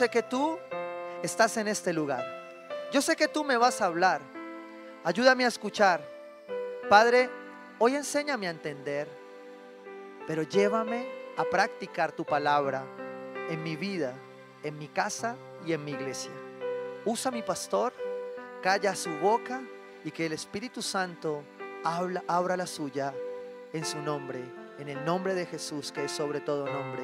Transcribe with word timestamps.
Sé 0.00 0.08
que 0.08 0.22
tú 0.22 0.58
estás 1.22 1.58
en 1.58 1.68
este 1.68 1.92
lugar. 1.92 2.24
Yo 2.90 3.02
sé 3.02 3.14
que 3.16 3.28
tú 3.28 3.44
me 3.44 3.58
vas 3.58 3.82
a 3.82 3.84
hablar. 3.84 4.22
Ayúdame 5.04 5.44
a 5.44 5.48
escuchar. 5.48 6.02
Padre, 6.88 7.28
hoy 7.78 7.96
enséñame 7.96 8.46
a 8.46 8.50
entender, 8.50 9.06
pero 10.26 10.42
llévame 10.42 11.06
a 11.36 11.44
practicar 11.44 12.12
tu 12.12 12.24
palabra 12.24 12.82
en 13.50 13.62
mi 13.62 13.76
vida, 13.76 14.14
en 14.62 14.78
mi 14.78 14.88
casa 14.88 15.36
y 15.66 15.74
en 15.74 15.84
mi 15.84 15.90
iglesia. 15.90 16.32
Usa 17.04 17.30
mi 17.30 17.42
pastor, 17.42 17.92
calla 18.62 18.94
su 18.94 19.10
boca 19.18 19.60
y 20.02 20.12
que 20.12 20.24
el 20.24 20.32
Espíritu 20.32 20.80
Santo 20.80 21.42
habla, 21.84 22.24
abra 22.26 22.56
la 22.56 22.66
suya 22.66 23.12
en 23.74 23.84
su 23.84 23.98
nombre, 23.98 24.42
en 24.78 24.88
el 24.88 25.04
nombre 25.04 25.34
de 25.34 25.44
Jesús 25.44 25.92
que 25.92 26.06
es 26.06 26.10
sobre 26.10 26.40
todo 26.40 26.64
nombre. 26.64 27.02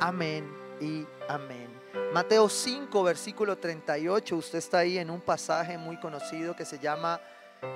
Amén 0.00 0.52
y 0.80 1.06
amén. 1.28 1.71
Mateo 2.12 2.46
5, 2.46 3.02
versículo 3.04 3.56
38, 3.56 4.36
usted 4.36 4.58
está 4.58 4.78
ahí 4.80 4.98
en 4.98 5.08
un 5.08 5.22
pasaje 5.22 5.78
muy 5.78 5.96
conocido 5.98 6.54
que 6.54 6.66
se 6.66 6.78
llama 6.78 7.18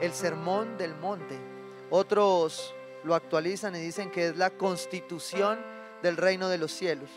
el 0.03 0.13
Sermón 0.13 0.77
del 0.77 0.95
Monte. 0.95 1.39
Otros 1.89 2.75
lo 3.03 3.15
actualizan 3.15 3.75
y 3.77 3.81
dicen 3.81 4.11
que 4.11 4.29
es 4.29 4.37
la 4.37 4.51
constitución 4.51 5.59
del 6.03 6.19
reino 6.19 6.51
de 6.51 6.59
los 6.59 6.71
cielos. 6.71 7.09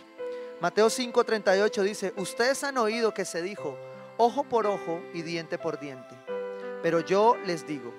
Mateo 0.62 0.90
5, 0.90 1.26
38 1.26 1.84
dice, 1.84 2.14
ustedes 2.16 2.64
han 2.64 2.78
oído 2.78 3.14
que 3.14 3.26
se 3.26 3.42
dijo, 3.42 3.78
ojo 4.18 4.46
por 4.46 4.66
ojo 4.66 5.02
y 5.14 5.22
diente 5.22 5.58
por 5.58 5.78
diente. 5.78 6.16
Pero 6.82 7.02
yo 7.02 7.36
les 7.46 7.68
digo, 7.68 7.94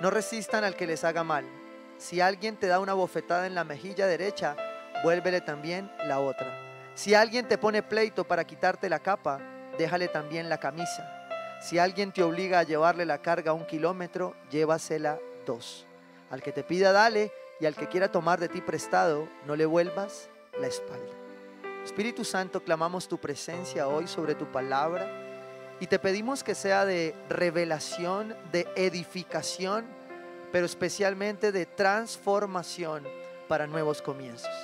no 0.00 0.12
resistan 0.12 0.62
al 0.62 0.76
que 0.76 0.86
les 0.86 1.02
haga 1.02 1.24
mal. 1.24 1.44
Si 1.98 2.20
alguien 2.20 2.56
te 2.56 2.68
da 2.68 2.78
una 2.78 2.94
bofetada 2.94 3.48
en 3.48 3.56
la 3.56 3.64
mejilla 3.64 4.06
derecha, 4.06 4.54
vuélvele 5.02 5.40
también 5.40 5.90
la 6.06 6.20
otra. 6.20 6.63
Si 6.94 7.12
alguien 7.12 7.48
te 7.48 7.58
pone 7.58 7.82
pleito 7.82 8.24
para 8.24 8.44
quitarte 8.44 8.88
la 8.88 9.00
capa, 9.00 9.40
déjale 9.76 10.06
también 10.06 10.48
la 10.48 10.58
camisa. 10.58 11.10
Si 11.60 11.78
alguien 11.78 12.12
te 12.12 12.22
obliga 12.22 12.60
a 12.60 12.62
llevarle 12.62 13.04
la 13.04 13.18
carga 13.18 13.52
un 13.52 13.66
kilómetro, 13.66 14.36
llévasela 14.50 15.18
dos. 15.44 15.86
Al 16.30 16.40
que 16.40 16.52
te 16.52 16.62
pida, 16.62 16.92
dale, 16.92 17.32
y 17.58 17.66
al 17.66 17.74
que 17.74 17.88
quiera 17.88 18.12
tomar 18.12 18.38
de 18.38 18.48
ti 18.48 18.60
prestado, 18.60 19.28
no 19.44 19.56
le 19.56 19.66
vuelvas 19.66 20.28
la 20.60 20.68
espalda. 20.68 21.12
Espíritu 21.84 22.24
Santo, 22.24 22.62
clamamos 22.62 23.08
tu 23.08 23.18
presencia 23.18 23.88
hoy 23.88 24.06
sobre 24.06 24.34
tu 24.34 24.46
palabra 24.46 25.10
y 25.80 25.86
te 25.86 25.98
pedimos 25.98 26.44
que 26.44 26.54
sea 26.54 26.84
de 26.84 27.14
revelación, 27.28 28.36
de 28.52 28.68
edificación, 28.76 29.84
pero 30.52 30.64
especialmente 30.64 31.50
de 31.50 31.66
transformación 31.66 33.04
para 33.48 33.66
nuevos 33.66 34.00
comienzos. 34.00 34.54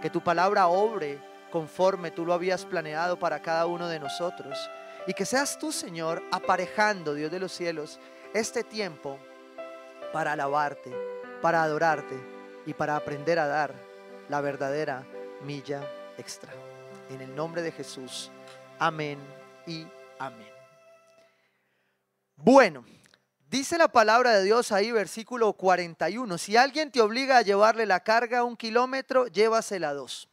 Que 0.00 0.10
tu 0.10 0.22
palabra 0.22 0.68
obre 0.68 1.29
conforme 1.50 2.10
tú 2.10 2.24
lo 2.24 2.32
habías 2.32 2.64
planeado 2.64 3.18
para 3.18 3.42
cada 3.42 3.66
uno 3.66 3.88
de 3.88 3.98
nosotros. 3.98 4.70
Y 5.06 5.14
que 5.14 5.24
seas 5.24 5.58
tú, 5.58 5.72
Señor, 5.72 6.22
aparejando, 6.30 7.14
Dios 7.14 7.30
de 7.30 7.40
los 7.40 7.52
cielos, 7.52 7.98
este 8.34 8.64
tiempo 8.64 9.18
para 10.12 10.32
alabarte, 10.32 10.92
para 11.42 11.62
adorarte 11.62 12.14
y 12.66 12.74
para 12.74 12.96
aprender 12.96 13.38
a 13.38 13.46
dar 13.46 13.74
la 14.28 14.40
verdadera 14.40 15.04
milla 15.42 15.82
extra. 16.18 16.52
En 17.10 17.20
el 17.20 17.34
nombre 17.34 17.62
de 17.62 17.72
Jesús. 17.72 18.30
Amén 18.78 19.18
y 19.66 19.86
amén. 20.18 20.48
Bueno, 22.36 22.84
dice 23.50 23.76
la 23.76 23.88
palabra 23.88 24.32
de 24.32 24.44
Dios 24.44 24.72
ahí, 24.72 24.92
versículo 24.92 25.52
41. 25.52 26.38
Si 26.38 26.56
alguien 26.56 26.90
te 26.90 27.00
obliga 27.00 27.38
a 27.38 27.42
llevarle 27.42 27.84
la 27.84 28.00
carga 28.00 28.44
un 28.44 28.56
kilómetro, 28.56 29.26
llévasela 29.26 29.92
dos. 29.92 30.29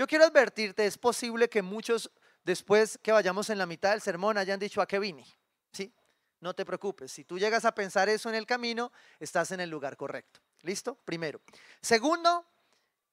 Yo 0.00 0.06
quiero 0.06 0.24
advertirte, 0.24 0.86
es 0.86 0.96
posible 0.96 1.50
que 1.50 1.60
muchos 1.60 2.10
después 2.42 2.98
que 3.02 3.12
vayamos 3.12 3.50
en 3.50 3.58
la 3.58 3.66
mitad 3.66 3.90
del 3.90 4.00
sermón 4.00 4.38
hayan 4.38 4.58
dicho 4.58 4.80
a 4.80 4.88
qué 4.88 4.98
vine. 4.98 5.26
¿Sí? 5.74 5.92
No 6.40 6.54
te 6.54 6.64
preocupes, 6.64 7.12
si 7.12 7.26
tú 7.26 7.38
llegas 7.38 7.66
a 7.66 7.74
pensar 7.74 8.08
eso 8.08 8.30
en 8.30 8.34
el 8.34 8.46
camino, 8.46 8.92
estás 9.18 9.50
en 9.50 9.60
el 9.60 9.68
lugar 9.68 9.98
correcto. 9.98 10.40
¿Listo? 10.62 10.94
Primero. 11.04 11.42
Segundo, 11.82 12.46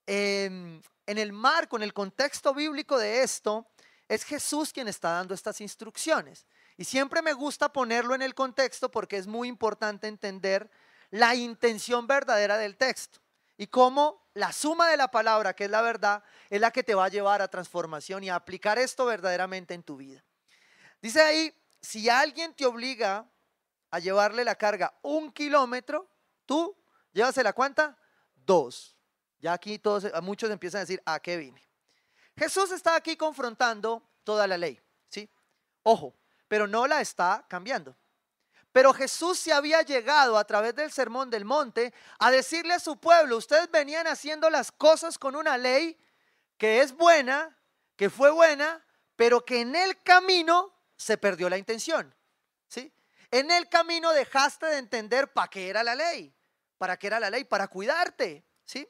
en 0.06 0.80
el 1.04 1.30
marco, 1.34 1.76
en 1.76 1.82
el 1.82 1.92
contexto 1.92 2.54
bíblico 2.54 2.96
de 2.96 3.22
esto, 3.22 3.66
es 4.08 4.24
Jesús 4.24 4.72
quien 4.72 4.88
está 4.88 5.10
dando 5.10 5.34
estas 5.34 5.60
instrucciones. 5.60 6.46
Y 6.78 6.84
siempre 6.84 7.20
me 7.20 7.34
gusta 7.34 7.70
ponerlo 7.70 8.14
en 8.14 8.22
el 8.22 8.34
contexto 8.34 8.90
porque 8.90 9.18
es 9.18 9.26
muy 9.26 9.48
importante 9.48 10.08
entender 10.08 10.70
la 11.10 11.34
intención 11.34 12.06
verdadera 12.06 12.56
del 12.56 12.78
texto 12.78 13.20
y 13.58 13.66
cómo 13.66 14.30
la 14.34 14.52
suma 14.52 14.88
de 14.88 14.96
la 14.96 15.10
palabra, 15.10 15.52
que 15.52 15.64
es 15.64 15.70
la 15.70 15.82
verdad, 15.82 16.22
es 16.48 16.60
la 16.60 16.70
que 16.70 16.84
te 16.84 16.94
va 16.94 17.06
a 17.06 17.08
llevar 17.08 17.42
a 17.42 17.48
transformación 17.48 18.22
y 18.24 18.30
a 18.30 18.36
aplicar 18.36 18.78
esto 18.78 19.04
verdaderamente 19.04 19.74
en 19.74 19.82
tu 19.82 19.96
vida. 19.96 20.24
Dice 21.02 21.20
ahí, 21.20 21.52
si 21.82 22.08
alguien 22.08 22.54
te 22.54 22.64
obliga 22.64 23.28
a 23.90 23.98
llevarle 23.98 24.44
la 24.44 24.54
carga 24.54 24.96
un 25.02 25.32
kilómetro, 25.32 26.08
tú 26.46 26.76
llévasela 27.12 27.52
cuánta? 27.52 27.98
Dos. 28.34 28.96
Ya 29.40 29.52
aquí 29.52 29.78
todos, 29.78 30.06
muchos 30.22 30.50
empiezan 30.50 30.78
a 30.78 30.82
decir, 30.82 31.02
¿a 31.04 31.18
qué 31.20 31.36
vine? 31.36 31.68
Jesús 32.36 32.70
está 32.70 32.94
aquí 32.94 33.16
confrontando 33.16 34.08
toda 34.22 34.46
la 34.46 34.56
ley, 34.56 34.80
¿sí? 35.08 35.28
Ojo, 35.82 36.14
pero 36.46 36.68
no 36.68 36.86
la 36.86 37.00
está 37.00 37.44
cambiando. 37.48 37.96
Pero 38.78 38.94
Jesús 38.94 39.40
se 39.40 39.52
había 39.52 39.82
llegado 39.82 40.38
a 40.38 40.44
través 40.44 40.72
del 40.76 40.92
sermón 40.92 41.30
del 41.30 41.44
monte 41.44 41.92
a 42.20 42.30
decirle 42.30 42.74
a 42.74 42.78
su 42.78 42.96
pueblo, 42.96 43.36
ustedes 43.36 43.68
venían 43.72 44.06
haciendo 44.06 44.50
las 44.50 44.70
cosas 44.70 45.18
con 45.18 45.34
una 45.34 45.58
ley 45.58 45.98
que 46.56 46.80
es 46.80 46.92
buena, 46.92 47.58
que 47.96 48.08
fue 48.08 48.30
buena, 48.30 48.86
pero 49.16 49.44
que 49.44 49.62
en 49.62 49.74
el 49.74 50.00
camino 50.04 50.72
se 50.96 51.18
perdió 51.18 51.48
la 51.48 51.58
intención. 51.58 52.14
¿sí? 52.68 52.92
En 53.32 53.50
el 53.50 53.68
camino 53.68 54.12
dejaste 54.12 54.66
de 54.66 54.78
entender 54.78 55.32
para 55.32 55.48
qué 55.48 55.70
era 55.70 55.82
la 55.82 55.96
ley, 55.96 56.32
para 56.78 56.96
qué 56.96 57.08
era 57.08 57.18
la 57.18 57.30
ley, 57.30 57.42
para 57.42 57.66
cuidarte. 57.66 58.44
¿sí? 58.64 58.88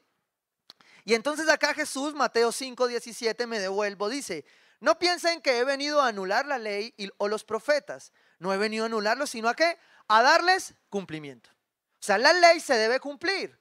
Y 1.03 1.15
entonces 1.15 1.49
acá 1.49 1.73
Jesús, 1.73 2.13
Mateo 2.13 2.51
5, 2.51 2.85
17, 2.85 3.47
me 3.47 3.59
devuelvo, 3.59 4.07
dice, 4.07 4.45
no 4.81 4.99
piensen 4.99 5.41
que 5.41 5.57
he 5.57 5.63
venido 5.63 5.99
a 5.99 6.09
anular 6.09 6.45
la 6.45 6.59
ley 6.59 6.93
o 7.17 7.27
los 7.27 7.43
profetas. 7.43 8.13
No 8.39 8.53
he 8.53 8.57
venido 8.57 8.85
a 8.85 8.87
anularlos, 8.87 9.29
sino 9.29 9.49
a 9.49 9.53
qué? 9.53 9.77
A 10.07 10.21
darles 10.23 10.73
cumplimiento. 10.89 11.49
O 11.51 12.01
sea, 12.01 12.17
la 12.17 12.33
ley 12.33 12.59
se 12.59 12.75
debe 12.75 12.99
cumplir. 12.99 13.59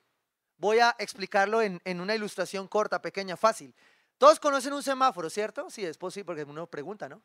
Voy 0.56 0.78
a 0.78 0.94
explicarlo 0.99 1.61
en, 1.61 1.81
en 1.84 2.00
una 2.00 2.15
ilustración 2.15 2.66
corta, 2.69 3.03
pequeña, 3.03 3.37
fácil. 3.37 3.75
Todos 4.17 4.41
conocen 4.41 4.72
un 4.72 4.83
semáforo, 4.83 5.31
¿cierto? 5.31 5.71
Sí, 5.71 5.84
es 5.84 5.97
posible 5.97 6.25
porque 6.25 6.44
uno 6.44 6.67
pregunta, 6.67 7.09
¿no? 7.09 7.22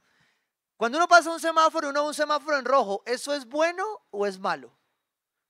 Cuando 0.77 0.97
uno 0.97 1.07
pasa 1.07 1.31
un 1.31 1.39
semáforo, 1.39 1.89
uno 1.89 2.01
ve 2.01 2.07
un 2.07 2.13
semáforo 2.13 2.57
en 2.57 2.65
rojo, 2.65 3.03
¿eso 3.05 3.33
es 3.33 3.45
bueno 3.45 3.85
o 4.11 4.25
es 4.27 4.39
malo? 4.39 4.75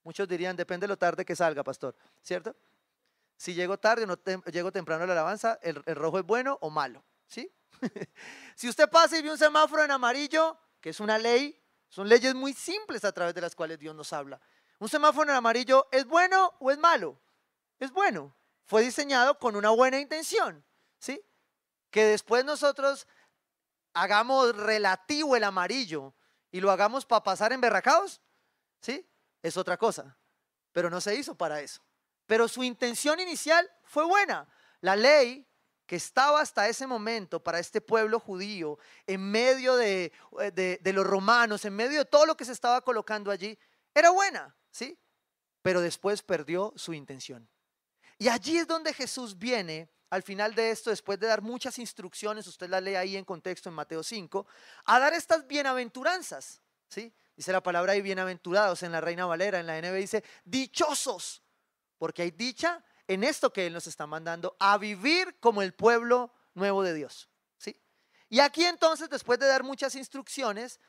Muchos 0.04 0.28
dirían, 0.28 0.56
depende 0.56 0.84
de 0.86 0.90
lo 0.90 0.98
tarde 0.98 1.26
que 1.26 1.36
salga, 1.36 1.64
pastor, 1.64 1.96
¿cierto? 2.22 2.56
Si 3.38 3.54
llego 3.54 3.78
tarde 3.78 4.04
o 4.04 4.08
no 4.08 4.16
llego 4.52 4.72
temprano 4.72 5.04
a 5.04 5.08
la 5.08 5.14
alabanza, 5.14 5.60
el, 5.62 5.82
el 5.86 5.96
rojo 5.96 6.20
es 6.20 6.26
bueno 6.26 6.58
o 6.62 6.70
malo, 6.70 7.04
¿sí? 7.28 7.52
si 8.56 8.70
usted 8.70 8.90
pasa 8.90 9.18
y 9.18 9.22
ve 9.22 9.32
un 9.32 9.38
semáforo 9.38 9.84
en 9.84 9.92
amarillo, 9.92 10.58
que 10.80 10.90
es 10.90 11.00
una 11.00 11.18
ley, 11.18 11.60
son 11.94 12.10
leyes 12.10 12.34
muy 12.34 12.54
simples 12.54 13.06
a 13.06 13.12
través 13.12 13.36
de 13.36 13.42
las 13.42 13.54
cuales 13.54 13.78
Dios 13.78 13.94
nos 13.94 14.14
habla. 14.14 14.42
¿Un 14.80 14.90
semáforo 14.90 15.30
en 15.30 15.36
amarillo 15.36 15.88
es 15.92 16.06
bueno 16.06 16.52
o 16.60 16.72
es 16.72 16.80
malo? 16.80 17.22
Es 17.78 17.92
bueno. 17.92 18.36
Fue 18.66 18.82
diseñado 18.82 19.38
con 19.38 19.56
una 19.56 19.70
buena 19.70 20.00
intención, 20.00 20.66
¿sí? 20.98 21.24
Que 21.92 22.06
después 22.06 22.44
nosotros 22.46 23.06
hagamos 23.94 24.58
relativo 24.58 25.36
el 25.36 25.44
amarillo 25.44 26.16
y 26.50 26.62
lo 26.62 26.72
hagamos 26.72 27.06
para 27.06 27.22
pasar 27.22 27.54
en 27.54 27.62
berracaos, 27.62 28.22
¿sí? 28.82 29.08
Es 29.44 29.56
otra 29.56 29.78
cosa. 29.78 30.18
Pero 30.72 30.90
no 30.90 31.00
se 31.00 31.14
hizo 31.14 31.36
para 31.36 31.62
eso. 31.62 31.86
Pero 32.26 32.48
su 32.48 32.64
intención 32.64 33.20
inicial 33.20 33.70
fue 33.84 34.04
buena. 34.04 34.50
La 34.82 34.96
ley 34.96 35.48
que 35.86 35.96
estaba 35.96 36.42
hasta 36.42 36.68
ese 36.68 36.88
momento 36.88 37.44
para 37.44 37.60
este 37.60 37.82
pueblo 37.82 38.20
judío, 38.20 38.78
en 39.06 39.22
medio 39.30 39.80
eh, 39.80 40.12
de, 40.54 40.80
de, 40.82 40.94
los 40.94 41.06
romanos, 41.06 41.66
en 41.66 41.76
medio 41.76 42.00
de 42.00 42.06
todo 42.06 42.26
lo 42.26 42.38
que 42.38 42.46
se 42.46 42.52
estaba 42.54 42.82
colocando 42.82 43.32
allí, 43.32 43.58
era 43.94 44.10
buena, 44.10 44.56
¿sí? 44.72 44.98
Pero 45.62 45.82
después 45.82 46.22
perdió 46.22 46.74
su 46.76 46.94
intención. 46.94 47.50
Y 48.18 48.30
allí 48.30 48.58
es 48.58 48.68
donde 48.68 48.94
Jesús 48.94 49.38
viene 49.38 49.90
al 50.10 50.22
final 50.22 50.54
de 50.54 50.70
esto, 50.70 50.92
después 50.92 51.20
de 51.20 51.26
dar 51.26 51.42
muchas 51.42 51.80
instrucciones, 51.80 52.46
usted 52.46 52.70
la 52.70 52.80
lee 52.80 52.96
ahí 52.96 53.18
en 53.18 53.26
contexto 53.26 53.70
en 53.70 53.76
Mateo 53.76 54.04
5, 54.04 54.46
a 54.86 55.00
dar 55.00 55.12
estas 55.14 55.48
bienaventuranzas, 55.48 56.62
¿sí? 56.88 57.12
Dice 57.36 57.52
la 57.52 57.64
palabra 57.64 57.94
ahí 57.94 58.02
bienaventurados 58.04 58.84
en 58.84 58.92
la 58.92 59.02
Reina 59.02 59.26
Valera, 59.26 59.60
en 59.60 59.66
la 59.66 59.82
NB 59.82 59.96
dice 59.96 60.24
dichosos, 60.46 61.42
porque 61.98 62.22
hay 62.22 62.30
dicha 62.30 62.84
en 63.08 63.24
esto 63.24 63.52
que 63.52 63.68
Él 63.68 63.74
nos 63.74 63.88
está 63.88 64.08
mandando, 64.08 64.56
a 64.60 64.78
vivir 64.78 65.38
como 65.40 65.62
el 65.62 65.74
pueblo 65.74 66.34
nuevo 66.54 66.84
de 66.84 66.94
Dios. 66.94 67.30
¿sí? 67.58 67.80
Y 68.30 68.40
aquí 68.40 68.66
entonces, 68.66 69.10
después 69.10 69.40
de 69.40 69.48
dar 69.48 69.64
muchas 69.64 69.96
instrucciones, 69.96 70.80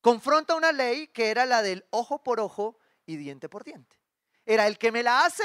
confronta 0.00 0.54
una 0.54 0.72
ley 0.72 1.08
que 1.08 1.30
era 1.30 1.46
la 1.46 1.62
del 1.62 1.86
ojo 1.90 2.22
por 2.22 2.40
ojo 2.40 2.78
y 3.06 3.16
diente 3.16 3.48
por 3.48 3.64
diente. 3.64 3.96
Era 4.44 4.66
el 4.66 4.78
que 4.78 4.92
me 4.92 5.02
la 5.02 5.24
hace, 5.24 5.44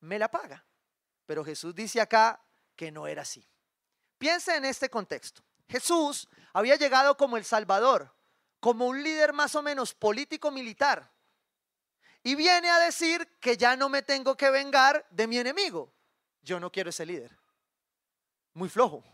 me 0.00 0.18
la 0.18 0.30
paga. 0.30 0.66
Pero 1.26 1.44
Jesús 1.44 1.74
dice 1.74 2.00
acá 2.00 2.42
que 2.74 2.90
no 2.90 3.06
era 3.06 3.22
así. 3.22 3.46
Piensa 4.18 4.56
en 4.56 4.64
este 4.64 4.90
contexto. 4.90 5.42
Jesús 5.68 6.28
había 6.52 6.76
llegado 6.76 7.16
como 7.16 7.36
el 7.36 7.44
Salvador, 7.44 8.14
como 8.60 8.86
un 8.86 9.02
líder 9.02 9.32
más 9.32 9.54
o 9.54 9.62
menos 9.62 9.94
político-militar. 9.94 11.12
Y 12.22 12.34
viene 12.34 12.68
a 12.70 12.78
decir 12.78 13.38
que 13.40 13.56
ya 13.56 13.76
no 13.76 13.88
me 13.88 14.02
tengo 14.02 14.36
que 14.36 14.50
vengar 14.50 15.06
de 15.10 15.26
mi 15.26 15.38
enemigo. 15.38 15.94
Yo 16.42 16.60
no 16.60 16.70
quiero 16.70 16.90
ese 16.90 17.06
líder. 17.06 17.36
Muy 18.54 18.68
flojo. 18.68 19.04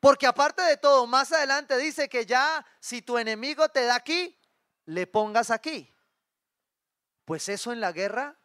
Porque 0.00 0.26
aparte 0.26 0.62
de 0.62 0.76
todo, 0.76 1.06
más 1.06 1.32
adelante 1.32 1.76
dice 1.76 2.08
que 2.08 2.26
ya 2.26 2.64
si 2.80 3.02
tu 3.02 3.18
enemigo 3.18 3.68
te 3.68 3.84
da 3.84 3.96
aquí, 3.96 4.38
le 4.84 5.06
pongas 5.06 5.50
aquí. 5.50 5.92
Pues 7.24 7.48
eso 7.48 7.72
en 7.72 7.80
la 7.80 7.92
guerra 7.92 8.38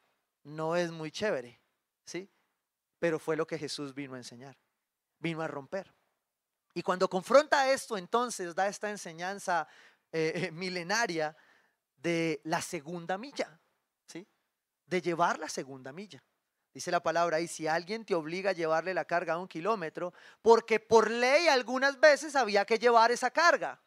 no 0.43 0.75
es 0.75 0.91
muy 0.91 1.11
chévere, 1.11 1.61
¿sí? 2.05 2.31
Pero 2.99 3.19
fue 3.19 3.35
lo 3.35 3.45
que 3.45 3.59
Jesús 3.59 3.93
vino 3.93 4.15
a 4.15 4.17
enseñar, 4.17 4.57
vino 5.19 5.41
a 5.41 5.47
romper. 5.47 5.93
Y 6.73 6.81
cuando 6.81 7.09
confronta 7.09 7.71
esto, 7.71 7.97
entonces 7.97 8.55
da 8.55 8.67
esta 8.67 8.89
enseñanza 8.89 9.67
eh, 10.11 10.31
eh, 10.35 10.51
milenaria 10.51 11.35
de 12.01 12.42
la 12.44 12.62
segunda 12.62 13.18
milla, 13.18 13.59
¿sí? 14.07 14.27
De 14.86 15.01
llevar 15.01 15.39
la 15.39 15.50
segunda 15.50 15.92
milla. 15.92 16.24
Dice 16.74 16.89
la 16.89 17.03
palabra 17.03 17.38
ahí, 17.38 17.48
si 17.48 17.68
alguien 17.68 18.06
te 18.06 18.15
obliga 18.15 18.51
a 18.51 18.53
llevarle 18.53 18.94
la 18.94 19.06
carga 19.06 19.33
a 19.33 19.38
un 19.38 19.48
kilómetro, 19.48 20.13
porque 20.42 20.80
por 20.80 21.12
ley 21.12 21.48
algunas 21.48 22.00
veces 22.00 22.36
había 22.36 22.65
que 22.65 22.80
llevar 22.80 23.12
esa 23.12 23.30
carga. 23.30 23.81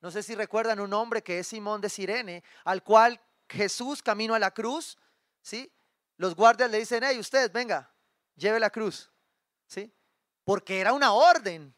No 0.00 0.10
sé 0.10 0.22
si 0.22 0.34
recuerdan 0.34 0.78
un 0.78 0.92
hombre 0.92 1.22
que 1.22 1.38
es 1.38 1.48
Simón 1.48 1.80
de 1.80 1.88
Sirene, 1.88 2.44
al 2.64 2.82
cual 2.82 3.20
Jesús 3.48 4.02
camino 4.02 4.34
a 4.34 4.38
la 4.38 4.52
cruz, 4.52 4.98
¿sí? 5.40 5.72
Los 6.18 6.34
guardias 6.34 6.70
le 6.70 6.78
dicen, 6.78 7.02
hey, 7.02 7.18
usted, 7.18 7.50
venga, 7.50 7.90
lleve 8.36 8.60
la 8.60 8.70
cruz, 8.70 9.10
¿sí? 9.66 9.92
Porque 10.44 10.80
era 10.80 10.92
una 10.92 11.12
orden. 11.12 11.74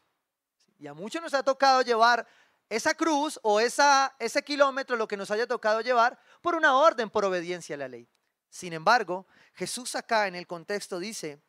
Y 0.77 0.87
a 0.87 0.93
muchos 0.93 1.21
nos 1.21 1.33
ha 1.33 1.43
tocado 1.43 1.81
llevar 1.81 2.27
esa 2.71 2.93
cruz 2.93 3.37
o 3.43 3.59
ese 3.59 4.43
kilómetro, 4.45 4.95
lo 4.95 5.05
que 5.05 5.17
nos 5.17 5.29
haya 5.29 5.45
tocado 5.45 5.81
llevar, 5.81 6.17
por 6.41 6.55
una 6.55 6.77
orden, 6.77 7.09
por 7.09 7.25
obediencia 7.25 7.75
a 7.75 7.77
la 7.77 7.89
ley. 7.89 8.07
Sin 8.49 8.71
embargo, 8.71 9.27
Jesús 9.55 9.93
acá 9.93 10.25
en 10.27 10.35
el 10.35 10.47
contexto 10.47 10.97
dice, 10.97 11.43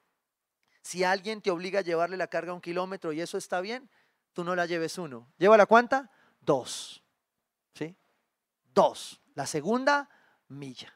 si 0.83 1.05
alguien 1.05 1.41
te 1.41 1.53
obliga 1.53 1.79
a 1.79 1.83
llevarle 1.83 2.17
la 2.17 2.27
carga 2.27 2.53
un 2.53 2.61
kilómetro 2.61 3.13
y 3.13 3.21
eso 3.21 3.39
está 3.39 3.61
bien, 3.61 3.89
tú 4.33 4.43
no 4.43 4.57
la 4.57 4.67
lleves 4.67 4.99
uno. 4.99 5.33
¿Lleva 5.39 5.65
cuánta? 5.65 6.11
Dos. 6.41 7.05
¿Sí? 7.73 7.97
Dos. 8.75 9.21
La 9.35 9.47
segunda, 9.47 10.11
milla. 10.49 10.93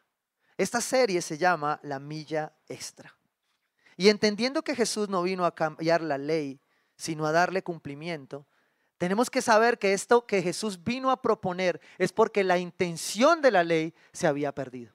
Esta 0.57 0.81
serie 0.81 1.23
se 1.23 1.39
llama 1.39 1.79
La 1.85 2.01
milla 2.01 2.53
extra. 2.67 3.17
Y 3.97 4.09
entendiendo 4.09 4.65
que 4.65 4.75
Jesús 4.75 5.09
no 5.09 5.23
vino 5.23 5.47
a 5.47 5.55
cambiar 5.55 6.01
la 6.01 6.19
ley, 6.19 6.61
sino 6.97 7.27
a 7.27 7.33
darle 7.33 7.63
cumplimiento, 7.63 8.45
tenemos 8.99 9.29
que 9.29 9.43
saber 9.43 9.79
que 9.79 9.93
esto 9.93 10.27
que 10.27 10.43
Jesús 10.43 10.83
vino 10.83 11.11
a 11.11 11.21
proponer 11.21 11.81
es 11.99 12.13
porque 12.13 12.45
la 12.45 12.59
intención 12.59 13.43
de 13.43 13.51
la 13.51 13.63
ley 13.63 13.95
se 14.13 14.27
había 14.27 14.53
perdido. 14.53 14.95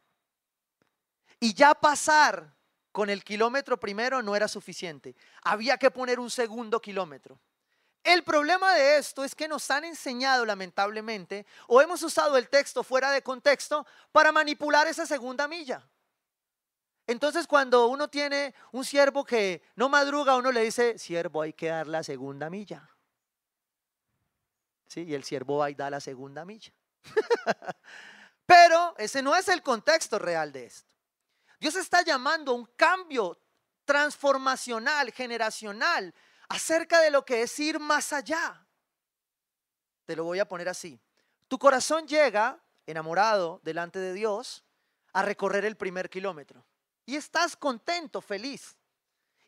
Y 1.39 1.53
ya 1.53 1.73
pasar 1.75 2.55
con 2.91 3.09
el 3.09 3.23
kilómetro 3.23 3.79
primero 3.79 4.21
no 4.21 4.35
era 4.35 4.47
suficiente. 4.47 5.15
Había 5.43 5.77
que 5.77 5.91
poner 5.91 6.19
un 6.19 6.29
segundo 6.29 6.81
kilómetro. 6.81 7.39
El 8.03 8.23
problema 8.23 8.73
de 8.73 8.97
esto 8.97 9.23
es 9.23 9.35
que 9.35 9.47
nos 9.47 9.69
han 9.69 9.85
enseñado 9.85 10.45
lamentablemente 10.45 11.45
o 11.67 11.81
hemos 11.81 12.01
usado 12.01 12.35
el 12.37 12.49
texto 12.49 12.83
fuera 12.83 13.11
de 13.11 13.21
contexto 13.21 13.85
para 14.11 14.31
manipular 14.31 14.87
esa 14.87 15.05
segunda 15.05 15.47
milla. 15.47 15.87
Entonces 17.05 17.45
cuando 17.45 17.87
uno 17.87 18.07
tiene 18.07 18.55
un 18.71 18.83
siervo 18.85 19.23
que 19.23 19.61
no 19.75 19.89
madruga, 19.89 20.35
uno 20.35 20.51
le 20.51 20.63
dice, 20.63 20.97
siervo, 20.97 21.43
hay 21.43 21.53
que 21.53 21.67
dar 21.67 21.87
la 21.87 22.01
segunda 22.01 22.49
milla. 22.49 22.89
¿Sí? 24.91 25.03
Y 25.03 25.13
el 25.13 25.23
siervo 25.23 25.59
va 25.59 25.69
y 25.69 25.73
da 25.73 25.89
la 25.89 26.01
segunda 26.01 26.43
milla. 26.43 26.73
Pero 28.45 28.93
ese 28.97 29.21
no 29.21 29.33
es 29.33 29.47
el 29.47 29.63
contexto 29.63 30.19
real 30.19 30.51
de 30.51 30.65
esto. 30.65 30.93
Dios 31.61 31.77
está 31.77 32.01
llamando 32.01 32.51
a 32.51 32.55
un 32.55 32.65
cambio 32.75 33.39
transformacional, 33.85 35.13
generacional, 35.13 36.13
acerca 36.49 36.99
de 36.99 37.09
lo 37.09 37.23
que 37.23 37.43
es 37.43 37.57
ir 37.57 37.79
más 37.79 38.11
allá. 38.11 38.67
Te 40.05 40.13
lo 40.13 40.25
voy 40.25 40.39
a 40.39 40.47
poner 40.49 40.67
así. 40.67 40.99
Tu 41.47 41.57
corazón 41.57 42.05
llega, 42.05 42.61
enamorado 42.85 43.61
delante 43.63 43.97
de 43.97 44.11
Dios, 44.11 44.65
a 45.13 45.21
recorrer 45.21 45.63
el 45.63 45.77
primer 45.77 46.09
kilómetro. 46.09 46.65
Y 47.05 47.15
estás 47.15 47.55
contento, 47.55 48.19
feliz. 48.19 48.75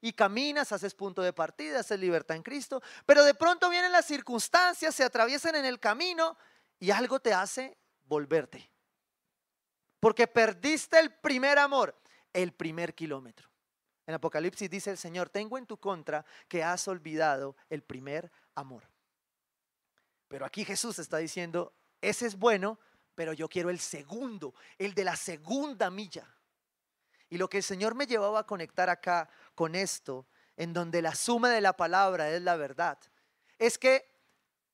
Y 0.04 0.12
caminas, 0.14 0.72
haces 0.72 0.94
punto 0.94 1.24
de 1.24 1.32
partida, 1.32 1.80
haces 1.80 2.00
libertad 2.00 2.36
en 2.36 2.44
Cristo. 2.44 2.84
Pero 3.06 3.24
de 3.24 3.34
pronto 3.34 3.70
vienen 3.70 3.92
las 3.92 4.06
circunstancias, 4.06 4.94
se 4.94 5.04
atraviesan 5.04 5.56
en 5.56 5.66
el 5.66 5.80
camino 5.80 6.38
y 6.80 6.92
algo 6.92 7.20
te 7.20 7.34
hace 7.34 7.78
volverte. 8.04 8.70
Porque 10.00 10.28
perdiste 10.28 11.00
el 11.00 11.14
primer 11.14 11.58
amor 11.58 11.96
el 12.34 12.52
primer 12.52 12.94
kilómetro. 12.94 13.50
En 14.06 14.16
Apocalipsis 14.16 14.70
dice 14.70 14.92
el 14.92 14.98
Señor, 14.98 15.30
tengo 15.30 15.58
en 15.58 15.66
tu 15.66 15.78
contra 15.78 16.26
que 16.50 16.64
has 16.64 16.88
olvidado 16.88 17.56
el 17.70 17.84
primer 17.84 18.32
amor. 18.56 18.84
Pero 20.28 20.46
aquí 20.46 20.66
Jesús 20.66 21.00
está 21.00 21.18
diciendo, 21.18 21.74
ese 22.02 22.26
es 22.26 22.38
bueno, 22.38 22.80
pero 23.16 23.32
yo 23.32 23.48
quiero 23.48 23.70
el 23.70 23.80
segundo, 23.80 24.54
el 24.78 24.94
de 24.94 25.06
la 25.06 25.16
segunda 25.16 25.90
milla. 25.90 26.28
Y 27.34 27.38
lo 27.40 27.50
que 27.50 27.58
el 27.58 27.64
Señor 27.64 27.96
me 27.96 28.06
llevaba 28.06 28.42
a 28.42 28.46
conectar 28.46 28.92
acá 28.92 29.28
con 29.56 29.74
esto, 29.74 30.28
en 30.56 30.72
donde 30.72 31.02
la 31.02 31.16
suma 31.16 31.50
de 31.50 31.62
la 31.62 31.76
palabra 31.76 32.30
es 32.30 32.44
la 32.44 32.56
verdad, 32.56 33.00
es 33.58 33.80
que 33.80 34.08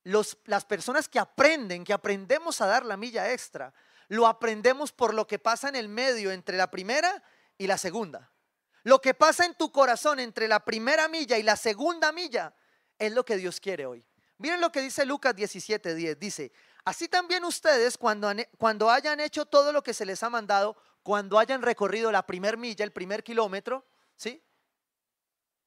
los, 0.03 0.37
las 0.43 0.65
personas 0.65 1.07
que 1.07 1.19
aprenden, 1.19 1.85
que 1.85 1.93
aprendemos 1.93 2.59
a 2.59 2.67
dar 2.67 2.85
la 2.85 2.97
milla 2.97 3.31
extra, 3.31 3.73
lo 4.09 4.27
aprendemos 4.27 4.91
por 4.91 5.13
lo 5.13 5.25
que 5.25 5.39
pasa 5.39 5.69
en 5.69 5.77
el 5.77 5.87
medio 5.87 6.33
entre 6.33 6.57
la 6.57 6.69
primera 6.69 7.23
y 7.57 7.65
la 7.65 7.77
segunda. 7.77 8.29
Lo 8.83 8.99
que 8.99 9.13
pasa 9.13 9.45
en 9.45 9.55
tu 9.55 9.71
corazón 9.71 10.19
entre 10.19 10.49
la 10.49 10.65
primera 10.65 11.07
milla 11.07 11.37
y 11.37 11.43
la 11.43 11.55
segunda 11.55 12.11
milla 12.11 12.53
es 12.97 13.13
lo 13.13 13.23
que 13.23 13.37
Dios 13.37 13.61
quiere 13.61 13.85
hoy. 13.85 14.05
Miren 14.37 14.59
lo 14.59 14.69
que 14.69 14.81
dice 14.81 15.05
Lucas 15.05 15.33
17:10. 15.33 16.17
Dice, 16.19 16.51
así 16.83 17.07
también 17.07 17.45
ustedes 17.45 17.97
cuando, 17.97 18.29
cuando 18.57 18.89
hayan 18.89 19.21
hecho 19.21 19.45
todo 19.45 19.71
lo 19.71 19.81
que 19.81 19.93
se 19.93 20.05
les 20.05 20.21
ha 20.23 20.29
mandado, 20.29 20.75
cuando 21.03 21.39
hayan 21.39 21.61
recorrido 21.61 22.11
la 22.11 22.25
primer 22.25 22.57
milla, 22.57 22.83
el 22.83 22.91
primer 22.91 23.23
kilómetro, 23.23 23.85
¿sí? 24.15 24.43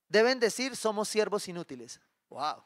Deben 0.08 0.38
decir, 0.38 0.76
somos 0.76 1.08
siervos 1.08 1.48
inútiles. 1.48 2.00
Wow. 2.28 2.62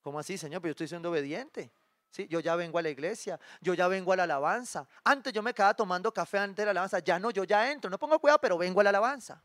¿Cómo 0.00 0.18
así, 0.18 0.38
Señor? 0.38 0.62
Pero 0.62 0.70
yo 0.70 0.72
estoy 0.72 0.88
siendo 0.88 1.10
obediente. 1.10 1.70
¿sí? 2.10 2.26
Yo 2.28 2.40
ya 2.40 2.56
vengo 2.56 2.78
a 2.78 2.82
la 2.82 2.88
iglesia, 2.88 3.38
yo 3.60 3.74
ya 3.74 3.88
vengo 3.88 4.12
a 4.12 4.16
la 4.16 4.24
alabanza. 4.24 4.88
Antes 5.04 5.32
yo 5.32 5.42
me 5.42 5.54
quedaba 5.54 5.74
tomando 5.74 6.12
café 6.12 6.38
antes 6.38 6.56
de 6.56 6.64
la 6.64 6.70
alabanza, 6.70 7.00
ya 7.00 7.18
no, 7.18 7.30
yo 7.30 7.44
ya 7.44 7.70
entro, 7.70 7.90
no 7.90 7.98
pongo 7.98 8.18
cuidado, 8.18 8.40
pero 8.40 8.58
vengo 8.58 8.80
a 8.80 8.84
la 8.84 8.90
alabanza. 8.90 9.42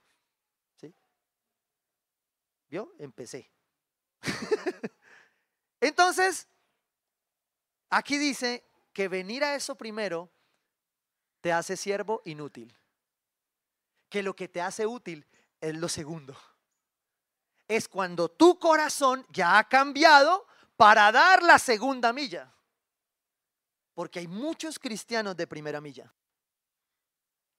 ¿sí? 0.77 0.93
¿Vio? 2.69 2.93
Empecé. 2.99 3.51
Entonces, 5.81 6.47
aquí 7.89 8.17
dice 8.17 8.63
que 8.93 9.07
venir 9.07 9.43
a 9.43 9.55
eso 9.55 9.75
primero 9.75 10.31
te 11.43 11.51
hace 11.51 11.75
siervo 11.75 12.21
inútil. 12.23 12.73
Que 14.07 14.23
lo 14.23 14.33
que 14.33 14.47
te 14.47 14.61
hace 14.61 14.87
útil 14.87 15.27
es 15.59 15.75
lo 15.75 15.89
segundo. 15.89 16.37
Es 17.67 17.89
cuando 17.89 18.29
tu 18.29 18.57
corazón 18.57 19.27
ya 19.29 19.57
ha 19.57 19.67
cambiado 19.67 20.47
para 20.77 21.11
dar 21.11 21.43
la 21.43 21.59
segunda 21.59 22.13
milla. 22.13 22.49
Porque 23.93 24.19
hay 24.19 24.27
muchos 24.27 24.79
cristianos 24.79 25.35
de 25.35 25.45
primera 25.45 25.81
milla 25.81 26.13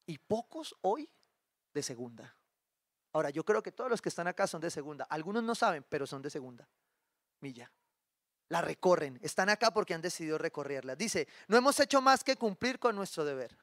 y 0.06 0.16
pocos 0.16 0.74
hoy 0.80 1.10
de 1.74 1.82
segunda. 1.82 2.34
Ahora, 3.12 3.28
yo 3.28 3.44
creo 3.44 3.62
que 3.62 3.70
todos 3.70 3.90
los 3.90 4.00
que 4.00 4.08
están 4.08 4.26
acá 4.28 4.46
son 4.46 4.62
de 4.62 4.70
segunda. 4.70 5.04
Algunos 5.10 5.42
no 5.42 5.54
saben, 5.54 5.84
pero 5.90 6.06
son 6.06 6.22
de 6.22 6.30
segunda 6.30 6.66
milla. 7.40 7.70
La 8.48 8.62
recorren. 8.62 9.20
Están 9.22 9.50
acá 9.50 9.72
porque 9.74 9.92
han 9.92 10.00
decidido 10.00 10.38
recorrerla. 10.38 10.96
Dice, 10.96 11.28
no 11.48 11.58
hemos 11.58 11.78
hecho 11.80 12.00
más 12.00 12.24
que 12.24 12.36
cumplir 12.36 12.78
con 12.78 12.96
nuestro 12.96 13.26
deber. 13.26 13.54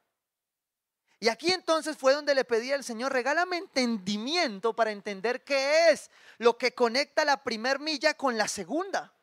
Y 1.22 1.30
aquí 1.30 1.51
entonces 1.51 1.96
fue 1.96 2.16
donde 2.16 2.34
le 2.34 2.44
pedí 2.46 2.72
al 2.72 2.84
Señor, 2.84 3.13
regálame 3.13 3.58
entendimiento 3.58 4.75
para 4.75 4.90
entender 4.90 5.44
qué 5.44 5.92
es 5.92 6.10
lo 6.40 6.58
que 6.58 6.74
conecta 6.74 7.24
la 7.24 7.44
primer 7.44 7.80
milla 7.80 8.16
con 8.16 8.40
la 8.40 8.48
segunda. 8.48 9.13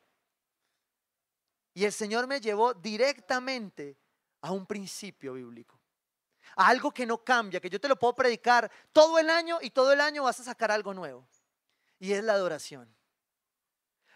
Y 1.73 1.83
el 1.83 1.91
Señor 1.91 2.25
me 2.25 2.39
llevó 2.39 2.73
directamente 2.73 3.97
a 4.39 4.53
un 4.53 4.65
principio 4.65 5.33
bíblico. 5.33 5.77
A 6.55 6.69
algo 6.69 6.89
que 6.93 7.05
no 7.05 7.21
cambia, 7.21 7.59
que 7.59 7.69
yo 7.69 7.81
te 7.81 7.89
lo 7.89 7.99
puedo 7.99 8.15
predicar 8.15 8.71
todo 8.93 9.19
el 9.19 9.29
año 9.29 9.59
y 9.61 9.71
todo 9.71 9.91
el 9.91 9.99
año 9.99 10.23
vas 10.23 10.39
a 10.39 10.45
sacar 10.45 10.71
algo 10.71 10.93
nuevo. 10.93 11.27
Y 11.99 12.13
es 12.13 12.23
la 12.23 12.31
adoración. 12.31 12.95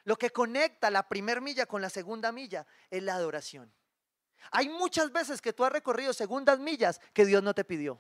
Lo 0.06 0.16
que 0.16 0.30
conecta 0.30 0.90
la 0.90 1.10
primer 1.10 1.42
milla 1.42 1.66
con 1.66 1.82
la 1.82 1.90
segunda 1.90 2.32
milla 2.32 2.66
es 2.90 3.04
la 3.04 3.16
adoración. 3.16 3.74
Hay 4.52 4.70
muchas 4.70 5.12
veces 5.12 5.42
que 5.42 5.54
tú 5.54 5.64
has 5.66 5.72
recorrido 5.72 6.14
segundas 6.14 6.60
millas 6.60 7.00
que 7.14 7.26
Dios 7.26 7.44
no 7.44 7.54
te 7.54 7.64
pidió. 7.64 8.00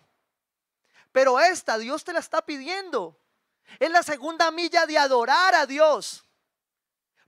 Pero 1.11 1.39
esta 1.39 1.77
Dios 1.77 2.03
te 2.03 2.13
la 2.13 2.19
está 2.19 2.43
pidiendo. 2.45 3.19
Es 3.79 3.89
la 3.89 4.03
segunda 4.03 4.51
milla 4.51 4.85
de 4.85 4.97
adorar 4.97 5.55
a 5.55 5.65
Dios. 5.65 6.25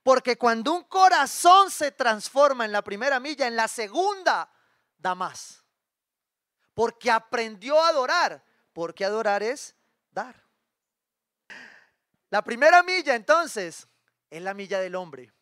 Porque 0.03 0.37
cuando 0.37 0.73
un 0.73 0.83
corazón 0.83 1.71
se 1.71 1.91
transforma 1.91 2.65
en 2.65 2.71
la 2.71 2.83
primera 2.83 3.19
milla, 3.19 3.47
en 3.47 3.55
la 3.55 3.67
segunda 3.67 4.51
da 4.97 5.15
más. 5.15 5.63
Porque 6.73 7.09
aprendió 7.09 7.81
a 7.81 7.89
adorar. 7.89 8.43
Porque 8.73 9.05
adorar 9.05 9.41
es 9.41 9.75
dar. 10.11 10.43
La 12.29 12.43
primera 12.43 12.83
milla 12.83 13.15
entonces 13.15 13.87
es 14.29 14.41
la 14.41 14.53
milla 14.53 14.79
del 14.79 14.95
hombre. 14.95 15.34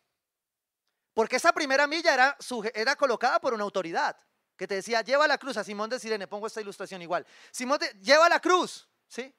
Porque 1.14 1.36
esa 1.36 1.52
primera 1.52 1.86
milla 1.86 2.12
era, 2.12 2.36
era 2.74 2.96
colocada 2.96 3.40
por 3.40 3.54
una 3.54 3.62
autoridad 3.62 4.16
que 4.56 4.66
te 4.66 4.76
decía, 4.76 5.00
lleva 5.02 5.26
la 5.26 5.38
cruz. 5.38 5.56
A 5.56 5.64
Simón 5.64 5.88
de 5.88 5.98
Sirene, 5.98 6.26
pongo 6.26 6.46
esta 6.46 6.60
ilustración 6.60 7.00
igual. 7.02 7.26
Simón, 7.50 7.78
lleva 8.00 8.28
la 8.28 8.40
cruz, 8.40 8.88
¿sí? 9.08 9.32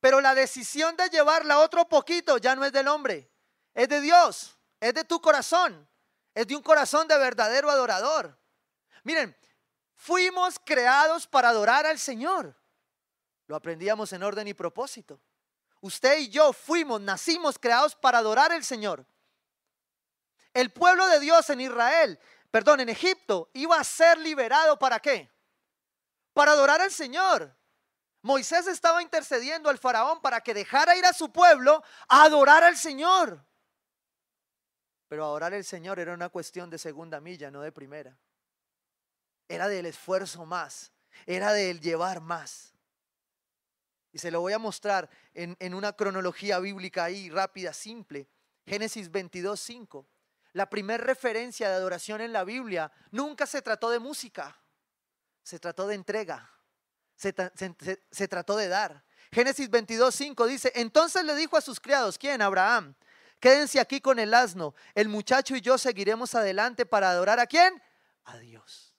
Pero 0.00 0.20
la 0.20 0.34
decisión 0.34 0.96
de 0.96 1.08
llevarla 1.08 1.58
otro 1.60 1.88
poquito 1.88 2.38
ya 2.38 2.54
no 2.54 2.64
es 2.64 2.72
del 2.72 2.88
hombre, 2.88 3.30
es 3.72 3.88
de 3.88 4.00
Dios, 4.00 4.58
es 4.80 4.94
de 4.94 5.04
tu 5.04 5.20
corazón, 5.20 5.88
es 6.34 6.46
de 6.46 6.56
un 6.56 6.62
corazón 6.62 7.06
de 7.08 7.16
verdadero 7.18 7.70
adorador. 7.70 8.38
Miren, 9.04 9.36
fuimos 9.94 10.58
creados 10.64 11.26
para 11.26 11.50
adorar 11.50 11.86
al 11.86 11.98
Señor. 11.98 12.56
Lo 13.46 13.56
aprendíamos 13.56 14.12
en 14.12 14.22
orden 14.22 14.48
y 14.48 14.54
propósito. 14.54 15.20
Usted 15.80 16.18
y 16.18 16.28
yo 16.28 16.52
fuimos, 16.52 17.00
nacimos 17.00 17.58
creados 17.58 17.94
para 17.94 18.18
adorar 18.18 18.52
al 18.52 18.64
Señor. 18.64 19.06
El 20.54 20.72
pueblo 20.72 21.06
de 21.08 21.20
Dios 21.20 21.48
en 21.50 21.60
Israel, 21.60 22.18
perdón, 22.50 22.80
en 22.80 22.88
Egipto, 22.88 23.50
iba 23.54 23.78
a 23.78 23.84
ser 23.84 24.18
liberado 24.18 24.78
para 24.78 25.00
qué? 25.00 25.30
Para 26.32 26.52
adorar 26.52 26.80
al 26.80 26.90
Señor. 26.90 27.54
Moisés 28.22 28.66
estaba 28.68 29.02
intercediendo 29.02 29.68
al 29.68 29.78
faraón 29.78 30.20
para 30.20 30.40
que 30.40 30.54
dejara 30.54 30.96
ir 30.96 31.04
a 31.04 31.12
su 31.12 31.32
pueblo 31.32 31.82
a 32.08 32.24
adorar 32.24 32.62
al 32.62 32.76
Señor. 32.76 33.44
Pero 35.08 35.24
adorar 35.24 35.52
al 35.52 35.64
Señor 35.64 35.98
era 35.98 36.14
una 36.14 36.28
cuestión 36.28 36.70
de 36.70 36.78
segunda 36.78 37.20
milla, 37.20 37.50
no 37.50 37.60
de 37.60 37.72
primera. 37.72 38.16
Era 39.48 39.68
del 39.68 39.86
esfuerzo 39.86 40.46
más, 40.46 40.92
era 41.26 41.52
del 41.52 41.80
llevar 41.80 42.20
más. 42.20 42.72
Y 44.12 44.18
se 44.18 44.30
lo 44.30 44.40
voy 44.40 44.52
a 44.52 44.58
mostrar 44.58 45.10
en, 45.34 45.74
una 45.74 45.94
cronología 45.94 46.58
bíblica 46.60 47.04
ahí 47.04 47.28
rápida, 47.28 47.72
simple. 47.72 48.28
Génesis 48.66 49.10
22, 49.10 49.58
5. 49.58 50.06
La 50.52 50.68
primera 50.68 51.02
referencia 51.02 51.68
de 51.68 51.74
adoración 51.74 52.20
en 52.20 52.32
la 52.32 52.44
Biblia 52.44 52.92
nunca 53.10 53.46
se 53.46 53.62
trató 53.62 53.90
de 53.90 53.98
música, 53.98 54.60
se 55.42 55.58
trató 55.58 55.86
de 55.86 55.94
entrega, 55.94 56.50
se, 57.16 58.28
trató 58.28 58.56
de 58.56 58.68
dar. 58.68 59.04
Génesis 59.30 59.70
22, 59.70 60.14
5 60.14 60.46
dice, 60.46 60.72
entonces 60.74 61.24
le 61.24 61.34
dijo 61.34 61.56
a 61.56 61.62
sus 61.62 61.80
criados, 61.80 62.18
¿quién? 62.18 62.42
Abraham, 62.42 62.94
quédense 63.40 63.80
aquí 63.80 64.00
con 64.00 64.18
el 64.18 64.34
asno, 64.34 64.74
el 64.94 65.08
muchacho 65.08 65.56
y 65.56 65.62
yo 65.62 65.78
seguiremos 65.78 66.34
adelante 66.34 66.84
para 66.84 67.10
adorar 67.10 67.40
a 67.40 67.46
quién? 67.46 67.82
A 68.24 68.36
Dios. 68.36 68.94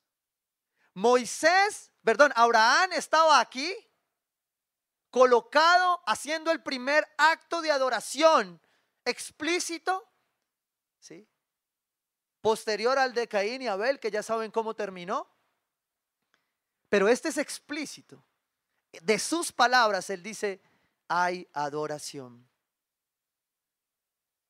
Moisés, 0.95 1.91
perdón, 2.03 2.31
Abraham 2.35 2.93
estaba 2.93 3.39
aquí 3.39 3.75
colocado 5.11 6.01
haciendo 6.07 6.51
el 6.51 6.63
primer 6.63 7.07
acto 7.17 7.61
de 7.61 7.71
adoración 7.71 8.59
explícito, 9.05 10.11
¿sí? 10.99 11.27
Posterior 12.43 12.99
al 12.99 13.13
de 13.13 13.29
Caín 13.29 13.61
y 13.61 13.69
Abel, 13.69 14.01
que 14.01 14.11
ya 14.11 14.21
saben 14.21 14.51
cómo 14.51 14.73
terminó. 14.73 15.29
Pero 16.89 17.07
este 17.07 17.29
es 17.29 17.37
explícito. 17.37 18.21
De 19.01 19.17
sus 19.17 19.53
palabras, 19.53 20.09
él 20.09 20.21
dice, 20.21 20.61
hay 21.07 21.47
adoración. 21.53 22.45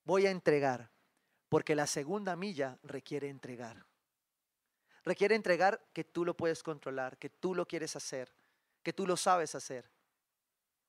Voy 0.06 0.26
a 0.26 0.32
entregar, 0.32 0.90
porque 1.50 1.76
la 1.76 1.86
segunda 1.86 2.36
milla 2.36 2.80
requiere 2.82 3.30
entregar. 3.30 3.86
Requiere 5.04 5.36
entregar 5.36 5.80
que 5.94 6.04
tú 6.04 6.26
lo 6.26 6.36
puedes 6.36 6.64
controlar, 6.64 7.20
que 7.20 7.30
tú 7.30 7.54
lo 7.54 7.68
quieres 7.68 7.96
hacer, 7.96 8.34
que 8.82 8.92
tú 8.92 9.06
lo 9.06 9.18
sabes 9.18 9.54
hacer. 9.54 9.88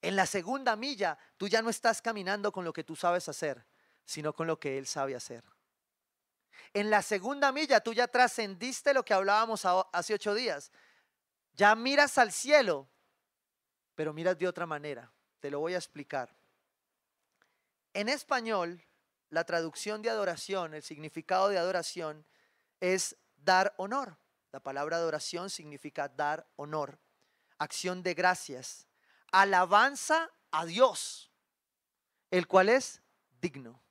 En 0.01 0.17
la 0.17 0.25
segunda 0.25 0.75
milla, 0.75 1.19
tú 1.37 1.49
ya 1.49 1.61
no 1.61 1.69
estás 1.69 2.01
caminando 2.01 2.51
con 2.51 2.65
lo 2.65 2.73
que 2.73 2.83
tú 2.83 2.97
sabes 2.97 3.29
hacer, 3.29 3.67
sino 4.07 4.33
con 4.33 4.47
lo 4.47 4.59
que 4.59 4.79
Él 4.79 4.87
sabe 4.87 5.15
hacer. 5.15 5.45
En 6.73 6.91
la 6.91 7.03
segunda 7.03 7.53
milla, 7.53 7.81
tú 7.81 7.93
ya 7.93 8.09
trascendiste 8.09 8.95
lo 8.95 9.05
que 9.05 9.15
hablábamos 9.15 9.65
hace 9.93 10.15
ocho 10.15 10.35
días. 10.35 10.73
Ya 11.55 11.75
miras 11.75 12.19
al 12.19 12.33
cielo, 12.33 12.89
pero 13.95 14.13
miras 14.13 14.39
de 14.39 14.49
otra 14.49 14.67
manera. 14.67 15.13
Te 15.41 15.51
lo 15.51 15.61
voy 15.61 15.75
a 15.75 15.79
explicar. 15.79 16.35
En 17.93 18.09
español, 18.09 18.83
la 19.31 19.45
traducción 19.45 20.03
de 20.03 20.11
adoración, 20.11 20.75
el 20.75 20.83
significado 20.83 21.49
de 21.49 21.59
adoración 21.59 22.27
es 22.81 23.17
dar 23.37 23.75
honor. 23.77 24.19
La 24.53 24.61
palabra 24.61 24.97
adoración 24.97 25.51
significa 25.51 26.09
dar 26.09 26.47
honor, 26.57 26.99
acción 27.59 28.03
de 28.03 28.15
gracias, 28.15 28.87
alabanza 29.33 30.31
a 30.51 30.65
Dios, 30.65 31.33
el 32.31 32.47
cual 32.47 32.69
es 32.69 33.03
digno. 33.41 33.83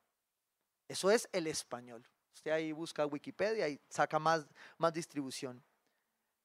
Eso 0.88 1.12
es 1.12 1.28
el 1.34 1.48
español. 1.48 2.08
Usted 2.34 2.52
ahí 2.52 2.72
busca 2.72 3.06
Wikipedia 3.06 3.68
y 3.68 3.80
saca 3.90 4.20
más, 4.20 4.46
más 4.78 4.94
distribución. 4.94 5.64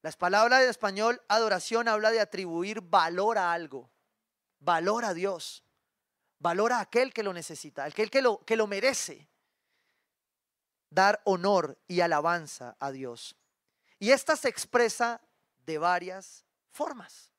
Las 0.01 0.15
palabras 0.15 0.61
de 0.61 0.69
español, 0.69 1.21
adoración, 1.27 1.87
habla 1.87 2.11
de 2.11 2.21
atribuir 2.21 2.81
valor 2.81 3.37
a 3.37 3.51
algo, 3.51 3.89
valor 4.59 5.03
a 5.03 5.13
Dios, 5.13 5.63
valor 6.37 6.71
a 6.71 6.79
aquel 6.79 7.13
que 7.13 7.23
lo 7.23 7.33
necesita, 7.33 7.83
aquel 7.83 8.09
que 8.09 8.21
lo, 8.21 8.39
que 8.45 8.55
lo 8.55 8.67
merece. 8.67 9.27
Dar 10.89 11.21
honor 11.25 11.77
y 11.87 12.01
alabanza 12.01 12.75
a 12.79 12.91
Dios. 12.91 13.35
Y 13.99 14.11
esta 14.11 14.35
se 14.35 14.49
expresa 14.49 15.21
de 15.65 15.77
varias 15.77 16.45
formas 16.71 17.29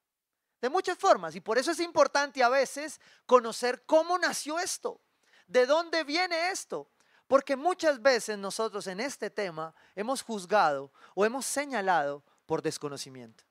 de 0.61 0.69
muchas 0.69 0.99
formas. 0.99 1.35
Y 1.35 1.41
por 1.41 1.59
eso 1.59 1.71
es 1.71 1.81
importante 1.81 2.43
a 2.43 2.49
veces 2.49 3.01
conocer 3.27 3.85
cómo 3.87 4.19
nació 4.19 4.59
esto, 4.59 5.01
de 5.47 5.67
dónde 5.67 6.05
viene 6.05 6.51
esto. 6.51 6.89
Porque 7.31 7.55
muchas 7.55 8.03
veces 8.03 8.37
nosotros 8.39 8.89
en 8.89 8.99
este 8.99 9.31
tema 9.31 9.73
hemos 9.95 10.21
juzgado 10.21 10.93
o 11.15 11.25
hemos 11.25 11.47
señalado 11.47 12.25
por 12.45 12.61
desconocimiento. 12.61 13.45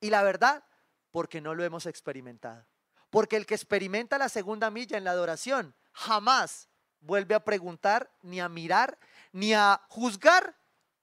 Y 0.00 0.10
la 0.10 0.22
verdad, 0.22 0.62
porque 1.10 1.40
no 1.40 1.52
lo 1.52 1.64
hemos 1.64 1.86
experimentado. 1.86 2.64
Porque 3.10 3.34
el 3.34 3.44
que 3.44 3.56
experimenta 3.56 4.16
la 4.16 4.28
segunda 4.28 4.70
milla 4.70 4.96
en 4.96 5.02
la 5.02 5.10
adoración 5.10 5.74
jamás 5.92 6.68
vuelve 7.00 7.34
a 7.34 7.42
preguntar, 7.42 8.12
ni 8.22 8.38
a 8.38 8.48
mirar, 8.48 8.96
ni 9.32 9.54
a 9.54 9.84
juzgar 9.88 10.56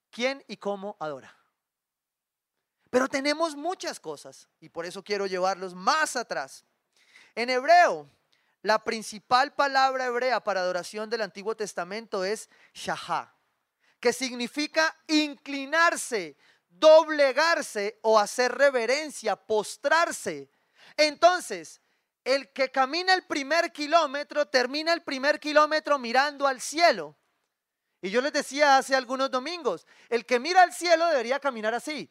quién 0.10 0.46
y 0.48 0.56
cómo 0.56 0.96
adora. 1.02 1.36
Pero 2.90 3.10
tenemos 3.10 3.58
muchas 3.58 4.00
cosas 4.00 4.48
y 4.62 4.70
por 4.70 4.86
eso 4.86 5.04
quiero 5.04 5.28
llevarlos 5.28 5.76
más 5.76 6.16
atrás. 6.16 6.64
En 7.36 7.50
hebreo, 7.50 8.10
la 8.64 8.84
principal 8.84 9.54
palabra 9.54 10.06
hebrea 10.06 10.42
para 10.44 10.62
adoración 10.62 11.10
del 11.10 11.22
Antiguo 11.22 11.56
Testamento 11.56 12.24
es 12.24 12.50
shahá, 12.74 13.36
que 14.00 14.14
significa 14.14 14.98
inclinarse, 15.08 16.38
doblegarse 16.70 18.00
o 18.02 18.18
hacer 18.18 18.54
reverencia, 18.54 19.36
postrarse. 19.36 20.50
Entonces, 20.96 21.82
el 22.24 22.54
que 22.54 22.72
camina 22.72 23.14
el 23.14 23.26
primer 23.26 23.74
kilómetro 23.74 24.48
termina 24.48 24.94
el 24.94 25.04
primer 25.04 25.42
kilómetro 25.42 26.00
mirando 26.00 26.48
al 26.48 26.62
cielo. 26.62 27.18
Y 28.02 28.10
yo 28.12 28.22
les 28.22 28.32
decía 28.32 28.78
hace 28.78 28.96
algunos 28.96 29.30
domingos, 29.30 29.86
el 30.08 30.26
que 30.26 30.40
mira 30.40 30.62
al 30.62 30.74
cielo 30.74 31.06
debería 31.08 31.40
caminar 31.40 31.74
así, 31.74 32.10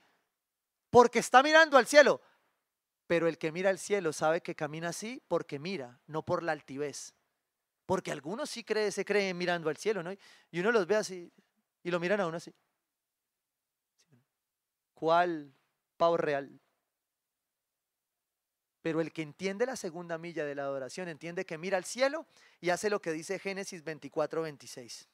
porque 0.90 1.18
está 1.18 1.42
mirando 1.42 1.78
al 1.78 1.86
cielo. 1.86 2.20
Pero 3.06 3.28
el 3.28 3.38
que 3.38 3.52
mira 3.52 3.70
al 3.70 3.78
cielo 3.78 4.12
sabe 4.12 4.40
que 4.40 4.54
camina 4.54 4.88
así 4.88 5.22
porque 5.28 5.58
mira, 5.58 6.00
no 6.06 6.24
por 6.24 6.42
la 6.42 6.52
altivez. 6.52 7.14
Porque 7.86 8.12
algunos 8.12 8.48
sí 8.48 8.64
creen, 8.64 8.92
se 8.92 9.04
creen 9.04 9.36
mirando 9.36 9.68
al 9.68 9.76
cielo, 9.76 10.02
¿no? 10.02 10.12
Y 10.12 10.60
uno 10.60 10.72
los 10.72 10.86
ve 10.86 10.96
así 10.96 11.32
y 11.82 11.90
lo 11.90 11.98
miran 11.98 12.20
a 12.20 12.26
uno 12.26 12.36
así. 12.36 12.54
¿Cuál 14.94 15.52
pavo 15.96 16.16
real? 16.16 16.60
Pero 18.82 19.00
el 19.00 19.12
que 19.12 19.22
entiende 19.22 19.66
la 19.66 19.76
segunda 19.76 20.18
milla 20.18 20.44
de 20.44 20.54
la 20.54 20.62
adoración 20.62 21.08
entiende 21.08 21.44
que 21.44 21.58
mira 21.58 21.76
al 21.76 21.84
cielo 21.84 22.26
y 22.60 22.70
hace 22.70 22.88
lo 22.88 23.00
que 23.00 23.12
dice 23.12 23.38
Génesis 23.38 23.82
24, 23.82 24.42
26. 24.42 25.08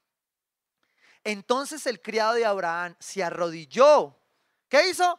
Entonces 1.24 1.86
el 1.86 2.00
criado 2.00 2.34
de 2.34 2.44
Abraham 2.44 2.94
se 2.98 3.22
arrodilló. 3.22 4.16
¿Qué 4.68 4.88
hizo? 4.90 5.18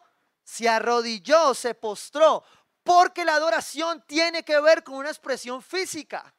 se 0.50 0.68
arrodilló, 0.68 1.54
se 1.54 1.76
postró, 1.76 2.44
porque 2.90 3.24
la 3.24 3.36
adoración 3.36 4.04
tiene 4.08 4.44
que 4.44 4.60
ver 4.60 4.84
con 4.84 4.96
una 4.96 5.10
expresión 5.10 5.62
física. 5.62 6.34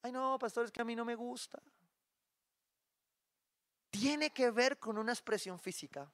Ay, 0.00 0.12
no, 0.12 0.38
pastor, 0.38 0.64
es 0.64 0.70
que 0.70 0.80
a 0.80 0.84
mí 0.84 0.94
no 0.94 1.04
me 1.04 1.16
gusta. 1.16 1.60
Tiene 3.90 4.30
que 4.30 4.52
ver 4.52 4.78
con 4.78 4.96
una 4.96 5.10
expresión 5.10 5.58
física. 5.58 6.08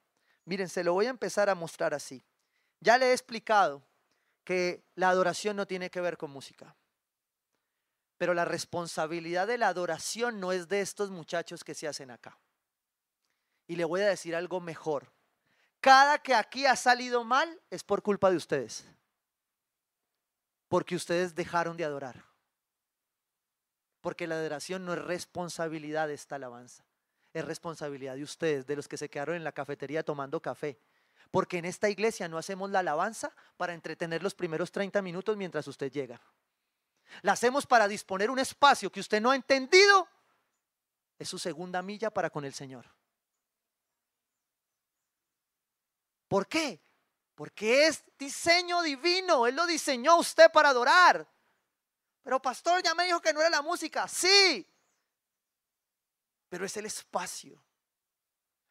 Miren, 0.45 0.69
se 0.69 0.83
lo 0.83 0.93
voy 0.93 1.05
a 1.05 1.11
empezar 1.11 1.51
a 1.51 1.53
mostrar 1.53 1.93
así. 1.93 2.25
Ya 2.79 2.97
le 2.97 3.11
he 3.11 3.11
explicado 3.11 3.83
que 4.43 4.83
la 4.95 5.09
adoración 5.09 5.55
no 5.55 5.67
tiene 5.67 5.91
que 5.91 6.01
ver 6.01 6.17
con 6.17 6.31
música. 6.31 6.75
Pero 8.17 8.33
la 8.33 8.45
responsabilidad 8.45 9.45
de 9.45 9.59
la 9.59 9.67
adoración 9.67 10.39
no 10.39 10.51
es 10.51 10.67
de 10.67 10.81
estos 10.81 11.11
muchachos 11.11 11.63
que 11.63 11.75
se 11.75 11.87
hacen 11.87 12.09
acá. 12.09 12.39
Y 13.67 13.75
le 13.75 13.85
voy 13.85 14.01
a 14.01 14.07
decir 14.07 14.35
algo 14.35 14.59
mejor. 14.61 15.14
Cada 15.85 16.17
que 16.17 16.33
aquí 16.33 16.65
ha 16.65 16.75
salido 16.75 17.23
mal 17.23 17.61
es 17.69 17.83
por 17.83 18.01
culpa 18.01 18.31
de 18.31 18.37
ustedes. 18.37 18.87
Porque 20.67 20.95
ustedes 20.95 21.35
dejaron 21.35 21.77
de 21.77 21.85
adorar. 21.85 22.25
Porque 24.01 24.25
la 24.25 24.33
adoración 24.33 24.83
no 24.83 24.93
es 24.93 24.99
responsabilidad 24.99 26.07
de 26.07 26.15
esta 26.15 26.37
alabanza. 26.37 26.83
Es 27.33 27.45
responsabilidad 27.45 28.15
de 28.15 28.23
ustedes, 28.23 28.65
de 28.65 28.75
los 28.75 28.87
que 28.87 28.97
se 28.97 29.11
quedaron 29.11 29.35
en 29.35 29.43
la 29.43 29.51
cafetería 29.51 30.01
tomando 30.01 30.41
café. 30.41 30.79
Porque 31.29 31.59
en 31.59 31.65
esta 31.65 31.87
iglesia 31.87 32.27
no 32.27 32.39
hacemos 32.39 32.71
la 32.71 32.79
alabanza 32.79 33.31
para 33.55 33.75
entretener 33.75 34.23
los 34.23 34.33
primeros 34.33 34.71
30 34.71 35.03
minutos 35.03 35.37
mientras 35.37 35.67
usted 35.67 35.91
llega. 35.91 36.19
La 37.21 37.33
hacemos 37.33 37.67
para 37.67 37.87
disponer 37.87 38.31
un 38.31 38.39
espacio 38.39 38.91
que 38.91 39.01
usted 39.01 39.21
no 39.21 39.29
ha 39.29 39.35
entendido. 39.35 40.07
Es 41.19 41.29
su 41.29 41.37
segunda 41.37 41.83
milla 41.83 42.09
para 42.09 42.31
con 42.31 42.43
el 42.43 42.55
Señor. 42.55 42.94
¿Por 46.35 46.49
qué? 46.49 46.81
Porque 47.33 47.87
es 47.87 48.03
diseño 48.19 48.81
divino. 48.81 49.47
Él 49.47 49.55
lo 49.55 49.65
diseñó 49.65 50.17
usted 50.17 50.51
para 50.51 50.67
adorar. 50.67 51.25
Pero 52.21 52.41
pastor, 52.41 52.83
ya 52.83 52.93
me 52.93 53.05
dijo 53.05 53.21
que 53.21 53.31
no 53.31 53.39
era 53.39 53.49
la 53.49 53.61
música. 53.61 54.05
Sí. 54.09 54.69
Pero 56.49 56.65
es 56.65 56.75
el 56.75 56.87
espacio. 56.87 57.63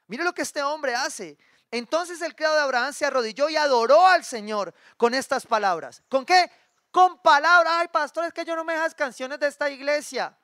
Mire 0.09 0.25
lo 0.25 0.35
que 0.35 0.43
este 0.43 0.63
hombre 0.63 0.95
hace. 0.95 1.39
Entonces 1.71 2.21
el 2.21 2.37
criado 2.37 2.55
de 2.55 2.61
Abraham 2.61 2.93
se 2.93 3.07
arrodilló 3.07 3.49
y 3.49 3.57
adoró 3.57 4.07
al 4.09 4.27
Señor 4.27 4.75
con 4.99 5.15
estas 5.15 5.47
palabras. 5.47 6.03
¿Con 6.11 6.27
qué? 6.27 6.51
Con 6.91 7.19
palabras. 7.23 7.73
Ay, 7.79 7.89
pastor, 7.89 8.27
es 8.27 8.35
que 8.35 8.45
yo 8.45 8.55
no 8.55 8.65
me 8.65 8.75
dejas 8.75 8.95
canciones 8.95 9.41
de 9.41 9.47
esta 9.47 9.71
iglesia. 9.71 10.39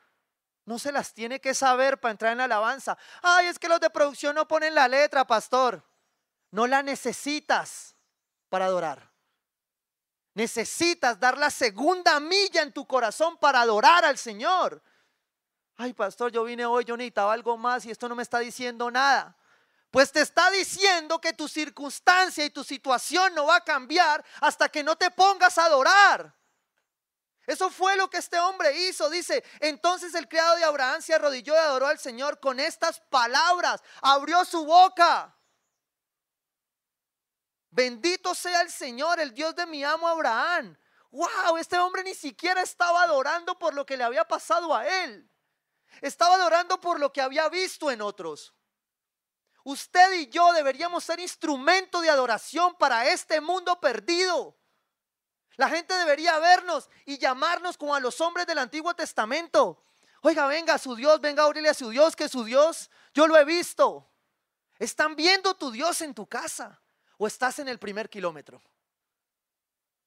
No 0.64 0.78
se 0.78 0.90
las 0.90 1.12
tiene 1.12 1.38
que 1.38 1.52
saber 1.52 2.00
para 2.00 2.12
entrar 2.12 2.32
en 2.32 2.38
la 2.38 2.44
alabanza. 2.44 2.96
Ay, 3.20 3.48
es 3.48 3.58
que 3.58 3.68
los 3.68 3.78
de 3.78 3.90
producción 3.90 4.34
no 4.34 4.48
ponen 4.48 4.74
la 4.74 4.88
letra, 4.88 5.26
pastor. 5.26 5.84
No 6.50 6.66
la 6.66 6.83
necesitas 6.83 7.95
para 8.49 8.66
adorar. 8.66 9.11
Necesitas 10.35 11.19
dar 11.19 11.37
la 11.38 11.50
segunda 11.50 12.19
milla 12.21 12.62
en 12.62 12.73
tu 12.73 12.87
corazón 12.87 13.37
para 13.38 13.61
adorar 13.61 14.04
al 14.04 14.19
Señor. 14.19 14.83
Ay, 15.76 15.92
pastor, 15.92 16.30
yo 16.30 16.45
vine 16.45 16.66
hoy, 16.66 16.85
yo 16.85 16.97
necesitaba 16.97 17.33
algo 17.33 17.57
más 17.57 17.85
y 17.85 17.90
esto 17.90 18.09
no 18.09 18.14
me 18.14 18.23
está 18.23 18.38
diciendo 18.38 18.90
nada. 18.90 19.37
Pues 19.90 20.12
te 20.12 20.21
está 20.21 20.50
diciendo 20.50 21.21
que 21.21 21.33
tu 21.33 21.49
circunstancia 21.49 22.45
y 22.45 22.50
tu 22.50 22.62
situación 22.62 23.35
no 23.35 23.47
va 23.47 23.57
a 23.57 23.64
cambiar 23.64 24.25
hasta 24.40 24.69
que 24.69 24.85
no 24.85 24.97
te 24.97 25.11
pongas 25.11 25.59
a 25.59 25.64
adorar. 25.64 26.35
Eso 27.47 27.69
fue 27.71 27.97
lo 27.97 28.09
que 28.09 28.19
este 28.19 28.38
hombre 28.38 28.78
hizo. 28.83 29.11
Dice, 29.11 29.42
entonces 29.59 30.14
el 30.14 30.28
criado 30.28 30.54
de 30.57 30.64
Abraham 30.64 31.02
se 31.02 31.14
arrodilló 31.14 31.54
y 31.54 31.59
adoró 31.59 31.88
al 31.88 31.99
Señor 31.99 32.38
con 32.38 32.61
estas 32.61 33.01
palabras. 33.11 33.83
Abrió 34.01 34.44
su 34.44 34.64
boca. 34.64 35.35
Bendito 37.70 38.35
sea 38.35 38.62
el 38.62 38.70
Señor, 38.70 39.20
el 39.20 39.33
Dios 39.33 39.54
de 39.54 39.64
mi 39.66 39.85
amo 39.85 40.09
Abraham. 40.09 40.76
Wow, 41.12 41.56
este 41.56 41.78
hombre 41.78 42.02
ni 42.02 42.14
siquiera 42.14 42.62
estaba 42.62 43.02
adorando 43.02 43.59
por 43.59 43.74
lo 43.74 43.87
que 43.87 43.96
le 43.96 44.04
había 44.04 44.26
pasado 44.26 44.74
a 44.74 44.87
él. 44.87 45.28
Estaba 46.00 46.35
adorando 46.35 46.80
por 46.80 46.98
lo 46.98 47.12
que 47.12 47.20
había 47.20 47.48
visto 47.48 47.90
en 47.90 48.02
otros. 48.02 48.54
Usted 49.62 50.12
y 50.14 50.28
yo 50.28 50.52
deberíamos 50.52 51.04
ser 51.04 51.20
instrumento 51.20 52.00
de 52.00 52.11
adoración 52.11 52.76
para 52.76 53.09
este 53.09 53.40
mundo 53.40 53.78
perdido. 53.80 54.56
La 55.56 55.68
gente 55.68 55.94
debería 55.94 56.38
vernos 56.38 56.88
y 57.04 57.18
llamarnos 57.18 57.76
como 57.76 57.94
a 57.94 58.00
los 58.00 58.20
hombres 58.20 58.46
del 58.46 58.59
Antiguo 58.59 58.94
Testamento. 58.94 59.85
Oiga, 60.22 60.46
venga 60.46 60.78
su 60.78 60.96
Dios, 60.96 61.20
venga 61.20 61.44
a 61.44 61.70
a 61.70 61.74
su 61.74 61.90
Dios, 61.90 62.16
que 62.16 62.28
su 62.28 62.44
Dios, 62.44 62.90
yo 63.14 63.26
lo 63.26 63.37
he 63.37 63.44
visto. 63.44 64.11
Están 64.78 65.14
viendo 65.14 65.54
tu 65.54 65.70
Dios 65.70 66.00
en 66.00 66.14
tu 66.14 66.26
casa 66.26 66.80
o 67.22 67.26
estás 67.26 67.59
en 67.59 67.68
el 67.68 67.78
primer 67.78 68.09
kilómetro. 68.09 68.62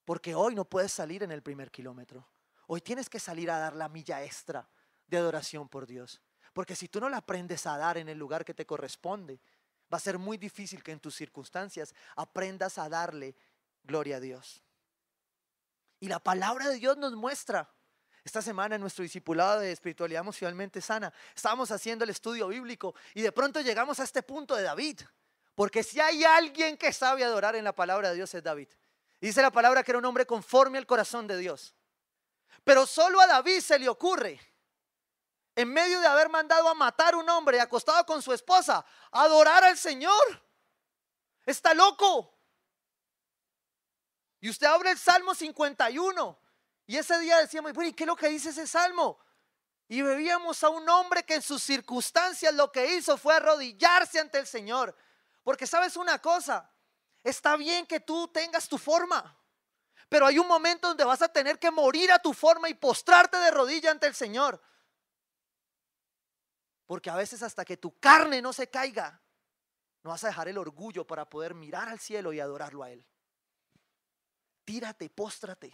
Porque 0.04 0.34
hoy 0.34 0.56
no 0.56 0.65
puedes 0.65 0.91
salir 0.91 1.21
en 1.21 1.32
el 1.32 1.43
primer 1.43 1.69
kilómetro. 1.69 2.28
Hoy 2.65 2.82
tienes 2.82 3.08
que 3.08 3.19
salir 3.19 3.52
a 3.52 3.60
dar 3.60 3.76
la 3.76 3.88
milla 3.88 4.23
extra 4.23 4.67
de 5.06 5.17
adoración 5.17 5.69
por 5.69 5.86
Dios. 5.86 6.19
Porque 6.54 6.76
si 6.76 6.88
tú 6.88 6.99
no 6.99 7.10
la 7.10 7.17
aprendes 7.17 7.67
a 7.67 7.78
dar 7.78 7.99
en 7.99 8.10
el 8.10 8.17
lugar 8.17 8.43
que 8.43 8.56
te 8.56 8.65
corresponde, 8.65 9.39
va 9.93 9.97
a 9.97 9.99
ser 9.99 10.17
muy 10.17 10.38
difícil 10.38 10.82
que 10.82 10.91
en 10.91 10.99
tus 10.99 11.13
circunstancias 11.13 11.93
aprendas 12.15 12.80
a 12.80 12.89
darle 12.89 13.36
gloria 13.84 14.17
a 14.17 14.19
Dios. 14.19 14.63
Y 15.99 16.08
la 16.08 16.19
palabra 16.19 16.67
de 16.69 16.78
Dios 16.78 16.97
nos 16.97 17.13
muestra. 17.13 17.69
Esta 18.23 18.41
semana 18.41 18.73
en 18.73 18.82
nuestro 18.82 19.04
discipulado 19.04 19.60
de 19.60 19.71
espiritualidad 19.71 20.21
emocionalmente 20.21 20.82
sana, 20.82 21.13
estábamos 21.36 21.69
haciendo 21.69 22.06
el 22.06 22.10
estudio 22.10 22.47
bíblico 22.47 22.95
y 23.13 23.21
de 23.21 23.32
pronto 23.32 23.62
llegamos 23.62 23.99
a 23.99 24.04
este 24.04 24.23
punto 24.23 24.56
de 24.56 24.63
David. 24.63 25.02
Porque 25.56 25.84
si 25.84 26.00
hay 26.00 26.24
alguien 26.24 26.78
que 26.78 26.92
sabe 26.92 27.24
adorar 27.24 27.56
en 27.56 27.63
la 27.63 27.74
palabra 27.74 28.10
de 28.10 28.16
Dios 28.16 28.34
es 28.34 28.44
David. 28.44 28.70
Dice 29.22 29.42
la 29.42 29.52
palabra 29.52 29.84
que 29.84 29.92
era 29.92 30.00
un 30.00 30.06
hombre 30.06 30.26
conforme 30.26 30.78
al 30.78 30.86
corazón 30.86 31.28
de 31.28 31.38
Dios. 31.38 31.76
Pero 32.63 32.86
solo 32.86 33.22
a 33.22 33.28
David 33.28 33.60
se 33.60 33.78
le 33.78 33.89
ocurre, 33.89 34.39
en 35.56 35.72
medio 35.72 36.00
de 36.00 36.08
haber 36.08 36.30
mandado 36.30 36.68
a 36.68 36.74
matar 36.74 37.16
un 37.16 37.30
hombre 37.30 37.62
acostado 37.62 38.06
con 38.06 38.22
su 38.22 38.34
esposa, 38.34 38.86
adorar 39.12 39.63
al 39.63 39.78
Señor. 39.78 40.44
Está 41.46 41.74
loco. 41.74 42.34
Y 44.39 44.50
usted 44.50 44.68
abre 44.68 44.92
el 44.92 44.98
Salmo 44.98 45.36
51. 45.36 46.39
Y 46.88 46.98
ese 46.98 47.18
día 47.20 47.38
decíamos, 47.38 47.72
¿y 47.84 47.94
qué 47.94 48.04
es 48.04 48.08
lo 48.08 48.16
que 48.16 48.30
dice 48.30 48.50
ese 48.50 48.68
salmo? 48.68 49.20
Y 49.88 50.02
veíamos 50.02 50.63
a 50.63 50.70
un 50.70 50.88
hombre 50.89 51.24
que 51.24 51.36
en 51.36 51.42
sus 51.42 51.62
circunstancias 51.62 52.54
lo 52.54 52.72
que 52.72 52.96
hizo 52.96 53.18
fue 53.18 53.36
arrodillarse 53.36 54.20
ante 54.20 54.39
el 54.39 54.48
Señor. 54.48 54.96
Porque 55.43 55.67
sabes 55.67 55.97
una 55.97 56.19
cosa, 56.19 56.71
está 57.23 57.56
bien 57.58 57.86
que 57.86 57.99
tú 57.99 58.27
tengas 58.29 58.67
tu 58.67 58.77
forma, 58.77 59.38
pero 60.10 60.25
hay 60.25 60.39
un 60.39 60.47
momento 60.47 60.88
donde 60.88 61.03
vas 61.03 61.21
a 61.21 61.27
tener 61.27 61.60
que 61.60 61.71
morir 61.71 62.12
a 62.12 62.19
tu 62.19 62.34
forma 62.34 62.69
y 62.69 62.73
postrarte 62.73 63.38
de 63.38 63.51
rodilla 63.51 63.91
ante 63.91 64.08
el 64.08 64.15
Señor. 64.15 64.62
Porque 66.86 67.10
a 67.10 67.15
veces 67.15 67.43
hasta 67.43 67.65
que 67.65 67.77
tu 67.77 67.97
carne 67.99 68.41
no 68.41 68.53
se 68.53 68.69
caiga, 68.69 69.21
no 70.03 70.12
vas 70.12 70.23
a 70.23 70.27
dejar 70.27 70.47
el 70.47 70.58
orgullo 70.58 71.08
para 71.08 71.29
poder 71.29 71.53
mirar 71.56 71.89
al 71.89 71.99
cielo 71.99 72.34
y 72.34 72.39
adorarlo 72.39 72.84
a 72.84 72.91
Él. 72.91 73.06
Tírate, 74.65 75.10
póstrate. 75.10 75.73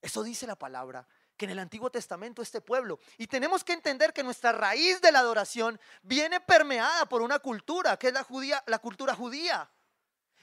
Eso 0.00 0.22
dice 0.22 0.46
la 0.46 0.56
palabra 0.56 1.06
que 1.42 1.46
en 1.46 1.50
el 1.50 1.58
Antiguo 1.58 1.90
Testamento 1.90 2.40
este 2.40 2.60
pueblo. 2.60 3.00
Y 3.18 3.26
tenemos 3.26 3.64
que 3.64 3.72
entender 3.72 4.12
que 4.12 4.22
nuestra 4.22 4.52
raíz 4.52 5.00
de 5.00 5.10
la 5.10 5.18
adoración 5.18 5.80
viene 6.00 6.40
permeada 6.40 7.04
por 7.06 7.20
una 7.20 7.40
cultura, 7.40 7.96
que 7.96 8.06
es 8.06 8.12
la, 8.12 8.22
judía, 8.22 8.62
la 8.68 8.78
cultura 8.78 9.12
judía. 9.12 9.68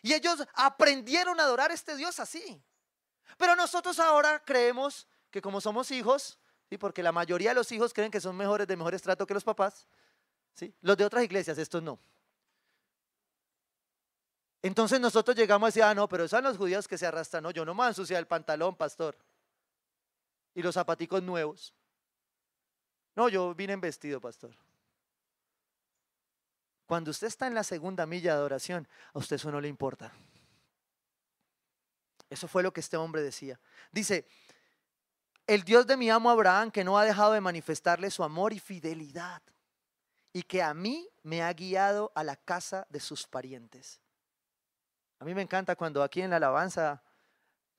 Y 0.02 0.14
ellos 0.14 0.46
aprendieron 0.56 1.40
a 1.40 1.44
adorar 1.44 1.72
a 1.72 1.74
este 1.74 1.96
Dios 1.96 2.20
así. 2.20 2.62
Pero 3.38 3.56
nosotros 3.56 3.98
ahora 3.98 4.44
creemos 4.44 5.08
que 5.32 5.42
como 5.42 5.62
somos 5.62 5.90
hijos, 5.92 6.38
¿sí? 6.70 6.78
porque 6.78 7.02
la 7.02 7.14
mayoría 7.14 7.52
de 7.52 7.56
los 7.56 7.72
hijos 7.72 7.94
creen 7.94 8.12
que 8.12 8.20
son 8.20 8.36
mejores 8.36 8.68
de 8.68 8.76
mejor 8.76 8.94
estrato 8.94 9.26
que 9.26 9.34
los 9.34 9.46
papás, 9.46 9.88
¿sí? 10.54 10.76
los 10.82 10.98
de 10.98 11.06
otras 11.06 11.24
iglesias, 11.24 11.58
estos 11.58 11.82
no. 11.82 11.98
Entonces 14.62 15.00
nosotros 15.00 15.38
llegamos 15.38 15.68
a 15.68 15.70
decir, 15.70 15.84
ah, 15.84 15.96
no, 15.96 16.10
pero 16.10 16.28
son 16.28 16.44
los 16.44 16.58
judíos 16.58 16.90
que 16.90 16.98
se 16.98 17.08
arrastran, 17.08 17.44
no, 17.44 17.52
yo 17.52 17.64
no 17.64 17.74
me 17.74 17.90
voy 17.90 18.16
a 18.16 18.20
el 18.20 18.28
pantalón, 18.28 18.76
pastor 18.76 19.16
y 20.54 20.62
los 20.62 20.76
zapaticos 20.76 21.22
nuevos. 21.24 21.74
No, 23.16 23.30
yo 23.30 23.54
vine 23.54 23.74
en 23.74 23.82
vestido, 23.82 24.20
pastor. 24.22 24.56
Cuando 26.86 27.12
usted 27.12 27.28
está 27.28 27.48
en 27.48 27.54
la 27.54 27.64
segunda 27.64 28.06
milla 28.06 28.32
de 28.32 28.40
adoración, 28.40 28.88
a 29.14 29.20
usted 29.20 29.36
eso 29.36 29.52
no 29.52 29.62
le 29.62 29.68
importa. 29.68 30.12
Eso 32.30 32.48
fue 32.48 32.64
lo 32.64 32.74
que 32.74 32.80
este 32.80 32.98
hombre 32.98 33.22
decía. 33.22 33.60
Dice, 33.92 34.28
el 35.48 35.64
Dios 35.64 35.88
de 35.88 35.98
mi 35.98 36.10
amo 36.10 36.30
Abraham 36.30 36.72
que 36.72 36.84
no 36.84 36.98
ha 36.98 37.06
dejado 37.06 37.34
de 37.34 37.42
manifestarle 37.42 38.12
su 38.12 38.24
amor 38.24 38.54
y 38.54 38.60
fidelidad 38.60 39.42
y 40.32 40.44
que 40.44 40.62
a 40.62 40.74
mí 40.74 41.10
me 41.24 41.42
ha 41.42 41.52
guiado 41.54 42.12
a 42.16 42.24
la 42.24 42.36
casa 42.36 42.86
de 42.90 43.00
sus 43.00 43.28
parientes. 43.28 44.00
A 45.20 45.26
mí 45.26 45.34
me 45.34 45.42
encanta 45.42 45.76
cuando 45.76 46.04
aquí 46.04 46.22
en 46.22 46.30
la 46.30 46.38
alabanza 46.38 47.04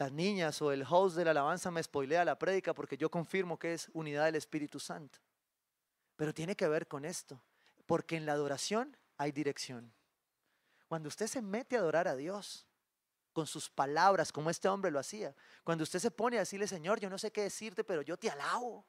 las 0.00 0.12
niñas 0.12 0.62
o 0.62 0.72
el 0.72 0.82
host 0.88 1.14
de 1.14 1.26
la 1.26 1.32
alabanza 1.32 1.70
me 1.70 1.82
spoilea 1.82 2.24
la 2.24 2.38
prédica 2.38 2.72
porque 2.72 2.96
yo 2.96 3.10
confirmo 3.10 3.58
que 3.58 3.74
es 3.74 3.90
unidad 3.92 4.24
del 4.24 4.36
Espíritu 4.36 4.80
Santo. 4.80 5.18
Pero 6.16 6.32
tiene 6.32 6.56
que 6.56 6.66
ver 6.68 6.88
con 6.88 7.04
esto, 7.04 7.38
porque 7.84 8.16
en 8.16 8.24
la 8.24 8.32
adoración 8.32 8.96
hay 9.18 9.30
dirección. 9.30 9.92
Cuando 10.88 11.08
usted 11.08 11.26
se 11.26 11.42
mete 11.42 11.76
a 11.76 11.80
adorar 11.80 12.08
a 12.08 12.16
Dios 12.16 12.66
con 13.34 13.46
sus 13.46 13.68
palabras, 13.68 14.32
como 14.32 14.48
este 14.48 14.68
hombre 14.68 14.90
lo 14.90 14.98
hacía, 14.98 15.34
cuando 15.64 15.84
usted 15.84 15.98
se 15.98 16.10
pone 16.10 16.38
a 16.38 16.40
decirle, 16.40 16.66
Señor, 16.66 16.98
yo 16.98 17.10
no 17.10 17.18
sé 17.18 17.30
qué 17.30 17.42
decirte, 17.42 17.84
pero 17.84 18.00
yo 18.00 18.16
te 18.16 18.30
alabo. 18.30 18.86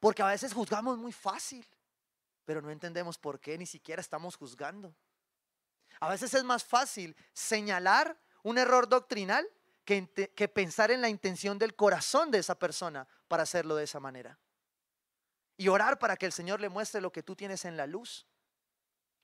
Porque 0.00 0.20
a 0.20 0.26
veces 0.26 0.52
juzgamos 0.52 0.98
muy 0.98 1.12
fácil, 1.12 1.66
pero 2.44 2.60
no 2.60 2.70
entendemos 2.70 3.16
por 3.16 3.40
qué, 3.40 3.56
ni 3.56 3.64
siquiera 3.64 4.02
estamos 4.02 4.36
juzgando. 4.36 4.94
A 5.98 6.10
veces 6.10 6.34
es 6.34 6.44
más 6.44 6.62
fácil 6.62 7.16
señalar 7.32 8.20
un 8.42 8.58
error 8.58 8.88
doctrinal 8.88 9.48
que, 9.84 10.48
pensar 10.54 10.90
en 10.90 11.00
la 11.00 11.08
intención 11.08 11.58
del 11.58 11.74
corazón 11.74 12.30
de 12.30 12.38
esa 12.38 12.58
persona 12.58 13.06
para 13.28 13.42
hacerlo 13.42 13.74
de 13.74 13.84
esa 13.84 13.98
manera. 13.98 14.38
Y 15.56 15.68
orar 15.68 15.98
para 15.98 16.16
que 16.16 16.26
el 16.26 16.32
Señor 16.32 16.60
le 16.60 16.68
muestre 16.68 17.00
lo 17.00 17.12
que 17.12 17.22
tú 17.22 17.34
tienes 17.34 17.64
en 17.64 17.76
la 17.76 17.86
luz. 17.86 18.26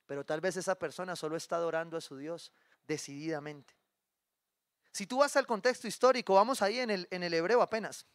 Pero 0.05 0.25
tal 0.25 0.41
vez 0.41 0.57
esa 0.57 0.75
persona 0.75 1.15
solo 1.15 1.37
está 1.37 1.55
adorando 1.55 1.97
a 1.97 2.01
su 2.01 2.17
Dios 2.17 2.51
decididamente. 2.87 3.75
Si 4.91 5.07
tú 5.07 5.19
vas 5.19 5.35
al 5.37 5.47
contexto 5.47 5.87
histórico, 5.87 6.35
vamos 6.35 6.61
ahí 6.61 6.79
en 6.79 6.89
el, 6.89 7.07
en 7.11 7.23
el 7.23 7.33
hebreo 7.33 7.61
apenas. 7.61 8.05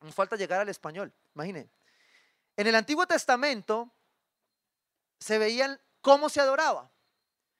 Nos 0.00 0.14
falta 0.14 0.36
llegar 0.36 0.60
al 0.60 0.68
español, 0.68 1.12
imaginen. 1.34 1.70
En 2.56 2.66
el 2.66 2.74
Antiguo 2.74 3.06
Testamento 3.06 3.92
se 5.18 5.38
veían 5.38 5.80
cómo 6.00 6.28
se 6.28 6.40
adoraba. 6.40 6.90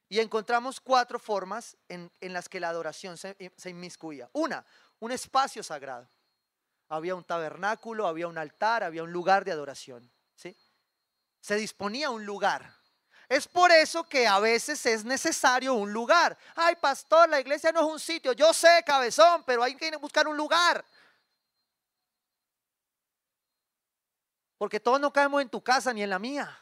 Y 0.08 0.20
encontramos 0.20 0.80
cuatro 0.80 1.18
formas 1.18 1.76
en, 1.88 2.10
las 2.20 2.48
que 2.48 2.60
la 2.60 2.68
adoración 2.68 3.16
se, 3.16 3.52
se 3.56 3.70
inmiscuía. 3.70 4.28
Una, 4.32 4.64
un 5.00 5.12
espacio 5.12 5.62
sagrado. 5.62 6.08
Había 6.88 7.14
un 7.14 7.24
tabernáculo, 7.24 8.06
había 8.06 8.28
un 8.28 8.38
altar, 8.38 8.84
había 8.84 9.02
un 9.02 9.12
lugar 9.12 9.44
de 9.44 9.52
adoración. 9.52 10.08
¿sí? 10.36 10.56
Se 11.40 11.56
disponía 11.56 12.10
un 12.10 12.24
lugar. 12.24 12.72
Es 13.28 13.48
por 13.48 13.72
eso 13.72 14.04
que 14.04 14.26
a 14.26 14.38
veces 14.38 14.86
es 14.86 15.04
necesario 15.04 15.74
un 15.74 15.92
lugar. 15.92 16.38
Ay, 16.54 16.76
pastor, 16.76 17.28
la 17.28 17.40
iglesia 17.40 17.72
no 17.72 17.80
es 17.80 17.86
un 17.86 17.98
sitio. 17.98 18.32
Yo 18.32 18.54
sé, 18.54 18.84
cabezón, 18.86 19.42
pero 19.44 19.64
hay 19.64 19.74
que 19.74 19.96
buscar 19.96 20.28
un 20.28 20.36
lugar. 20.36 20.84
Porque 24.56 24.78
todos 24.78 25.00
no 25.00 25.12
caemos 25.12 25.42
en 25.42 25.48
tu 25.48 25.60
casa 25.62 25.92
ni 25.92 26.04
en 26.04 26.10
la 26.10 26.20
mía. 26.20 26.56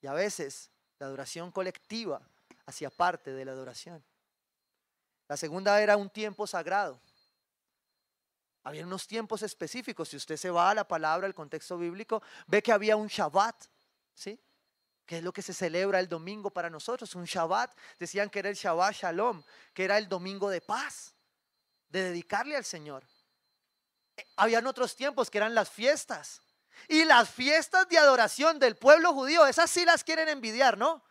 Y 0.00 0.06
a 0.06 0.12
veces 0.12 0.69
la 1.00 1.06
adoración 1.06 1.50
colectiva 1.50 2.20
hacía 2.66 2.90
parte 2.90 3.32
de 3.32 3.44
la 3.44 3.52
adoración. 3.52 4.04
La 5.26 5.36
segunda 5.36 5.80
era 5.80 5.96
un 5.96 6.10
tiempo 6.10 6.46
sagrado. 6.46 7.00
Había 8.62 8.84
unos 8.84 9.06
tiempos 9.06 9.42
específicos. 9.42 10.10
Si 10.10 10.16
usted 10.16 10.36
se 10.36 10.50
va 10.50 10.70
a 10.70 10.74
la 10.74 10.86
palabra, 10.86 11.26
el 11.26 11.34
contexto 11.34 11.78
bíblico, 11.78 12.22
ve 12.46 12.62
que 12.62 12.70
había 12.70 12.96
un 12.96 13.06
Shabbat, 13.06 13.64
¿sí? 14.12 14.38
Que 15.06 15.18
es 15.18 15.24
lo 15.24 15.32
que 15.32 15.40
se 15.40 15.54
celebra 15.54 15.98
el 16.00 16.08
domingo 16.08 16.50
para 16.50 16.68
nosotros. 16.68 17.14
Un 17.14 17.24
Shabbat, 17.24 17.74
decían 17.98 18.28
que 18.28 18.40
era 18.40 18.50
el 18.50 18.54
Shabbat 18.54 18.94
Shalom, 18.94 19.42
que 19.72 19.84
era 19.84 19.96
el 19.96 20.06
domingo 20.06 20.50
de 20.50 20.60
paz, 20.60 21.14
de 21.88 22.02
dedicarle 22.02 22.56
al 22.56 22.64
Señor. 22.64 23.04
Eh, 24.16 24.26
habían 24.36 24.66
otros 24.66 24.94
tiempos 24.94 25.30
que 25.30 25.38
eran 25.38 25.54
las 25.54 25.70
fiestas. 25.70 26.42
Y 26.88 27.04
las 27.04 27.30
fiestas 27.30 27.88
de 27.88 27.98
adoración 27.98 28.58
del 28.58 28.76
pueblo 28.76 29.12
judío, 29.12 29.46
esas 29.46 29.70
sí 29.70 29.84
las 29.84 30.04
quieren 30.04 30.28
envidiar, 30.28 30.76
¿no? 30.76 31.02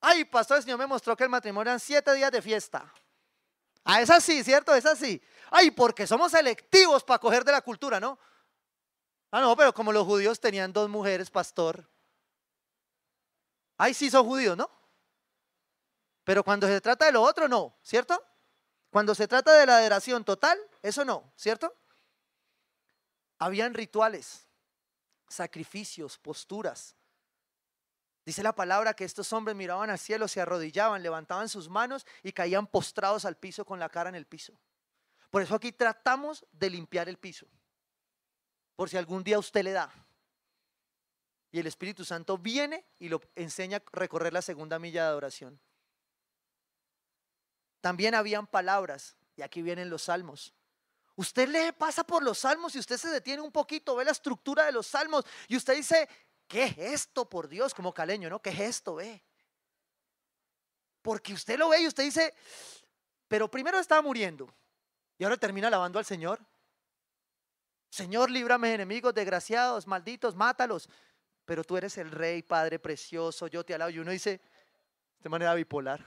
Ay, 0.00 0.24
pastor, 0.24 0.58
el 0.58 0.62
Señor 0.62 0.78
me 0.78 0.86
mostró 0.86 1.16
que 1.16 1.24
el 1.24 1.30
matrimonio 1.30 1.70
eran 1.70 1.80
siete 1.80 2.12
días 2.14 2.30
de 2.30 2.42
fiesta. 2.42 2.92
Ah, 3.84 4.00
es 4.00 4.10
así, 4.10 4.42
¿cierto? 4.42 4.74
Es 4.74 4.86
así. 4.86 5.22
Ay, 5.50 5.70
porque 5.70 6.06
somos 6.06 6.32
selectivos 6.32 7.04
para 7.04 7.18
coger 7.18 7.44
de 7.44 7.52
la 7.52 7.60
cultura, 7.60 8.00
¿no? 8.00 8.18
Ah, 9.30 9.40
no, 9.40 9.56
pero 9.56 9.72
como 9.72 9.92
los 9.92 10.04
judíos 10.04 10.40
tenían 10.40 10.72
dos 10.72 10.88
mujeres, 10.88 11.30
pastor. 11.30 11.88
Ay, 13.76 13.94
sí 13.94 14.10
son 14.10 14.26
judíos, 14.26 14.56
¿no? 14.56 14.70
Pero 16.24 16.42
cuando 16.42 16.66
se 16.66 16.80
trata 16.80 17.06
de 17.06 17.12
lo 17.12 17.22
otro, 17.22 17.46
no, 17.46 17.76
¿cierto? 17.82 18.20
Cuando 18.90 19.14
se 19.14 19.28
trata 19.28 19.52
de 19.52 19.66
la 19.66 19.78
adoración 19.78 20.24
total, 20.24 20.58
eso 20.82 21.04
no, 21.04 21.32
¿cierto? 21.36 21.74
Habían 23.38 23.74
rituales 23.74 24.45
sacrificios, 25.28 26.18
posturas. 26.18 26.96
Dice 28.24 28.42
la 28.42 28.54
palabra 28.54 28.94
que 28.94 29.04
estos 29.04 29.32
hombres 29.32 29.56
miraban 29.56 29.88
al 29.88 29.98
cielo, 29.98 30.26
se 30.26 30.40
arrodillaban, 30.40 31.02
levantaban 31.02 31.48
sus 31.48 31.68
manos 31.68 32.04
y 32.22 32.32
caían 32.32 32.66
postrados 32.66 33.24
al 33.24 33.36
piso 33.36 33.64
con 33.64 33.78
la 33.78 33.88
cara 33.88 34.08
en 34.08 34.16
el 34.16 34.26
piso. 34.26 34.58
Por 35.30 35.42
eso 35.42 35.54
aquí 35.54 35.70
tratamos 35.70 36.44
de 36.52 36.70
limpiar 36.70 37.08
el 37.08 37.18
piso. 37.18 37.46
Por 38.74 38.90
si 38.90 38.96
algún 38.96 39.22
día 39.22 39.38
usted 39.38 39.62
le 39.62 39.72
da. 39.72 39.92
Y 41.52 41.60
el 41.60 41.66
Espíritu 41.66 42.04
Santo 42.04 42.36
viene 42.36 42.84
y 42.98 43.08
lo 43.08 43.20
enseña 43.34 43.78
a 43.78 43.82
recorrer 43.92 44.32
la 44.32 44.42
segunda 44.42 44.78
milla 44.78 45.04
de 45.04 45.08
adoración. 45.08 45.60
También 47.80 48.14
habían 48.16 48.48
palabras, 48.48 49.16
y 49.36 49.42
aquí 49.42 49.62
vienen 49.62 49.88
los 49.88 50.02
salmos. 50.02 50.52
Usted 51.16 51.48
lee, 51.48 51.72
pasa 51.72 52.04
por 52.04 52.22
los 52.22 52.38
salmos 52.38 52.74
y 52.74 52.78
usted 52.78 52.98
se 52.98 53.08
detiene 53.08 53.40
un 53.40 53.50
poquito, 53.50 53.96
ve 53.96 54.04
la 54.04 54.10
estructura 54.10 54.66
de 54.66 54.72
los 54.72 54.86
salmos 54.86 55.24
y 55.48 55.56
usted 55.56 55.74
dice, 55.74 56.08
¿qué 56.46 56.64
es 56.64 56.78
esto 56.78 57.28
por 57.28 57.48
Dios? 57.48 57.72
Como 57.72 57.92
caleño, 57.94 58.28
¿no? 58.28 58.40
¿Qué 58.40 58.50
es 58.50 58.60
esto? 58.60 58.96
Ve. 58.96 59.24
Porque 61.00 61.32
usted 61.32 61.58
lo 61.58 61.70
ve 61.70 61.80
y 61.80 61.86
usted 61.86 62.04
dice, 62.04 62.34
pero 63.28 63.50
primero 63.50 63.78
estaba 63.78 64.02
muriendo 64.02 64.54
y 65.16 65.24
ahora 65.24 65.38
termina 65.38 65.68
alabando 65.68 65.98
al 65.98 66.04
Señor. 66.04 66.38
Señor, 67.88 68.30
líbrame 68.30 68.68
de 68.68 68.74
enemigos, 68.74 69.14
desgraciados, 69.14 69.86
malditos, 69.86 70.34
mátalos. 70.34 70.90
Pero 71.46 71.64
tú 71.64 71.78
eres 71.78 71.96
el 71.96 72.10
rey, 72.10 72.42
Padre 72.42 72.78
precioso, 72.78 73.46
yo 73.46 73.64
te 73.64 73.74
alabo. 73.74 73.90
Y 73.90 74.00
uno 74.00 74.10
dice, 74.10 74.40
de 75.20 75.28
manera 75.30 75.54
bipolar. 75.54 76.04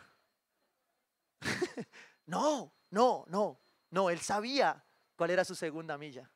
no, 2.28 2.72
no, 2.92 3.26
no, 3.28 3.60
no, 3.90 4.10
él 4.12 4.20
sabía 4.20 4.86
cuál 5.20 5.32
era 5.32 5.44
su 5.44 5.54
segunda 5.54 5.98
milla. 5.98 6.32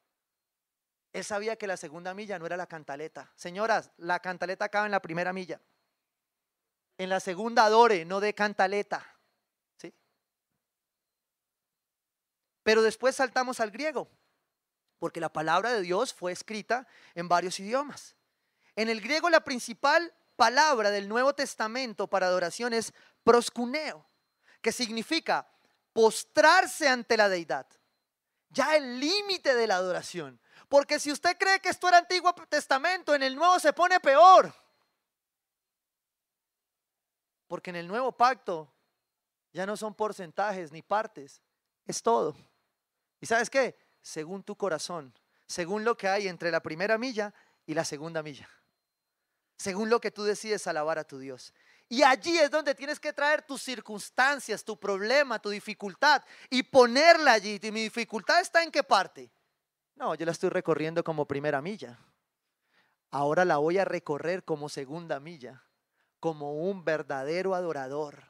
Él 1.13 1.23
sabía 1.23 1.55
que 1.55 1.67
la 1.67 1.77
segunda 1.77 2.13
milla 2.13 2.37
no 2.37 2.45
era 2.45 2.57
la 2.57 2.67
cantaleta. 2.67 3.31
Señoras, 3.33 3.89
la 3.95 4.19
cantaleta 4.19 4.65
acaba 4.65 4.85
en 4.85 4.91
la 4.91 5.01
primera 5.01 5.31
milla. 5.31 5.61
En 6.97 7.07
la 7.07 7.21
segunda 7.21 7.63
adore, 7.63 8.03
no 8.03 8.19
de 8.19 8.35
cantaleta. 8.35 9.01
¿sí? 9.77 9.93
Pero 12.61 12.81
después 12.81 13.15
saltamos 13.15 13.61
al 13.61 13.71
griego, 13.71 14.11
porque 14.99 15.21
la 15.21 15.31
palabra 15.31 15.71
de 15.71 15.79
Dios 15.79 16.13
fue 16.13 16.33
escrita 16.33 16.85
en 17.15 17.29
varios 17.29 17.61
idiomas. 17.61 18.17
En 18.75 18.89
el 18.89 18.99
griego 18.99 19.29
la 19.29 19.45
principal 19.45 20.13
palabra 20.35 20.91
del 20.91 21.07
Nuevo 21.07 21.33
Testamento 21.33 22.09
para 22.09 22.27
adoración 22.27 22.73
es 22.73 22.93
proscuneo, 23.23 24.05
que 24.61 24.73
significa 24.73 25.47
postrarse 25.93 26.89
ante 26.89 27.15
la 27.15 27.29
deidad 27.29 27.65
ya 28.53 28.75
el 28.75 28.99
límite 28.99 29.55
de 29.55 29.67
la 29.67 29.75
adoración. 29.75 30.39
Porque 30.69 30.99
si 30.99 31.11
usted 31.11 31.37
cree 31.37 31.59
que 31.59 31.69
esto 31.69 31.87
era 31.87 31.97
Antiguo 31.97 32.33
Testamento, 32.47 33.13
en 33.13 33.23
el 33.23 33.35
Nuevo 33.35 33.59
se 33.59 33.73
pone 33.73 33.99
peor. 33.99 34.53
Porque 37.47 37.71
en 37.71 37.75
el 37.75 37.87
Nuevo 37.87 38.11
Pacto 38.11 38.71
ya 39.51 39.65
no 39.65 39.75
son 39.75 39.93
porcentajes 39.93 40.71
ni 40.71 40.81
partes, 40.81 41.41
es 41.85 42.01
todo. 42.01 42.35
¿Y 43.19 43.25
sabes 43.25 43.49
qué? 43.49 43.77
Según 44.01 44.43
tu 44.43 44.55
corazón, 44.55 45.13
según 45.45 45.83
lo 45.83 45.95
que 45.95 46.07
hay 46.07 46.27
entre 46.27 46.51
la 46.51 46.61
primera 46.61 46.97
milla 46.97 47.33
y 47.65 47.73
la 47.73 47.85
segunda 47.85 48.23
milla. 48.23 48.49
Según 49.57 49.89
lo 49.89 50.01
que 50.01 50.11
tú 50.11 50.23
decides 50.23 50.65
alabar 50.67 50.97
a 50.97 51.03
tu 51.03 51.19
Dios. 51.19 51.53
Y 51.89 52.01
allí 52.01 52.37
es 52.37 52.49
donde 52.49 52.73
tienes 52.73 52.99
que 52.99 53.13
traer 53.13 53.43
tus 53.43 53.61
circunstancias, 53.61 54.63
tu 54.63 54.79
problema, 54.79 55.39
tu 55.39 55.49
dificultad 55.49 56.23
y 56.49 56.63
ponerla 56.63 57.33
allí. 57.33 57.59
¿Y 57.61 57.71
mi 57.71 57.83
dificultad 57.83 58.41
está 58.41 58.63
en 58.63 58.71
qué 58.71 58.83
parte? 58.83 59.31
No, 59.95 60.15
yo 60.15 60.25
la 60.25 60.31
estoy 60.31 60.49
recorriendo 60.49 61.03
como 61.03 61.27
primera 61.27 61.61
milla. 61.61 61.99
Ahora 63.11 63.45
la 63.45 63.57
voy 63.57 63.77
a 63.77 63.85
recorrer 63.85 64.43
como 64.43 64.69
segunda 64.69 65.19
milla, 65.19 65.63
como 66.19 66.53
un 66.53 66.83
verdadero 66.83 67.53
adorador, 67.53 68.23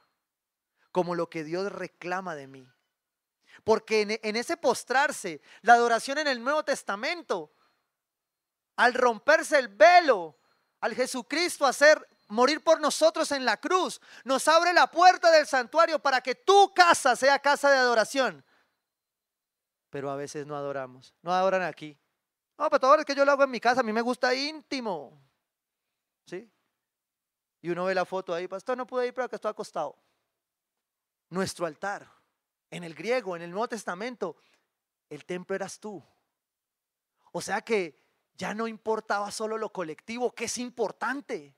como 0.92 1.16
lo 1.16 1.30
que 1.30 1.46
Dios 1.46 1.72
reclama 1.72 2.36
de 2.36 2.48
mí. 2.48 2.70
Porque 3.64 4.20
en, 4.22 4.36
ese 4.36 4.58
postrarse, 4.58 5.42
la 5.62 5.76
adoración 5.76 6.18
en 6.18 6.28
el 6.28 6.44
Nuevo 6.44 6.66
Testamento, 6.66 7.54
al 8.76 8.94
romperse 8.94 9.58
el 9.58 9.70
velo, 9.70 10.38
al 10.82 10.96
Jesucristo 10.96 11.66
hacer 11.66 12.06
morir 12.28 12.64
por 12.64 12.80
nosotros 12.80 13.32
en 13.32 13.46
la 13.46 13.58
cruz, 13.58 14.02
nos 14.24 14.48
abre 14.48 14.74
la 14.74 14.88
puerta 14.88 15.32
del 15.32 15.46
santuario 15.46 16.00
para 16.00 16.22
que 16.22 16.36
tu 16.36 16.74
casa 16.74 17.16
sea 17.16 17.40
casa 17.40 17.70
de 17.70 17.78
adoración. 17.78 18.44
Pero 19.90 20.10
a 20.10 20.16
veces 20.16 20.48
no 20.48 20.56
adoramos, 20.56 21.14
no 21.22 21.32
adoran 21.32 21.62
aquí. 21.62 21.98
No, 22.58 22.70
pero 22.70 22.80
todo 22.80 22.96
es 22.96 23.06
que 23.06 23.16
yo 23.16 23.26
lo 23.26 23.32
hago 23.32 23.44
en 23.44 23.52
mi 23.52 23.60
casa, 23.60 23.82
a 23.82 23.84
mí 23.84 23.94
me 23.94 24.02
gusta 24.02 24.34
íntimo. 24.34 25.20
¿Sí? 26.26 26.50
Y 27.62 27.70
uno 27.70 27.86
ve 27.86 27.96
la 27.96 28.06
foto 28.06 28.34
ahí, 28.34 28.48
pastor, 28.48 28.78
no 28.78 28.88
pude 28.88 29.08
ir 29.08 29.14
porque 29.14 29.36
estoy 29.36 29.52
acostado. 29.52 29.98
Nuestro 31.30 31.66
altar, 31.66 32.08
en 32.70 32.84
el 32.84 32.94
griego, 32.94 33.36
en 33.36 33.42
el 33.44 33.52
Nuevo 33.52 33.68
Testamento, 33.68 34.36
el 35.10 35.26
templo 35.26 35.56
eras 35.56 35.80
tú. 35.80 36.04
O 37.32 37.42
sea 37.42 37.62
que 37.62 38.00
ya 38.36 38.54
no 38.54 38.68
importaba 38.68 39.32
solo 39.32 39.58
lo 39.58 39.72
colectivo, 39.72 40.34
que 40.34 40.46
es 40.46 40.58
importante. 40.58 41.56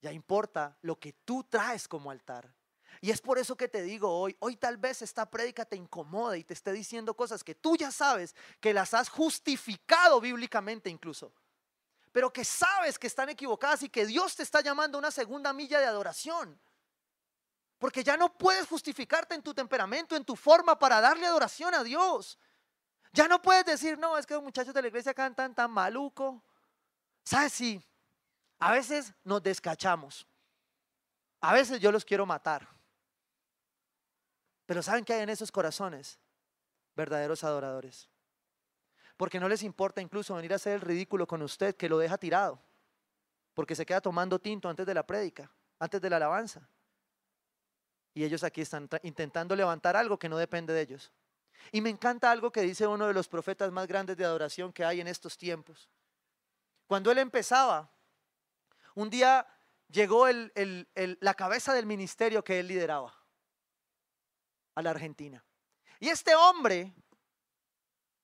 Ya 0.00 0.12
importa 0.12 0.78
lo 0.82 0.98
que 0.98 1.12
tú 1.12 1.44
traes 1.44 1.88
como 1.88 2.10
altar. 2.10 2.54
Y 3.00 3.10
es 3.10 3.20
por 3.20 3.38
eso 3.38 3.56
que 3.56 3.68
te 3.68 3.82
digo 3.82 4.08
hoy, 4.08 4.36
hoy 4.40 4.56
tal 4.56 4.76
vez 4.76 5.02
esta 5.02 5.30
prédica 5.30 5.64
te 5.64 5.76
incomode 5.76 6.38
y 6.38 6.44
te 6.44 6.54
esté 6.54 6.72
diciendo 6.72 7.14
cosas 7.14 7.44
que 7.44 7.54
tú 7.54 7.76
ya 7.76 7.90
sabes, 7.90 8.34
que 8.60 8.74
las 8.74 8.94
has 8.94 9.08
justificado 9.08 10.20
bíblicamente 10.20 10.90
incluso, 10.90 11.32
pero 12.10 12.32
que 12.32 12.44
sabes 12.44 12.98
que 12.98 13.06
están 13.06 13.28
equivocadas 13.28 13.82
y 13.82 13.88
que 13.88 14.06
Dios 14.06 14.34
te 14.34 14.42
está 14.42 14.60
llamando 14.60 14.98
a 14.98 15.00
una 15.00 15.10
segunda 15.10 15.52
milla 15.52 15.78
de 15.78 15.86
adoración. 15.86 16.58
Porque 17.78 18.02
ya 18.02 18.16
no 18.16 18.36
puedes 18.36 18.66
justificarte 18.66 19.36
en 19.36 19.42
tu 19.42 19.54
temperamento, 19.54 20.16
en 20.16 20.24
tu 20.24 20.34
forma 20.34 20.76
para 20.76 21.00
darle 21.00 21.26
adoración 21.26 21.74
a 21.74 21.84
Dios. 21.84 22.36
Ya 23.12 23.28
no 23.28 23.40
puedes 23.40 23.64
decir, 23.64 23.96
no, 23.98 24.18
es 24.18 24.26
que 24.26 24.34
los 24.34 24.42
muchachos 24.42 24.74
de 24.74 24.82
la 24.82 24.88
iglesia 24.88 25.14
cantan 25.14 25.54
tan 25.54 25.70
maluco. 25.70 26.42
¿Sabes? 27.22 27.52
Sí, 27.52 27.87
a 28.58 28.72
veces 28.72 29.14
nos 29.24 29.42
descachamos. 29.42 30.26
A 31.40 31.52
veces 31.52 31.80
yo 31.80 31.92
los 31.92 32.04
quiero 32.04 32.26
matar. 32.26 32.68
Pero 34.66 34.82
¿saben 34.82 35.04
qué 35.04 35.14
hay 35.14 35.22
en 35.22 35.30
esos 35.30 35.52
corazones? 35.52 36.18
Verdaderos 36.94 37.44
adoradores. 37.44 38.08
Porque 39.16 39.40
no 39.40 39.48
les 39.48 39.62
importa 39.62 40.00
incluso 40.00 40.34
venir 40.34 40.52
a 40.52 40.56
hacer 40.56 40.74
el 40.74 40.80
ridículo 40.80 41.26
con 41.26 41.42
usted 41.42 41.76
que 41.76 41.88
lo 41.88 41.98
deja 41.98 42.18
tirado. 42.18 42.60
Porque 43.54 43.74
se 43.74 43.86
queda 43.86 44.00
tomando 44.00 44.38
tinto 44.38 44.68
antes 44.68 44.86
de 44.86 44.94
la 44.94 45.06
prédica, 45.06 45.50
antes 45.78 46.00
de 46.00 46.10
la 46.10 46.16
alabanza. 46.16 46.68
Y 48.14 48.24
ellos 48.24 48.42
aquí 48.42 48.60
están 48.60 48.88
intentando 49.02 49.54
levantar 49.54 49.96
algo 49.96 50.18
que 50.18 50.28
no 50.28 50.36
depende 50.36 50.72
de 50.72 50.80
ellos. 50.80 51.12
Y 51.72 51.80
me 51.80 51.90
encanta 51.90 52.30
algo 52.30 52.50
que 52.50 52.62
dice 52.62 52.86
uno 52.86 53.06
de 53.06 53.14
los 53.14 53.28
profetas 53.28 53.70
más 53.70 53.86
grandes 53.86 54.16
de 54.16 54.24
adoración 54.24 54.72
que 54.72 54.84
hay 54.84 55.00
en 55.00 55.08
estos 55.08 55.36
tiempos. 55.36 55.88
Cuando 56.86 57.10
él 57.10 57.18
empezaba, 57.18 57.90
un 58.98 59.10
día 59.10 59.46
llegó 59.86 60.26
la 60.26 61.34
cabeza 61.34 61.72
del 61.72 61.86
ministerio 61.86 62.42
que 62.42 62.58
él 62.58 62.66
lideraba 62.66 63.14
a 64.74 64.82
la 64.82 64.90
Argentina. 64.90 65.44
Y 66.00 66.08
este 66.08 66.34
hombre 66.34 66.92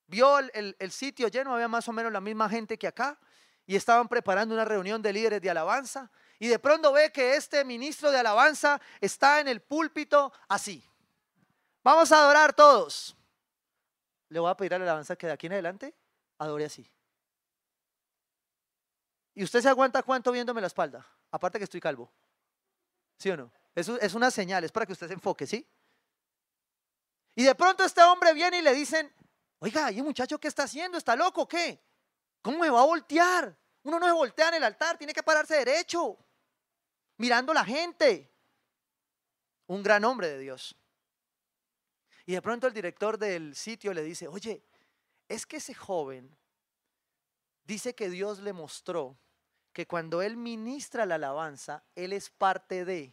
vio 0.08 0.40
el, 0.40 0.90
sitio 0.90 1.28
lleno, 1.28 1.54
había 1.54 1.68
más 1.68 1.86
o 1.86 1.92
menos 1.92 2.10
la 2.10 2.20
misma 2.20 2.48
gente 2.48 2.76
que 2.76 2.88
acá, 2.88 3.20
y 3.66 3.76
estaban 3.76 4.08
preparando 4.08 4.52
una 4.52 4.64
reunión 4.64 5.00
de 5.00 5.12
líderes 5.12 5.40
de 5.40 5.50
alabanza, 5.50 6.10
y 6.40 6.48
de 6.48 6.58
pronto 6.58 6.92
ve 6.92 7.12
que 7.12 7.36
este 7.36 7.64
ministro 7.64 8.10
de 8.10 8.18
alabanza 8.18 8.80
está 9.00 9.38
en 9.38 9.46
el 9.46 9.62
púlpito 9.62 10.32
así. 10.48 10.84
Vamos 11.84 12.10
a 12.10 12.18
adorar 12.18 12.52
todos. 12.52 13.16
Le 14.28 14.40
voy 14.40 14.50
a 14.50 14.56
pedir 14.56 14.74
a 14.74 14.78
la 14.78 14.86
alabanza 14.86 15.14
que 15.14 15.28
de 15.28 15.34
aquí 15.34 15.46
en 15.46 15.52
adelante 15.52 15.94
adore 16.38 16.64
así. 16.64 16.90
¿Y 19.34 19.42
usted 19.42 19.60
se 19.60 19.68
aguanta 19.68 20.02
cuánto 20.02 20.30
viéndome 20.30 20.60
la 20.60 20.68
espalda? 20.68 21.06
Aparte 21.30 21.58
que 21.58 21.64
estoy 21.64 21.80
calvo. 21.80 22.12
¿Sí 23.18 23.30
o 23.30 23.36
no? 23.36 23.50
Es 23.74 24.14
una 24.14 24.30
señal, 24.30 24.62
es 24.62 24.70
para 24.70 24.86
que 24.86 24.92
usted 24.92 25.08
se 25.08 25.14
enfoque, 25.14 25.46
¿sí? 25.46 25.66
Y 27.34 27.42
de 27.42 27.54
pronto 27.56 27.84
este 27.84 28.00
hombre 28.02 28.32
viene 28.32 28.58
y 28.58 28.62
le 28.62 28.72
dicen, 28.72 29.12
oiga, 29.58 29.90
¿y 29.90 30.00
muchacho 30.02 30.38
qué 30.38 30.46
está 30.46 30.62
haciendo? 30.62 30.96
¿Está 30.96 31.16
loco 31.16 31.48
qué? 31.48 31.82
¿Cómo 32.40 32.58
me 32.60 32.70
va 32.70 32.82
a 32.82 32.86
voltear? 32.86 33.56
Uno 33.82 33.98
no 33.98 34.06
se 34.06 34.12
voltea 34.12 34.48
en 34.48 34.54
el 34.54 34.64
altar, 34.64 34.96
tiene 34.96 35.12
que 35.12 35.22
pararse 35.22 35.56
derecho, 35.56 36.16
mirando 37.16 37.50
a 37.50 37.56
la 37.56 37.64
gente. 37.64 38.30
Un 39.66 39.82
gran 39.82 40.04
hombre 40.04 40.28
de 40.28 40.38
Dios. 40.38 40.76
Y 42.26 42.32
de 42.34 42.42
pronto 42.42 42.68
el 42.68 42.72
director 42.72 43.18
del 43.18 43.56
sitio 43.56 43.92
le 43.92 44.02
dice, 44.02 44.28
oye, 44.28 44.64
es 45.28 45.44
que 45.44 45.56
ese 45.56 45.74
joven 45.74 46.36
dice 47.64 47.94
que 47.94 48.08
Dios 48.08 48.38
le 48.38 48.52
mostró 48.52 49.18
que 49.74 49.86
cuando 49.86 50.22
Él 50.22 50.36
ministra 50.36 51.04
la 51.04 51.16
alabanza, 51.16 51.84
Él 51.96 52.12
es 52.12 52.30
parte 52.30 52.84
de. 52.84 53.12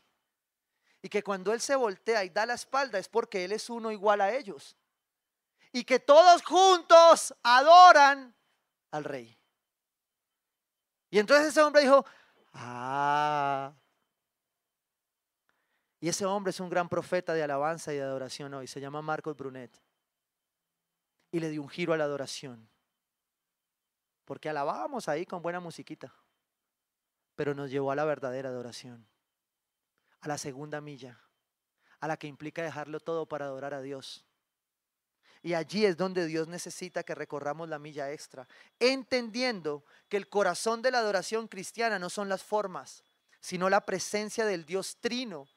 Y 1.02 1.10
que 1.10 1.24
cuando 1.24 1.52
Él 1.52 1.60
se 1.60 1.76
voltea 1.76 2.24
y 2.24 2.30
da 2.30 2.46
la 2.46 2.54
espalda 2.54 3.00
es 3.00 3.10
porque 3.10 3.44
Él 3.44 3.52
es 3.52 3.70
uno 3.70 3.92
igual 3.92 4.22
a 4.22 4.32
ellos. 4.32 4.78
Y 5.74 5.84
que 5.84 6.00
todos 6.00 6.44
juntos 6.44 7.34
adoran 7.42 8.34
al 8.92 9.04
rey. 9.04 9.36
Y 11.10 11.18
entonces 11.18 11.48
ese 11.48 11.62
hombre 11.62 11.82
dijo, 11.82 12.06
ah. 12.54 13.74
Y 16.00 16.10
ese 16.10 16.26
hombre 16.26 16.52
es 16.52 16.60
un 16.60 16.70
gran 16.70 16.88
profeta 16.88 17.34
de 17.34 17.42
alabanza 17.42 17.92
y 17.92 17.98
de 17.98 18.04
adoración 18.04 18.54
hoy. 18.54 18.68
Se 18.68 18.80
llama 18.80 19.02
Marcos 19.02 19.36
Brunet. 19.36 19.82
Y 21.32 21.40
le 21.40 21.50
dio 21.50 21.64
un 21.64 21.70
giro 21.70 21.94
a 21.94 21.98
la 21.98 22.04
adoración. 22.04 22.70
Porque 24.26 24.50
alabábamos 24.50 25.10
ahí 25.10 25.26
con 25.26 25.42
buena 25.42 25.60
musiquita 25.60 26.14
pero 27.42 27.56
nos 27.56 27.72
llevó 27.72 27.90
a 27.90 27.96
la 27.96 28.06
verdadera 28.06 28.50
adoración, 28.50 29.04
a 30.20 30.28
la 30.28 30.38
segunda 30.38 30.80
milla, 30.80 31.20
a 32.00 32.08
la 32.08 32.16
que 32.16 32.28
implica 32.28 32.62
dejarlo 32.62 33.00
todo 33.00 33.26
para 33.26 33.46
adorar 33.46 33.74
a 33.74 33.82
Dios. 33.82 34.28
Y 35.42 35.56
allí 35.56 35.88
es 35.88 35.98
donde 35.98 36.28
Dios 36.28 36.48
necesita 36.48 37.02
que 37.02 37.16
recorramos 37.16 37.68
la 37.68 37.80
milla 37.80 38.12
extra, 38.12 38.48
entendiendo 38.80 39.84
que 40.08 40.18
el 40.18 40.30
corazón 40.30 40.84
de 40.84 40.92
la 40.92 41.00
adoración 41.00 41.48
cristiana 41.48 41.98
no 41.98 42.12
son 42.12 42.30
las 42.30 42.44
formas, 42.44 43.04
sino 43.40 43.72
la 43.72 43.88
presencia 43.88 44.46
del 44.46 44.64
Dios 44.64 44.98
trino, 45.02 45.48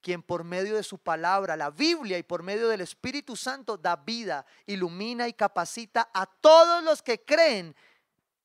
quien 0.00 0.24
por 0.24 0.42
medio 0.42 0.74
de 0.74 0.82
su 0.82 0.98
palabra, 0.98 1.56
la 1.56 1.70
Biblia 1.70 2.18
y 2.18 2.24
por 2.24 2.42
medio 2.42 2.66
del 2.66 2.80
Espíritu 2.80 3.36
Santo 3.36 3.76
da 3.76 3.94
vida, 3.94 4.44
ilumina 4.66 5.28
y 5.28 5.32
capacita 5.32 6.10
a 6.12 6.26
todos 6.26 6.82
los 6.82 7.02
que 7.02 7.24
creen 7.24 7.76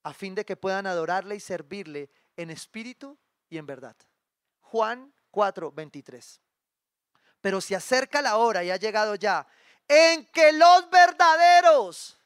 a 0.03 0.13
fin 0.13 0.35
de 0.35 0.45
que 0.45 0.55
puedan 0.55 0.85
adorarle 0.85 1.35
y 1.35 1.39
servirle 1.39 2.11
en 2.37 2.49
espíritu 2.49 3.17
y 3.49 3.57
en 3.57 3.65
verdad. 3.65 3.95
Juan 4.61 5.13
4, 5.31 5.71
23. 5.71 6.41
Pero 7.41 7.61
se 7.61 7.75
acerca 7.75 8.21
la 8.21 8.37
hora 8.37 8.63
y 8.63 8.71
ha 8.71 8.77
llegado 8.77 9.15
ya 9.15 9.47
en 9.87 10.25
que 10.27 10.51
los 10.53 10.89
verdaderos 10.89 12.19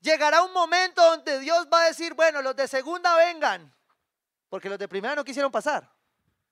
llegará 0.00 0.42
un 0.42 0.52
momento 0.52 1.02
donde 1.02 1.38
Dios 1.40 1.66
va 1.72 1.82
a 1.82 1.86
decir, 1.86 2.14
bueno, 2.14 2.42
los 2.42 2.54
de 2.54 2.68
segunda 2.68 3.16
vengan, 3.16 3.74
porque 4.48 4.68
los 4.68 4.78
de 4.78 4.88
primera 4.88 5.14
no 5.14 5.24
quisieron 5.24 5.50
pasar. 5.50 5.90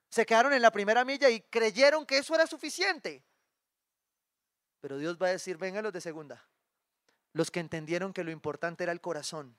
Se 0.08 0.24
quedaron 0.24 0.52
en 0.52 0.62
la 0.62 0.70
primera 0.70 1.04
milla 1.04 1.28
y 1.28 1.40
creyeron 1.40 2.06
que 2.06 2.18
eso 2.18 2.34
era 2.34 2.46
suficiente. 2.46 3.24
Pero 4.80 4.98
Dios 4.98 5.18
va 5.20 5.28
a 5.28 5.30
decir, 5.30 5.56
vengan 5.56 5.84
los 5.84 5.92
de 5.92 6.00
segunda, 6.00 6.46
los 7.32 7.50
que 7.50 7.60
entendieron 7.60 8.12
que 8.12 8.24
lo 8.24 8.30
importante 8.30 8.84
era 8.84 8.92
el 8.92 9.00
corazón 9.00 9.56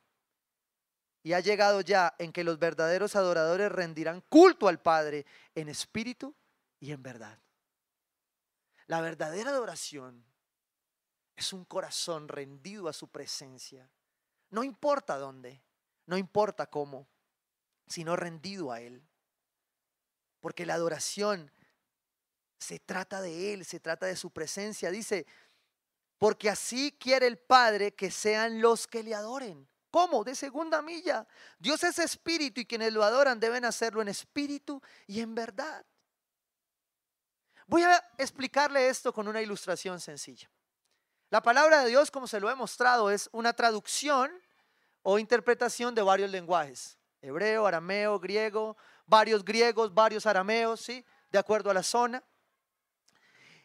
y 1.25 1.33
ha 1.33 1.39
llegado 1.39 1.81
ya 1.81 2.13
en 2.19 2.31
que 2.31 2.43
los 2.43 2.59
verdaderos 2.59 3.15
adoradores 3.15 3.71
rendirán 3.71 4.21
culto 4.29 4.67
al 4.67 4.79
Padre 4.79 5.25
en 5.55 5.69
espíritu 5.69 6.35
y 6.79 6.91
en 6.91 7.01
verdad. 7.01 7.39
La 8.85 9.01
verdadera 9.01 9.49
adoración 9.49 10.23
es 11.35 11.51
un 11.51 11.65
corazón 11.65 12.27
rendido 12.27 12.87
a 12.87 12.93
su 12.93 13.07
presencia. 13.07 13.89
No 14.51 14.63
importa 14.63 15.17
dónde, 15.17 15.63
no 16.05 16.15
importa 16.15 16.67
cómo, 16.67 17.07
sino 17.87 18.15
rendido 18.15 18.71
a 18.71 18.81
Él. 18.81 19.01
Porque 20.41 20.67
la 20.67 20.75
adoración 20.75 21.51
se 22.59 22.77
trata 22.77 23.19
de 23.19 23.51
Él, 23.51 23.65
se 23.65 23.79
trata 23.79 24.05
de 24.05 24.15
su 24.15 24.29
presencia. 24.29 24.91
Dice, 24.91 25.25
porque 26.19 26.51
así 26.51 26.95
quiere 26.99 27.25
el 27.25 27.39
Padre 27.39 27.95
que 27.95 28.11
sean 28.11 28.61
los 28.61 28.85
que 28.85 29.01
le 29.01 29.15
adoren. 29.15 29.67
¿Cómo? 29.95 30.25
De 30.25 30.35
segunda 30.35 30.81
milla. 30.81 31.25
Dios 31.57 31.81
es 31.85 31.99
espíritu 31.99 32.59
y 32.59 32.65
quienes 32.65 32.91
lo 32.91 33.01
adoran 33.01 33.39
deben 33.39 33.63
hacerlo 33.63 34.01
en 34.01 34.09
espíritu 34.09 34.81
y 35.07 35.21
en 35.21 35.33
verdad. 35.33 35.85
Voy 37.65 37.83
a 37.83 38.03
explicarle 38.17 38.89
esto 38.89 39.13
con 39.13 39.25
una 39.25 39.41
ilustración 39.41 40.01
sencilla. 40.01 40.51
La 41.29 41.41
palabra 41.41 41.81
de 41.81 41.91
Dios, 41.91 42.11
como 42.11 42.27
se 42.27 42.41
lo 42.41 42.51
he 42.51 42.55
mostrado, 42.55 43.09
es 43.09 43.29
una 43.31 43.53
traducción 43.53 44.33
o 45.01 45.17
interpretación 45.17 45.95
de 45.95 46.01
varios 46.01 46.29
lenguajes. 46.29 46.97
Hebreo, 47.21 47.65
arameo, 47.65 48.19
griego, 48.19 48.75
varios 49.05 49.45
griegos, 49.45 49.93
varios 49.93 50.25
arameos, 50.25 50.81
¿sí? 50.81 51.05
De 51.29 51.39
acuerdo 51.39 51.71
a 51.71 51.73
la 51.73 51.83
zona. 51.83 52.21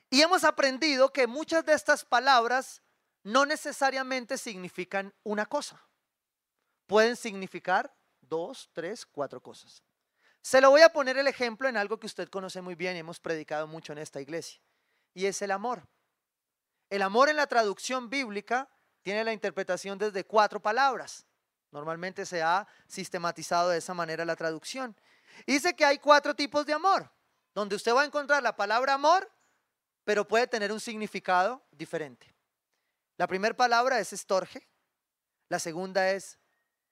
Y 0.08 0.20
hemos 0.20 0.44
aprendido 0.44 1.12
que 1.12 1.26
muchas 1.26 1.66
de 1.66 1.72
estas 1.72 2.04
palabras 2.04 2.82
no 3.24 3.46
necesariamente 3.46 4.38
significan 4.38 5.12
una 5.24 5.44
cosa 5.44 5.89
pueden 6.90 7.14
significar 7.14 7.94
dos, 8.20 8.68
tres, 8.72 9.06
cuatro 9.06 9.40
cosas. 9.40 9.80
Se 10.42 10.60
lo 10.60 10.70
voy 10.70 10.80
a 10.82 10.88
poner 10.88 11.16
el 11.18 11.28
ejemplo 11.28 11.68
en 11.68 11.76
algo 11.76 12.00
que 12.00 12.08
usted 12.08 12.28
conoce 12.28 12.60
muy 12.60 12.74
bien 12.74 12.96
y 12.96 12.98
hemos 12.98 13.20
predicado 13.20 13.68
mucho 13.68 13.92
en 13.92 13.98
esta 13.98 14.20
iglesia, 14.20 14.60
y 15.14 15.26
es 15.26 15.40
el 15.40 15.52
amor. 15.52 15.86
El 16.88 17.02
amor 17.02 17.28
en 17.28 17.36
la 17.36 17.46
traducción 17.46 18.10
bíblica 18.10 18.68
tiene 19.02 19.22
la 19.22 19.32
interpretación 19.32 19.98
desde 19.98 20.24
cuatro 20.24 20.60
palabras. 20.60 21.24
Normalmente 21.70 22.26
se 22.26 22.42
ha 22.42 22.66
sistematizado 22.88 23.68
de 23.68 23.78
esa 23.78 23.94
manera 23.94 24.24
la 24.24 24.34
traducción. 24.34 24.96
Dice 25.46 25.76
que 25.76 25.84
hay 25.84 25.98
cuatro 25.98 26.34
tipos 26.34 26.66
de 26.66 26.72
amor, 26.72 27.08
donde 27.54 27.76
usted 27.76 27.94
va 27.94 28.02
a 28.02 28.06
encontrar 28.06 28.42
la 28.42 28.56
palabra 28.56 28.94
amor, 28.94 29.30
pero 30.02 30.26
puede 30.26 30.48
tener 30.48 30.72
un 30.72 30.80
significado 30.80 31.62
diferente. 31.70 32.34
La 33.16 33.28
primera 33.28 33.56
palabra 33.56 34.00
es 34.00 34.12
estorge, 34.12 34.66
la 35.48 35.60
segunda 35.60 36.10
es 36.10 36.39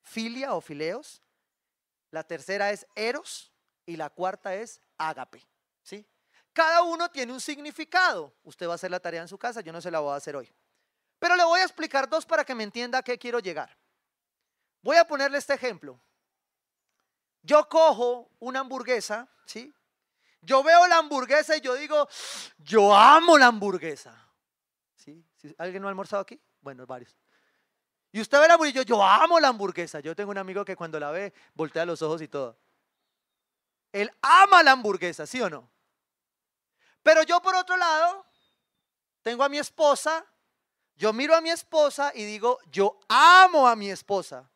filia 0.03 0.55
o 0.55 0.61
fileos, 0.61 1.23
la 2.11 2.25
tercera 2.25 2.71
es 2.71 2.87
eros 2.95 3.53
y 3.87 3.97
la 3.97 4.11
cuarta 4.11 4.55
es 4.55 4.81
ágape. 4.97 5.47
¿sí? 5.83 6.07
Cada 6.53 6.83
uno 6.83 7.11
tiene 7.11 7.33
un 7.33 7.41
significado. 7.41 8.35
Usted 8.43 8.67
va 8.67 8.73
a 8.73 8.75
hacer 8.75 8.91
la 8.91 9.01
tarea 9.01 9.23
en 9.23 9.29
su 9.29 9.39
casa, 9.39 9.61
yo 9.61 9.73
no 9.73 9.81
se 9.81 9.91
la 9.91 10.01
voy 10.01 10.13
a 10.13 10.17
hacer 10.17 10.37
hoy. 10.37 10.53
Pero 11.19 11.37
le 11.37 11.45
voy 11.45 11.61
a 11.61 11.65
explicar 11.65 12.09
dos 12.09 12.25
para 12.25 12.45
que 12.45 12.55
me 12.55 12.65
entienda 12.65 12.99
a 12.99 13.03
qué 13.03 13.19
quiero 13.19 13.41
llegar. 13.41 13.77
Voy 14.83 14.97
a 14.97 15.07
ponerle 15.07 15.39
este 15.39 15.55
ejemplo. 15.55 16.01
Yo 17.43 17.69
cojo 17.69 18.31
una 18.39 18.61
hamburguesa, 18.61 19.29
¿sí? 19.47 19.75
Yo 20.41 20.63
veo 20.63 20.87
la 20.87 20.99
hamburguesa 20.99 21.57
y 21.57 21.61
yo 21.61 21.75
digo, 21.75 22.09
yo 22.59 22.95
amo 22.95 23.37
la 23.37 23.47
hamburguesa. 23.47 24.15
¿Sí? 24.95 25.25
¿Alguien 25.59 25.83
no 25.83 25.89
ha 25.89 25.91
almorzado 25.91 26.23
aquí? 26.23 26.41
Bueno, 26.61 26.87
varios. 26.87 27.17
Y 28.11 28.21
usted 28.21 28.40
ve 28.40 28.49
la 28.49 28.55
hamburguesa, 28.55 28.83
yo, 28.83 28.97
yo 28.97 29.03
amo 29.03 29.38
la 29.38 29.49
hamburguesa. 29.49 30.01
Yo 30.01 30.16
tengo 30.16 30.31
un 30.31 30.38
amigo 30.38 30.64
que 30.64 30.77
cuando 30.77 30.99
la 30.99 31.11
ve, 31.11 31.33
voltea 31.55 31.85
los 31.85 32.01
ojos 32.03 32.23
y 32.23 32.29
todo. 32.29 32.57
Él 33.92 34.11
ama 34.23 34.62
la 34.62 34.73
hamburguesa, 34.73 35.27
¿sí 35.27 35.40
o 35.40 35.51
no? 35.51 35.68
Pero 37.03 37.23
yo 37.23 37.40
por 37.40 37.55
otro 37.55 37.77
lado, 37.77 38.27
tengo 39.23 39.44
a 39.44 39.49
mi 39.49 39.59
esposa, 39.59 40.25
yo 40.97 41.12
miro 41.12 41.35
a 41.35 41.40
mi 41.40 41.51
esposa 41.51 42.12
y 42.14 42.25
digo, 42.25 42.59
yo 42.71 42.99
amo 43.09 43.68
a 43.68 43.77
mi 43.77 43.90
esposa. 43.90 44.49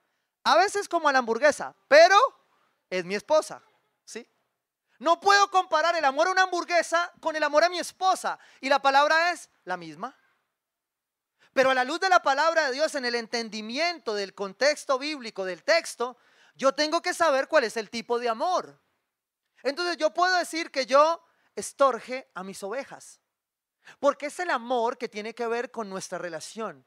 A 0.44 0.56
veces 0.56 0.88
como 0.88 1.08
a 1.08 1.12
la 1.12 1.20
hamburguesa, 1.20 1.74
pero 1.88 2.16
es 2.90 3.04
mi 3.04 3.14
esposa, 3.14 3.62
¿sí? 4.04 4.28
No 4.98 5.20
puedo 5.20 5.50
comparar 5.50 5.96
el 5.96 6.04
amor 6.04 6.28
a 6.28 6.32
una 6.32 6.42
hamburguesa 6.42 7.12
con 7.20 7.36
el 7.36 7.42
amor 7.42 7.64
a 7.64 7.68
mi 7.68 7.78
esposa. 7.78 8.38
Y 8.60 8.68
la 8.68 8.80
palabra 8.80 9.32
es 9.32 9.50
la 9.64 9.76
misma. 9.76 10.16
Pero 11.52 11.70
a 11.70 11.74
la 11.74 11.84
luz 11.84 12.00
de 12.00 12.08
la 12.08 12.22
palabra 12.22 12.66
de 12.66 12.72
Dios, 12.72 12.94
en 12.94 13.04
el 13.04 13.14
entendimiento 13.14 14.14
del 14.14 14.34
contexto 14.34 14.98
bíblico 14.98 15.44
del 15.44 15.62
texto, 15.62 16.16
yo 16.54 16.72
tengo 16.72 17.02
que 17.02 17.14
saber 17.14 17.48
cuál 17.48 17.64
es 17.64 17.76
el 17.76 17.90
tipo 17.90 18.18
de 18.18 18.28
amor. 18.28 18.80
Entonces 19.62 19.96
yo 19.96 20.12
puedo 20.14 20.36
decir 20.36 20.70
que 20.70 20.86
yo 20.86 21.22
estorje 21.54 22.30
a 22.34 22.42
mis 22.42 22.62
ovejas. 22.62 23.20
Porque 23.98 24.26
es 24.26 24.38
el 24.38 24.50
amor 24.50 24.96
que 24.96 25.08
tiene 25.08 25.34
que 25.34 25.46
ver 25.46 25.70
con 25.70 25.90
nuestra 25.90 26.18
relación, 26.18 26.86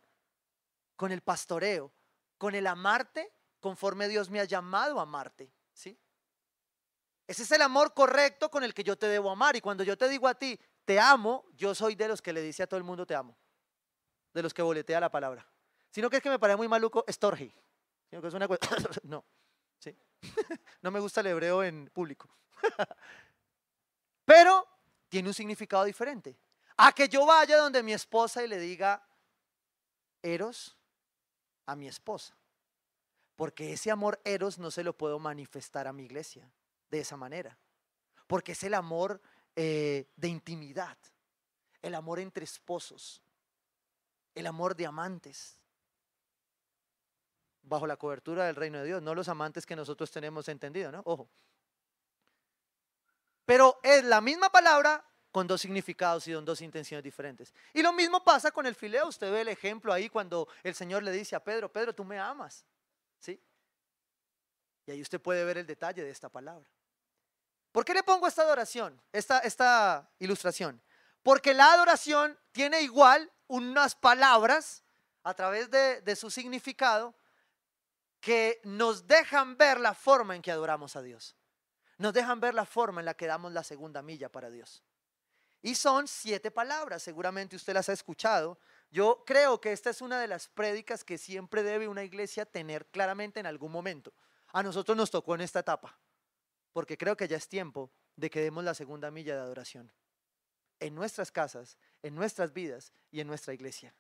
con 0.96 1.12
el 1.12 1.22
pastoreo, 1.22 1.94
con 2.38 2.56
el 2.56 2.68
amarte 2.68 3.32
conforme 3.60 4.08
Dios 4.08 4.30
me 4.30 4.40
ha 4.40 4.46
llamado 4.46 5.00
a 5.00 5.04
amarte. 5.04 5.52
¿sí? 5.74 6.00
Ese 7.28 7.44
es 7.44 7.52
el 7.52 7.62
amor 7.62 7.94
correcto 7.94 8.50
con 8.50 8.64
el 8.64 8.74
que 8.74 8.84
yo 8.84 8.98
te 8.98 9.08
debo 9.08 9.32
amar. 9.32 9.56
Y 9.56 9.62
cuando 9.62 9.84
yo 9.84 9.98
te 9.98 10.08
digo 10.08 10.28
a 10.28 10.36
ti, 10.36 10.60
te 10.86 11.00
amo, 11.00 11.46
yo 11.54 11.74
soy 11.74 11.96
de 11.96 12.08
los 12.08 12.22
que 12.22 12.32
le 12.32 12.42
dice 12.42 12.64
a 12.64 12.68
todo 12.68 12.78
el 12.78 12.84
mundo, 12.84 13.06
te 13.06 13.16
amo. 13.16 13.38
De 14.36 14.44
los 14.44 14.54
que 14.54 14.62
boletea 14.62 15.00
la 15.00 15.10
palabra. 15.10 15.48
Sino 15.90 16.10
que 16.10 16.18
es 16.18 16.22
que 16.22 16.30
me 16.30 16.38
parece 16.38 16.58
muy 16.58 16.68
maluco, 16.68 17.04
que 18.20 18.28
es 18.28 19.04
no, 19.04 19.26
no 20.82 20.92
me 20.92 21.00
gusta 21.00 21.22
el 21.22 21.28
hebreo 21.28 21.64
en 21.64 21.90
público. 21.94 22.30
Pero 24.26 24.68
tiene 25.08 25.30
un 25.30 25.34
significado 25.34 25.86
diferente. 25.86 26.38
A 26.78 26.92
que 26.92 27.08
yo 27.08 27.26
vaya 27.26 27.58
donde 27.58 27.82
mi 27.82 27.94
esposa 27.94 28.44
y 28.44 28.48
le 28.48 28.60
diga, 28.60 29.08
Eros, 30.22 30.76
a 31.66 31.76
mi 31.78 31.88
esposa. 31.88 32.36
Porque 33.38 33.72
ese 33.72 33.90
amor 33.90 34.20
Eros 34.26 34.60
no 34.60 34.70
se 34.70 34.84
lo 34.84 34.98
puedo 34.98 35.18
manifestar 35.18 35.88
a 35.88 35.94
mi 35.94 36.04
iglesia 36.04 36.52
de 36.90 37.00
esa 37.00 37.16
manera. 37.16 37.58
Porque 38.28 38.52
es 38.52 38.64
el 38.64 38.74
amor 38.74 39.22
eh, 39.56 40.12
de 40.18 40.28
intimidad, 40.28 40.98
el 41.82 41.96
amor 41.96 42.20
entre 42.20 42.44
esposos, 42.44 43.22
el 44.36 44.48
amor 44.48 44.76
de 44.76 44.86
amantes, 44.86 45.58
bajo 47.64 47.88
la 47.88 47.98
cobertura 47.98 48.46
del 48.46 48.56
reino 48.56 48.80
de 48.80 48.86
Dios, 48.86 49.02
no 49.02 49.16
los 49.16 49.28
amantes 49.28 49.66
que 49.66 49.76
nosotros 49.76 50.12
tenemos 50.12 50.48
entendido, 50.50 50.92
¿no? 50.92 51.02
Ojo. 51.06 51.30
Pero 53.46 53.80
es 53.84 54.04
la 54.04 54.22
misma 54.22 54.52
palabra 54.52 55.04
con 55.32 55.48
dos 55.48 55.62
significados 55.62 56.28
y 56.28 56.34
con 56.34 56.46
dos 56.46 56.62
intenciones 56.62 57.04
diferentes. 57.04 57.54
Y 57.74 57.82
lo 57.82 57.92
mismo 57.94 58.24
pasa 58.24 58.52
con 58.52 58.66
el 58.66 58.76
fileo. 58.76 59.08
Usted 59.08 59.32
ve 59.32 59.42
el 59.42 59.50
ejemplo 59.50 59.92
ahí 59.92 60.10
cuando 60.10 60.48
el 60.64 60.74
Señor 60.74 61.04
le 61.04 61.12
dice 61.12 61.36
a 61.36 61.44
Pedro, 61.44 61.72
Pedro, 61.72 61.94
tú 61.94 62.06
me 62.06 62.18
amas. 62.18 62.66
¿Sí? 63.20 63.40
Y 64.86 64.92
ahí 64.92 65.02
usted 65.02 65.20
puede 65.20 65.44
ver 65.44 65.58
el 65.58 65.66
detalle 65.66 66.04
de 66.04 66.10
esta 66.10 66.30
palabra. 66.30 66.70
¿Por 67.72 67.84
qué 67.84 67.94
le 67.94 68.04
pongo 68.04 68.28
esta 68.28 68.44
adoración, 68.44 69.02
esta, 69.12 69.40
esta 69.40 70.10
ilustración? 70.20 70.82
Porque 71.22 71.54
la 71.54 71.74
adoración 71.74 72.40
tiene 72.54 72.82
igual 72.82 73.30
unas 73.48 73.96
palabras 73.96 74.84
a 75.24 75.34
través 75.34 75.70
de, 75.70 76.02
de 76.02 76.16
su 76.16 76.30
significado 76.30 77.16
que 78.20 78.60
nos 78.64 79.08
dejan 79.08 79.58
ver 79.58 79.80
la 79.80 79.94
forma 79.94 80.36
en 80.36 80.42
que 80.42 80.52
adoramos 80.52 80.96
a 80.96 81.02
Dios. 81.02 81.36
Nos 81.98 82.14
dejan 82.14 82.40
ver 82.40 82.54
la 82.54 82.66
forma 82.66 83.02
en 83.02 83.06
la 83.06 83.14
que 83.14 83.28
damos 83.28 83.52
la 83.52 83.64
segunda 83.64 84.02
milla 84.02 84.30
para 84.30 84.50
Dios. 84.50 84.84
Y 85.62 85.76
son 85.76 86.08
siete 86.08 86.52
palabras, 86.52 87.02
seguramente 87.02 87.56
usted 87.56 87.74
las 87.74 87.90
ha 87.90 87.94
escuchado. 87.94 88.60
Yo 88.92 89.24
creo 89.26 89.60
que 89.60 89.72
esta 89.72 89.90
es 89.90 90.02
una 90.02 90.20
de 90.20 90.28
las 90.28 90.48
prédicas 90.48 91.04
que 91.04 91.18
siempre 91.18 91.64
debe 91.64 91.88
una 91.88 92.04
iglesia 92.04 92.46
tener 92.46 92.86
claramente 92.88 93.40
en 93.40 93.46
algún 93.46 93.72
momento. 93.72 94.14
A 94.54 94.62
nosotros 94.62 94.96
nos 94.96 95.10
tocó 95.10 95.36
en 95.36 95.42
esta 95.42 95.60
etapa, 95.60 95.98
porque 96.72 96.98
creo 96.98 97.18
que 97.18 97.28
ya 97.28 97.38
es 97.38 97.48
tiempo 97.48 97.92
de 98.16 98.30
que 98.30 98.42
demos 98.42 98.64
la 98.64 98.74
segunda 98.74 99.10
milla 99.10 99.36
de 99.36 99.42
adoración 99.42 99.92
en 100.80 100.96
nuestras 100.96 101.32
casas, 101.32 101.78
en 102.04 102.16
nuestras 102.16 102.54
vidas 102.54 102.92
y 103.12 103.22
en 103.22 103.28
nuestra 103.28 103.54
iglesia. 103.54 103.94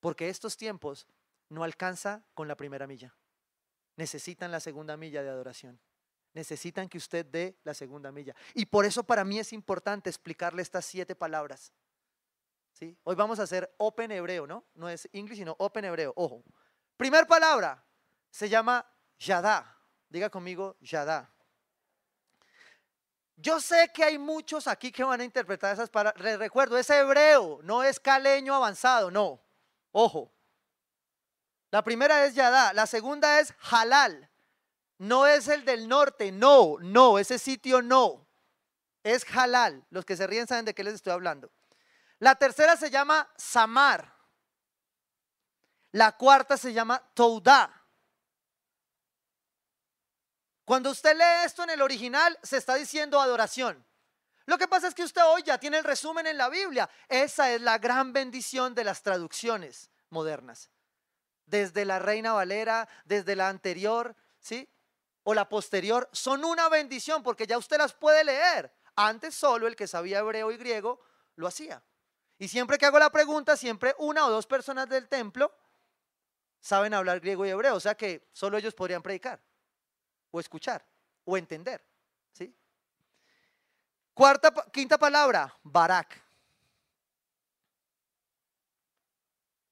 Porque 0.00 0.28
estos 0.28 0.56
tiempos 0.56 1.06
no 1.48 1.64
alcanza 1.64 2.24
con 2.34 2.48
la 2.48 2.56
primera 2.56 2.86
milla. 2.86 3.14
Necesitan 3.96 4.50
la 4.50 4.60
segunda 4.60 4.96
milla 4.96 5.22
de 5.22 5.28
adoración 5.28 5.80
necesitan 6.34 6.88
que 6.88 6.98
usted 6.98 7.26
dé 7.26 7.58
la 7.64 7.74
segunda 7.74 8.10
milla. 8.10 8.34
Y 8.54 8.66
por 8.66 8.84
eso 8.84 9.04
para 9.04 9.24
mí 9.24 9.38
es 9.38 9.52
importante 9.52 10.10
explicarle 10.10 10.62
estas 10.62 10.84
siete 10.84 11.14
palabras. 11.14 11.72
Hoy 13.04 13.14
vamos 13.14 13.38
a 13.38 13.44
hacer 13.44 13.72
Open 13.78 14.10
Hebreo, 14.10 14.44
¿no? 14.44 14.64
No 14.74 14.88
es 14.88 15.08
English, 15.12 15.38
sino 15.38 15.54
Open 15.58 15.84
Hebreo. 15.84 16.12
Ojo. 16.16 16.42
Primer 16.96 17.28
palabra 17.28 17.84
se 18.28 18.48
llama 18.48 18.84
Yadá. 19.18 19.78
Diga 20.08 20.28
conmigo, 20.30 20.76
Yadá. 20.80 21.32
Yo 23.42 23.60
sé 23.60 23.90
que 23.92 24.04
hay 24.04 24.18
muchos 24.18 24.68
aquí 24.68 24.92
que 24.92 25.02
van 25.02 25.20
a 25.20 25.24
interpretar 25.24 25.74
esas 25.74 25.90
palabras. 25.90 26.22
Les 26.22 26.38
recuerdo, 26.38 26.78
es 26.78 26.88
hebreo, 26.88 27.58
no 27.64 27.82
es 27.82 27.98
caleño 27.98 28.54
avanzado, 28.54 29.10
no. 29.10 29.42
Ojo. 29.90 30.32
La 31.72 31.82
primera 31.82 32.24
es 32.24 32.34
Yadá, 32.34 32.72
la 32.72 32.86
segunda 32.86 33.40
es 33.40 33.52
Halal. 33.70 34.30
No 34.98 35.26
es 35.26 35.48
el 35.48 35.64
del 35.64 35.88
norte, 35.88 36.30
no, 36.30 36.76
no, 36.78 37.18
ese 37.18 37.36
sitio 37.40 37.82
no. 37.82 38.28
Es 39.02 39.24
halal. 39.34 39.84
Los 39.90 40.04
que 40.04 40.16
se 40.16 40.28
ríen 40.28 40.46
saben 40.46 40.64
de 40.64 40.74
qué 40.74 40.84
les 40.84 40.94
estoy 40.94 41.12
hablando. 41.12 41.50
La 42.20 42.36
tercera 42.36 42.76
se 42.76 42.88
llama 42.88 43.28
Samar. 43.36 44.14
La 45.90 46.12
cuarta 46.12 46.56
se 46.56 46.72
llama 46.72 47.02
Toudá. 47.14 47.81
Cuando 50.64 50.90
usted 50.90 51.16
lee 51.16 51.44
esto 51.44 51.64
en 51.64 51.70
el 51.70 51.82
original, 51.82 52.38
se 52.42 52.56
está 52.56 52.74
diciendo 52.74 53.20
adoración. 53.20 53.84
Lo 54.46 54.58
que 54.58 54.68
pasa 54.68 54.88
es 54.88 54.94
que 54.94 55.04
usted 55.04 55.22
hoy 55.24 55.42
ya 55.42 55.58
tiene 55.58 55.78
el 55.78 55.84
resumen 55.84 56.26
en 56.26 56.38
la 56.38 56.48
Biblia. 56.48 56.88
Esa 57.08 57.52
es 57.52 57.60
la 57.60 57.78
gran 57.78 58.12
bendición 58.12 58.74
de 58.74 58.84
las 58.84 59.02
traducciones 59.02 59.90
modernas. 60.10 60.70
Desde 61.46 61.84
la 61.84 61.98
Reina 61.98 62.32
Valera, 62.32 62.88
desde 63.04 63.36
la 63.36 63.48
anterior, 63.48 64.16
¿sí? 64.40 64.68
o 65.24 65.34
la 65.34 65.48
posterior 65.48 66.08
son 66.12 66.44
una 66.44 66.68
bendición 66.68 67.22
porque 67.22 67.46
ya 67.46 67.58
usted 67.58 67.78
las 67.78 67.92
puede 67.92 68.24
leer. 68.24 68.72
Antes 68.94 69.34
solo 69.34 69.66
el 69.66 69.76
que 69.76 69.86
sabía 69.86 70.18
hebreo 70.18 70.50
y 70.50 70.56
griego 70.56 71.00
lo 71.36 71.46
hacía. 71.46 71.82
Y 72.38 72.48
siempre 72.48 72.78
que 72.78 72.86
hago 72.86 72.98
la 72.98 73.10
pregunta, 73.10 73.56
siempre 73.56 73.94
una 73.98 74.26
o 74.26 74.30
dos 74.30 74.46
personas 74.46 74.88
del 74.88 75.08
templo 75.08 75.54
saben 76.60 76.94
hablar 76.94 77.20
griego 77.20 77.46
y 77.46 77.50
hebreo, 77.50 77.74
o 77.74 77.80
sea 77.80 77.96
que 77.96 78.28
solo 78.32 78.58
ellos 78.58 78.74
podrían 78.74 79.02
predicar 79.02 79.40
o 80.32 80.40
escuchar 80.40 80.84
o 81.24 81.36
entender, 81.36 81.80
¿sí? 82.32 82.52
Cuarta 84.12 84.52
quinta 84.72 84.98
palabra, 84.98 85.56
barak. 85.62 86.20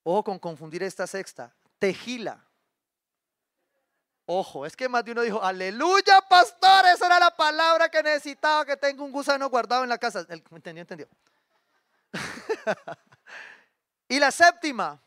Ojo 0.04 0.22
con 0.22 0.38
confundir 0.38 0.82
esta 0.82 1.06
sexta, 1.06 1.52
tejila. 1.78 2.46
Ojo, 4.26 4.64
es 4.64 4.76
que 4.76 4.88
más 4.88 5.04
de 5.04 5.10
uno 5.10 5.22
dijo, 5.22 5.42
aleluya, 5.42 6.20
pastor, 6.28 6.86
esa 6.86 7.06
era 7.06 7.18
la 7.18 7.36
palabra 7.36 7.88
que 7.88 8.00
necesitaba, 8.00 8.64
que 8.64 8.76
tengo 8.76 9.04
un 9.04 9.10
gusano 9.10 9.50
guardado 9.50 9.82
en 9.82 9.88
la 9.88 9.98
casa. 9.98 10.24
entendió, 10.28 10.82
entendió. 10.82 11.08
y 14.08 14.20
la 14.20 14.30
séptima, 14.30 15.02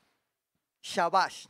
Shabash. 0.82 1.48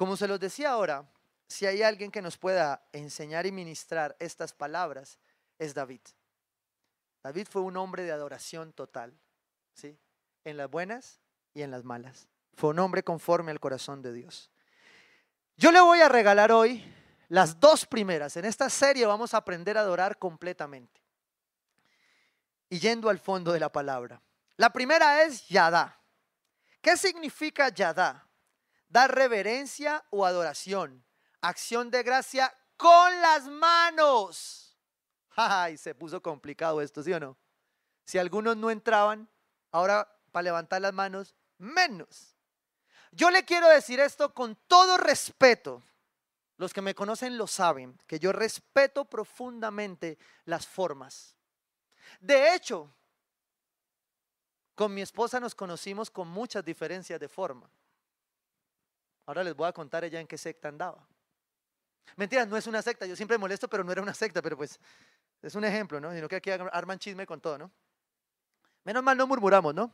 Como 0.00 0.16
se 0.16 0.26
los 0.26 0.40
decía 0.40 0.70
ahora, 0.70 1.04
si 1.46 1.66
hay 1.66 1.82
alguien 1.82 2.10
que 2.10 2.22
nos 2.22 2.38
pueda 2.38 2.88
enseñar 2.90 3.44
y 3.44 3.52
ministrar 3.52 4.16
estas 4.18 4.54
palabras, 4.54 5.18
es 5.58 5.74
David. 5.74 6.00
David 7.22 7.46
fue 7.50 7.60
un 7.60 7.76
hombre 7.76 8.04
de 8.04 8.10
adoración 8.10 8.72
total, 8.72 9.12
¿sí? 9.74 9.98
En 10.42 10.56
las 10.56 10.70
buenas 10.70 11.20
y 11.52 11.60
en 11.60 11.70
las 11.70 11.84
malas. 11.84 12.28
Fue 12.54 12.70
un 12.70 12.78
hombre 12.78 13.02
conforme 13.02 13.50
al 13.50 13.60
corazón 13.60 14.00
de 14.00 14.14
Dios. 14.14 14.50
Yo 15.58 15.70
le 15.70 15.82
voy 15.82 16.00
a 16.00 16.08
regalar 16.08 16.50
hoy 16.50 16.82
las 17.28 17.60
dos 17.60 17.84
primeras. 17.84 18.38
En 18.38 18.46
esta 18.46 18.70
serie 18.70 19.04
vamos 19.04 19.34
a 19.34 19.36
aprender 19.36 19.76
a 19.76 19.82
adorar 19.82 20.16
completamente. 20.16 20.98
Y 22.70 22.78
yendo 22.78 23.10
al 23.10 23.18
fondo 23.18 23.52
de 23.52 23.60
la 23.60 23.70
palabra. 23.70 24.22
La 24.56 24.72
primera 24.72 25.24
es 25.24 25.46
Yadá. 25.46 26.00
¿Qué 26.80 26.96
significa 26.96 27.68
Yadá? 27.68 28.29
Dar 28.90 29.14
reverencia 29.14 30.04
o 30.10 30.26
adoración, 30.26 31.04
acción 31.40 31.90
de 31.90 32.02
gracia 32.02 32.52
con 32.76 33.20
las 33.20 33.46
manos. 33.46 34.76
Ay, 35.36 35.78
se 35.78 35.94
puso 35.94 36.20
complicado 36.20 36.82
esto, 36.82 37.02
¿sí 37.02 37.12
o 37.12 37.20
no? 37.20 37.36
Si 38.04 38.18
algunos 38.18 38.56
no 38.56 38.70
entraban, 38.70 39.28
ahora 39.70 40.12
para 40.32 40.42
levantar 40.42 40.82
las 40.82 40.92
manos, 40.92 41.36
menos. 41.58 42.36
Yo 43.12 43.30
le 43.30 43.44
quiero 43.44 43.68
decir 43.68 44.00
esto 44.00 44.34
con 44.34 44.56
todo 44.66 44.96
respeto. 44.96 45.82
Los 46.56 46.74
que 46.74 46.82
me 46.82 46.94
conocen 46.94 47.38
lo 47.38 47.46
saben, 47.46 47.96
que 48.06 48.18
yo 48.18 48.32
respeto 48.32 49.04
profundamente 49.04 50.18
las 50.44 50.66
formas. 50.66 51.36
De 52.20 52.54
hecho, 52.54 52.92
con 54.74 54.92
mi 54.92 55.00
esposa 55.00 55.40
nos 55.40 55.54
conocimos 55.54 56.10
con 56.10 56.28
muchas 56.28 56.64
diferencias 56.64 57.20
de 57.20 57.28
forma. 57.28 57.70
Ahora 59.26 59.44
les 59.44 59.54
voy 59.54 59.68
a 59.68 59.72
contar 59.72 60.04
ella 60.04 60.20
en 60.20 60.26
qué 60.26 60.38
secta 60.38 60.68
andaba. 60.68 61.06
Mentira, 62.16 62.44
no 62.46 62.56
es 62.56 62.66
una 62.66 62.82
secta, 62.82 63.06
yo 63.06 63.14
siempre 63.14 63.38
molesto, 63.38 63.68
pero 63.68 63.84
no 63.84 63.92
era 63.92 64.02
una 64.02 64.14
secta, 64.14 64.42
pero 64.42 64.56
pues 64.56 64.80
es 65.42 65.54
un 65.54 65.64
ejemplo, 65.64 66.00
¿no? 66.00 66.12
Sino 66.12 66.28
que 66.28 66.36
aquí 66.36 66.50
arman 66.50 66.98
chisme 66.98 67.26
con 67.26 67.40
todo, 67.40 67.58
¿no? 67.58 67.70
Menos 68.84 69.02
mal 69.02 69.16
no 69.16 69.26
murmuramos, 69.26 69.74
¿no? 69.74 69.92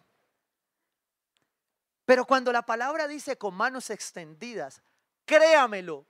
Pero 2.04 2.24
cuando 2.24 2.52
la 2.52 2.62
palabra 2.62 3.08
dice 3.08 3.36
con 3.36 3.54
manos 3.54 3.90
extendidas, 3.90 4.80
créamelo, 5.24 6.06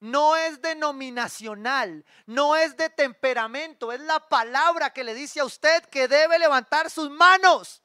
no 0.00 0.36
es 0.36 0.60
denominacional, 0.60 2.04
no 2.26 2.56
es 2.56 2.76
de 2.76 2.90
temperamento, 2.90 3.92
es 3.92 4.00
la 4.00 4.20
palabra 4.20 4.90
que 4.90 5.04
le 5.04 5.14
dice 5.14 5.40
a 5.40 5.44
usted 5.44 5.84
que 5.84 6.08
debe 6.08 6.38
levantar 6.38 6.90
sus 6.90 7.10
manos. 7.10 7.83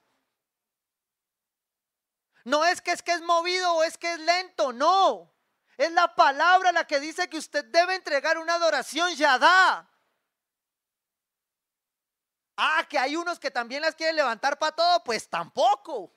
No 2.49 2.65
es 2.65 2.81
que 2.81 2.91
es 2.91 3.03
que 3.03 3.11
es 3.11 3.21
movido 3.21 3.75
o 3.75 3.83
es 3.83 3.95
que 3.95 4.11
es 4.11 4.19
lento, 4.19 4.73
no. 4.73 5.31
Es 5.77 5.91
la 5.91 6.15
palabra 6.15 6.71
la 6.71 6.87
que 6.87 6.99
dice 6.99 7.29
que 7.29 7.37
usted 7.37 7.63
debe 7.65 7.93
entregar 7.93 8.39
una 8.39 8.55
adoración 8.55 9.13
yadá. 9.15 9.87
Ah, 12.57 12.87
que 12.89 12.97
hay 12.97 13.15
unos 13.15 13.39
que 13.39 13.51
también 13.51 13.83
las 13.83 13.93
quieren 13.93 14.15
levantar 14.15 14.57
para 14.57 14.75
todo, 14.75 15.03
pues 15.03 15.29
tampoco. 15.29 16.11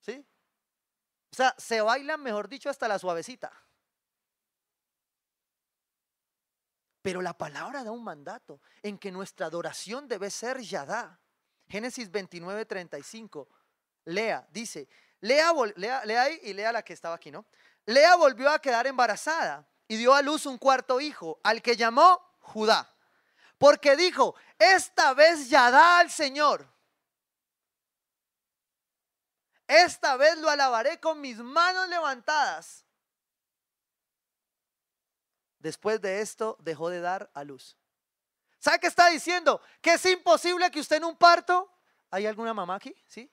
¿Sí? 0.00 0.26
O 1.32 1.36
sea, 1.36 1.54
se 1.56 1.80
bailan, 1.80 2.20
mejor 2.20 2.48
dicho, 2.48 2.68
hasta 2.68 2.88
la 2.88 2.98
suavecita. 2.98 3.52
Pero 7.02 7.22
la 7.22 7.38
palabra 7.38 7.84
da 7.84 7.92
un 7.92 8.02
mandato 8.02 8.60
en 8.82 8.98
que 8.98 9.12
nuestra 9.12 9.46
adoración 9.46 10.08
debe 10.08 10.28
ser 10.28 10.58
Yadá. 10.58 11.20
Génesis 11.68 12.10
29, 12.10 12.66
35. 12.66 13.48
Lea, 14.06 14.44
dice, 14.50 14.88
lea, 15.20 15.52
lea, 15.76 16.22
ahí 16.22 16.40
y 16.42 16.52
lea 16.52 16.72
la 16.72 16.82
que 16.82 16.92
estaba 16.92 17.14
aquí, 17.14 17.30
¿no? 17.30 17.44
Lea 17.86 18.14
volvió 18.16 18.50
a 18.50 18.60
quedar 18.60 18.86
embarazada 18.86 19.66
y 19.88 19.96
dio 19.96 20.14
a 20.14 20.22
luz 20.22 20.46
un 20.46 20.58
cuarto 20.58 21.00
hijo, 21.00 21.40
al 21.42 21.62
que 21.62 21.76
llamó 21.76 22.20
Judá. 22.40 22.94
Porque 23.58 23.96
dijo, 23.96 24.34
esta 24.58 25.14
vez 25.14 25.48
Yadá 25.50 25.98
al 25.98 26.10
Señor. 26.10 26.66
Esta 29.66 30.16
vez 30.16 30.36
lo 30.38 30.48
alabaré 30.48 30.98
con 30.98 31.20
mis 31.20 31.38
manos 31.38 31.88
levantadas. 31.88 32.84
Después 35.58 36.00
de 36.00 36.20
esto 36.20 36.56
dejó 36.60 36.88
de 36.88 37.00
dar 37.00 37.30
a 37.34 37.44
luz. 37.44 37.76
¿Sabe 38.58 38.78
qué 38.80 38.86
está 38.86 39.08
diciendo? 39.08 39.60
Que 39.80 39.94
es 39.94 40.06
imposible 40.06 40.70
que 40.70 40.80
usted 40.80 40.96
en 40.96 41.04
un 41.04 41.16
parto. 41.16 41.70
¿Hay 42.10 42.26
alguna 42.26 42.52
mamá 42.54 42.76
aquí? 42.76 42.94
¿Sí? 43.06 43.30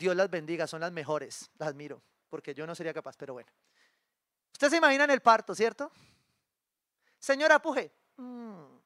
Dios 0.00 0.16
las 0.16 0.30
bendiga, 0.30 0.66
son 0.66 0.80
las 0.80 0.92
mejores. 0.92 1.50
Las 1.58 1.68
admiro, 1.68 2.02
porque 2.30 2.54
yo 2.54 2.66
no 2.66 2.74
sería 2.74 2.94
capaz, 2.94 3.18
pero 3.18 3.34
bueno. 3.34 3.52
Usted 4.50 4.70
se 4.70 4.78
imagina 4.78 5.04
en 5.04 5.10
el 5.10 5.20
parto, 5.20 5.54
¿cierto? 5.54 5.92
Señora, 7.18 7.60
puje. 7.60 7.92
Mm. 8.16 8.78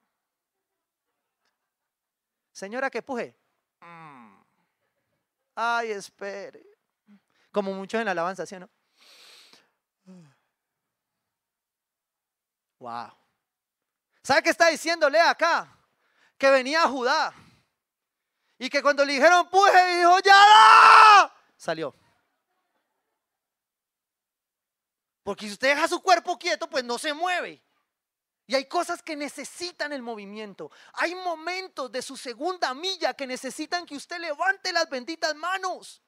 Señora, 2.50 2.90
que 2.90 3.00
puje. 3.00 3.32
Mm. 3.80 4.42
Ay, 5.54 5.92
espere. 5.92 6.66
Como 7.52 7.72
muchos 7.72 8.00
en 8.00 8.06
la 8.06 8.10
alabanza, 8.10 8.44
¿sí 8.44 8.56
o 8.56 8.60
no? 8.60 8.70
Wow. 12.80 13.12
¿Sabe 14.20 14.42
qué 14.42 14.50
está 14.50 14.66
diciéndole 14.66 15.20
acá? 15.20 15.78
Que 16.36 16.50
venía 16.50 16.88
Judá. 16.88 17.32
Y 18.58 18.70
que 18.70 18.82
cuando 18.82 19.04
le 19.04 19.14
dijeron 19.14 19.48
puje, 19.48 19.96
dijo, 19.98 20.18
ya 20.20 21.32
Salió. 21.56 21.94
Porque 25.22 25.46
si 25.46 25.52
usted 25.52 25.68
deja 25.68 25.88
su 25.88 26.00
cuerpo 26.02 26.38
quieto, 26.38 26.68
pues 26.68 26.84
no 26.84 26.98
se 26.98 27.14
mueve. 27.14 27.64
Y 28.46 28.54
hay 28.54 28.66
cosas 28.66 29.02
que 29.02 29.16
necesitan 29.16 29.92
el 29.92 30.02
movimiento. 30.02 30.70
Hay 30.92 31.14
momentos 31.14 31.90
de 31.90 32.02
su 32.02 32.16
segunda 32.16 32.74
milla 32.74 33.14
que 33.14 33.26
necesitan 33.26 33.86
que 33.86 33.96
usted 33.96 34.18
levante 34.18 34.72
las 34.72 34.88
benditas 34.90 35.34
manos. 35.34 36.02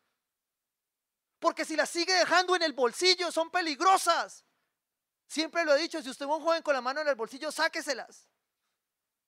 Porque 1.39 1.65
si 1.65 1.77
las 1.77 1.89
sigue 1.89 2.13
dejando 2.13 2.55
en 2.55 2.63
el 2.63 2.75
bolsillo 2.75 3.33
son 3.33 3.51
peligrosas. 3.51 4.45
Siempre 5.27 5.65
lo 5.65 5.75
he 5.75 5.81
dicho, 5.81 6.03
si 6.03 6.11
usted 6.11 6.27
a 6.27 6.29
un 6.29 6.43
joven 6.43 6.63
con 6.63 6.75
la 6.75 6.83
mano 6.83 7.01
en 7.01 7.09
el 7.09 7.15
bolsillo, 7.15 7.51
sáqueselas. 7.51 8.29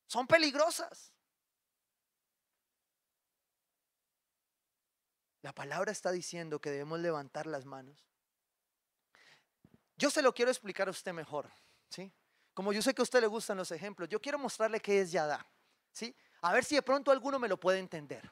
Son 0.05 0.27
peligrosas. 0.27 1.11
La 5.41 5.53
palabra 5.53 5.91
está 5.91 6.11
diciendo 6.11 6.59
que 6.59 6.69
debemos 6.69 6.99
levantar 6.99 7.47
las 7.47 7.65
manos. 7.65 8.05
Yo 9.95 10.09
se 10.09 10.21
lo 10.21 10.33
quiero 10.33 10.51
explicar 10.51 10.87
a 10.87 10.91
usted 10.91 11.13
mejor, 11.13 11.51
¿sí? 11.89 12.11
Como 12.53 12.73
yo 12.73 12.81
sé 12.81 12.93
que 12.93 13.01
a 13.01 13.03
usted 13.03 13.21
le 13.21 13.27
gustan 13.27 13.57
los 13.57 13.71
ejemplos, 13.71 14.09
yo 14.09 14.21
quiero 14.21 14.37
mostrarle 14.37 14.79
qué 14.79 15.01
es 15.01 15.11
Yadá, 15.11 15.45
¿sí? 15.91 16.15
A 16.41 16.53
ver 16.53 16.63
si 16.63 16.75
de 16.75 16.81
pronto 16.81 17.11
alguno 17.11 17.39
me 17.39 17.47
lo 17.47 17.59
puede 17.59 17.79
entender. 17.79 18.31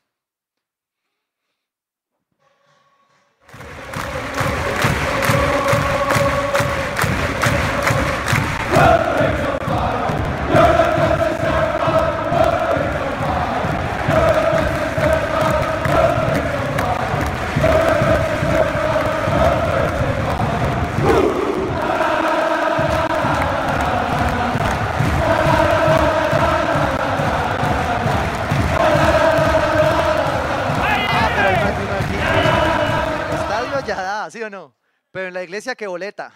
¿Sí 34.31 34.41
o 34.43 34.49
no? 34.49 34.75
Pero 35.11 35.27
en 35.27 35.33
la 35.33 35.43
iglesia 35.43 35.75
que 35.75 35.87
boleta. 35.87 36.33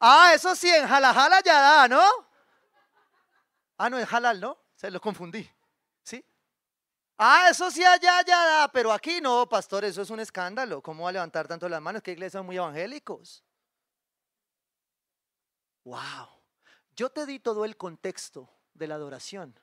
Ah, 0.00 0.32
eso 0.34 0.54
sí, 0.54 0.68
en 0.68 0.86
Jalajala 0.86 1.40
ya 1.42 1.60
da, 1.60 1.88
¿no? 1.88 2.02
Ah, 3.78 3.90
no, 3.90 3.98
en 3.98 4.06
Jalal, 4.06 4.40
¿no? 4.40 4.58
Se 4.74 4.90
lo 4.90 5.00
confundí. 5.00 5.48
¿Sí? 6.02 6.24
Ah, 7.18 7.48
eso 7.50 7.70
sí 7.70 7.84
allá 7.84 8.22
ya 8.24 8.44
da, 8.44 8.72
pero 8.72 8.92
aquí 8.92 9.20
no, 9.20 9.48
pastor, 9.48 9.84
eso 9.84 10.02
es 10.02 10.10
un 10.10 10.20
escándalo. 10.20 10.82
¿Cómo 10.82 11.04
va 11.04 11.10
a 11.10 11.12
levantar 11.12 11.48
tanto 11.48 11.68
las 11.68 11.80
manos? 11.80 12.02
Que 12.02 12.12
iglesias 12.12 12.44
muy 12.44 12.56
evangélicos. 12.56 13.42
Wow. 15.84 16.28
Yo 16.94 17.10
te 17.10 17.26
di 17.26 17.38
todo 17.38 17.64
el 17.64 17.76
contexto 17.76 18.48
de 18.74 18.86
la 18.86 18.94
adoración 18.96 19.58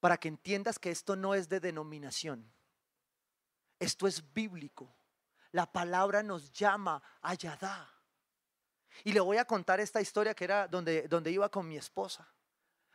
para 0.00 0.16
que 0.16 0.28
entiendas 0.28 0.78
que 0.78 0.90
esto 0.90 1.16
no 1.16 1.34
es 1.34 1.48
de 1.48 1.60
denominación. 1.60 2.52
Esto 3.78 4.06
es 4.06 4.32
bíblico. 4.32 4.97
La 5.52 5.70
palabra 5.70 6.22
nos 6.22 6.52
llama 6.52 7.02
a 7.22 7.34
Yadá. 7.34 7.88
Y 9.04 9.12
le 9.12 9.20
voy 9.20 9.36
a 9.36 9.44
contar 9.44 9.80
esta 9.80 10.00
historia 10.00 10.34
que 10.34 10.44
era 10.44 10.68
donde, 10.68 11.08
donde 11.08 11.30
iba 11.30 11.48
con 11.48 11.66
mi 11.66 11.76
esposa. 11.76 12.26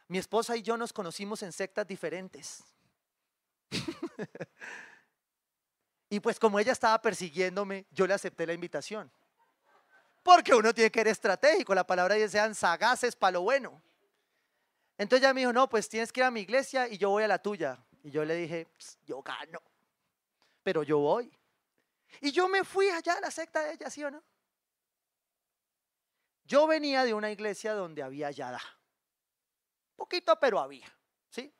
Mi 0.07 0.17
esposa 0.17 0.55
y 0.55 0.61
yo 0.61 0.77
nos 0.77 0.93
conocimos 0.93 1.41
en 1.43 1.51
sectas 1.51 1.87
diferentes. 1.87 2.63
y 6.09 6.19
pues 6.19 6.39
como 6.39 6.59
ella 6.59 6.73
estaba 6.73 7.01
persiguiéndome, 7.01 7.85
yo 7.91 8.05
le 8.05 8.13
acepté 8.13 8.45
la 8.45 8.53
invitación. 8.53 9.11
Porque 10.21 10.53
uno 10.53 10.73
tiene 10.73 10.91
que 10.91 11.01
ser 11.01 11.07
estratégico, 11.09 11.75
la 11.75 11.85
palabra 11.85 12.15
dice 12.15 12.29
sean 12.29 12.55
sagaces 12.55 13.15
para 13.15 13.31
lo 13.31 13.41
bueno. 13.41 13.81
Entonces 14.97 15.23
ella 15.23 15.33
me 15.33 15.41
dijo, 15.41 15.53
no, 15.53 15.67
pues 15.67 15.89
tienes 15.89 16.11
que 16.11 16.21
ir 16.21 16.25
a 16.25 16.31
mi 16.31 16.41
iglesia 16.41 16.87
y 16.87 16.97
yo 16.97 17.09
voy 17.09 17.23
a 17.23 17.27
la 17.27 17.39
tuya. 17.39 17.83
Y 18.03 18.11
yo 18.11 18.23
le 18.23 18.35
dije, 18.35 18.67
yo 19.05 19.21
gano, 19.21 19.61
pero 20.61 20.83
yo 20.83 20.99
voy. 20.99 21.31
Y 22.21 22.31
yo 22.31 22.47
me 22.47 22.63
fui 22.63 22.89
allá 22.89 23.13
a 23.13 23.21
la 23.21 23.31
secta 23.31 23.63
de 23.63 23.73
ella, 23.73 23.89
¿sí 23.89 24.03
o 24.03 24.11
no? 24.11 24.23
Yo 26.45 26.67
venía 26.67 27.03
de 27.05 27.13
una 27.13 27.31
iglesia 27.31 27.73
donde 27.73 28.03
había 28.03 28.31
yada. 28.31 28.61
Poquito, 29.95 30.39
pero 30.39 30.59
había, 30.59 30.87
¿sí? 31.29 31.53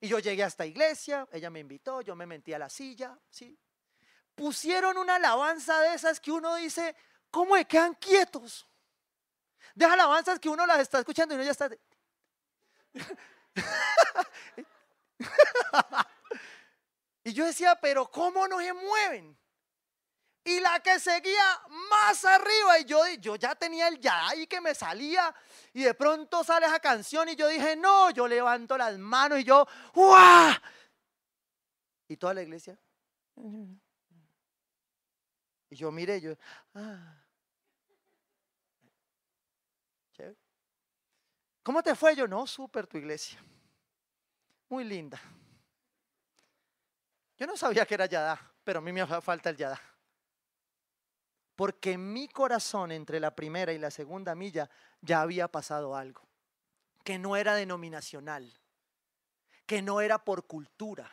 Y 0.00 0.08
yo 0.08 0.18
llegué 0.18 0.44
a 0.44 0.46
esta 0.46 0.64
iglesia, 0.64 1.28
ella 1.32 1.50
me 1.50 1.60
invitó, 1.60 2.00
yo 2.00 2.14
me 2.14 2.24
mentí 2.26 2.52
a 2.54 2.58
la 2.58 2.70
silla, 2.70 3.18
¿sí? 3.28 3.58
Pusieron 4.34 4.96
una 4.96 5.16
alabanza 5.16 5.80
de 5.80 5.94
esas 5.94 6.20
que 6.20 6.30
uno 6.30 6.54
dice, 6.54 6.94
¿cómo 7.30 7.54
me 7.54 7.66
quedan 7.66 7.94
quietos? 7.94 8.66
Deja 9.74 9.92
alabanzas 9.92 10.38
que 10.38 10.48
uno 10.48 10.64
las 10.66 10.80
está 10.80 11.00
escuchando 11.00 11.34
y 11.34 11.36
uno 11.36 11.44
ya 11.44 11.50
está... 11.50 11.68
y 17.24 17.32
yo 17.32 17.44
decía, 17.44 17.78
pero 17.80 18.10
¿cómo 18.10 18.48
no 18.48 18.58
se 18.60 18.72
mueven? 18.72 19.36
Y 20.48 20.60
la 20.60 20.80
que 20.80 20.98
seguía 20.98 21.60
más 21.90 22.24
arriba, 22.24 22.78
y 22.78 22.86
yo, 22.86 23.06
yo 23.18 23.36
ya 23.36 23.54
tenía 23.54 23.86
el 23.88 24.00
ya 24.00 24.28
ahí 24.28 24.46
que 24.46 24.62
me 24.62 24.74
salía, 24.74 25.34
y 25.74 25.82
de 25.82 25.92
pronto 25.92 26.42
sale 26.42 26.64
esa 26.64 26.80
canción, 26.80 27.28
y 27.28 27.36
yo 27.36 27.48
dije, 27.48 27.76
no, 27.76 28.10
yo 28.12 28.26
levanto 28.26 28.78
las 28.78 28.96
manos, 28.96 29.40
y 29.40 29.44
yo, 29.44 29.68
¡guau! 29.92 30.54
Y 32.08 32.16
toda 32.16 32.32
la 32.32 32.40
iglesia. 32.40 32.78
Y 35.68 35.76
yo 35.76 35.92
miré, 35.92 36.18
yo, 36.18 36.32
ah. 36.76 37.14
¿Cómo 41.62 41.82
te 41.82 41.94
fue? 41.94 42.16
Yo, 42.16 42.26
no, 42.26 42.46
súper 42.46 42.86
tu 42.86 42.96
iglesia. 42.96 43.38
Muy 44.70 44.84
linda. 44.84 45.20
Yo 47.36 47.46
no 47.46 47.54
sabía 47.54 47.84
que 47.84 47.92
era 47.92 48.06
Yadá, 48.06 48.40
pero 48.64 48.78
a 48.78 48.82
mí 48.82 48.90
me 48.90 49.06
falta 49.20 49.50
el 49.50 49.56
Yadá. 49.58 49.78
Porque 51.58 51.94
en 51.94 52.12
mi 52.12 52.28
corazón, 52.28 52.92
entre 52.92 53.18
la 53.18 53.34
primera 53.34 53.72
y 53.72 53.78
la 53.78 53.90
segunda 53.90 54.36
milla, 54.36 54.70
ya 55.00 55.22
había 55.22 55.48
pasado 55.48 55.96
algo. 55.96 56.22
Que 57.02 57.18
no 57.18 57.34
era 57.34 57.56
denominacional, 57.56 58.56
que 59.66 59.82
no 59.82 60.00
era 60.00 60.24
por 60.24 60.46
cultura, 60.46 61.12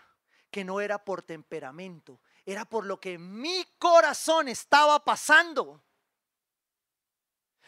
que 0.52 0.64
no 0.64 0.82
era 0.82 1.04
por 1.04 1.24
temperamento, 1.24 2.22
era 2.46 2.64
por 2.64 2.86
lo 2.86 3.00
que 3.00 3.18
mi 3.18 3.66
corazón 3.80 4.48
estaba 4.48 5.04
pasando. 5.04 5.84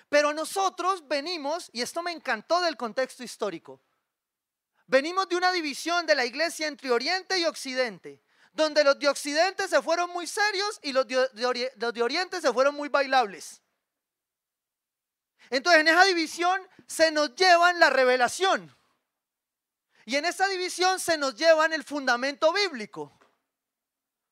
Pero 0.08 0.32
nosotros 0.32 1.08
venimos, 1.08 1.72
y 1.74 1.82
esto 1.82 2.04
me 2.04 2.12
encantó 2.12 2.62
del 2.62 2.78
contexto 2.78 3.24
histórico, 3.24 3.82
venimos 4.86 5.28
de 5.28 5.36
una 5.36 5.52
división 5.52 6.06
de 6.06 6.14
la 6.14 6.26
iglesia 6.26 6.68
entre 6.68 6.92
Oriente 6.92 7.40
y 7.40 7.46
Occidente, 7.46 8.22
donde 8.58 8.84
los 8.84 9.00
de 9.00 9.08
Occidente 9.08 9.68
se 9.68 9.82
fueron 9.82 10.10
muy 10.10 10.28
serios 10.28 10.80
y 10.82 10.92
los 10.92 11.08
de, 11.08 12.02
Oriente 12.02 12.42
se 12.42 12.52
fueron 12.52 12.76
muy 12.76 12.90
bailables. 12.90 13.62
Entonces 15.50 15.82
en 15.82 15.88
esa 15.88 16.04
división 16.04 16.62
se 16.88 17.12
nos 17.12 17.36
llevan 17.36 17.80
la 17.80 17.90
revelación. 17.90 18.76
Y 20.06 20.16
en 20.16 20.26
esa 20.26 20.48
división 20.48 21.00
se 21.00 21.18
nos 21.18 21.36
llevan 21.36 21.72
el 21.72 21.84
fundamento 21.84 22.52
bíblico. 22.52 23.14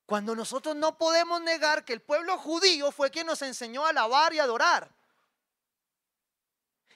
Cuando 0.05 0.35
nosotros 0.35 0.75
no 0.75 0.97
podemos 0.97 1.41
negar 1.41 1.85
que 1.85 1.93
el 1.93 2.01
pueblo 2.01 2.37
judío 2.37 2.91
fue 2.91 3.11
quien 3.11 3.27
nos 3.27 3.41
enseñó 3.41 3.85
a 3.85 3.89
alabar 3.89 4.33
y 4.33 4.39
adorar 4.39 4.93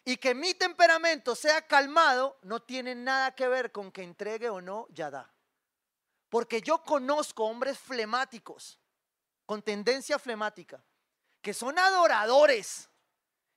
y 0.05 0.17
que 0.17 0.33
mi 0.33 0.55
temperamento 0.55 1.35
sea 1.35 1.67
calmado 1.67 2.39
no 2.41 2.61
tiene 2.61 2.95
nada 2.95 3.35
que 3.35 3.47
ver 3.47 3.71
con 3.71 3.91
que 3.91 4.01
entregue 4.01 4.49
o 4.49 4.61
no 4.61 4.87
Yadá. 4.89 5.31
Porque 6.29 6.61
yo 6.61 6.83
conozco 6.83 7.45
hombres 7.45 7.77
flemáticos, 7.77 8.79
con 9.45 9.61
tendencia 9.61 10.19
flemática, 10.19 10.83
que 11.41 11.53
son 11.53 11.77
adoradores 11.79 12.87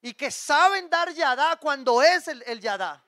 y 0.00 0.14
que 0.14 0.30
saben 0.30 0.88
dar 0.88 1.12
Yadá 1.12 1.56
cuando 1.56 2.02
es 2.02 2.28
el, 2.28 2.42
el 2.46 2.60
Yadá. 2.60 3.06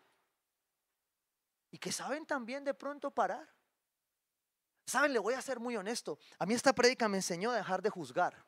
Y 1.71 1.79
que 1.79 1.91
saben 1.91 2.27
también 2.27 2.63
de 2.63 2.75
pronto 2.75 3.11
parar. 3.11 3.49
Saben, 4.87 5.13
le 5.13 5.19
voy 5.19 5.35
a 5.35 5.43
ser 5.43 5.59
muy 5.59 5.77
honesto. 5.77 6.19
A 6.39 6.47
mí 6.47 6.55
esta 6.55 6.73
prédica 6.73 7.09
me 7.09 7.17
enseñó 7.17 7.51
a 7.51 7.57
dejar 7.57 7.81
de 7.83 7.91
juzgar. 7.91 8.45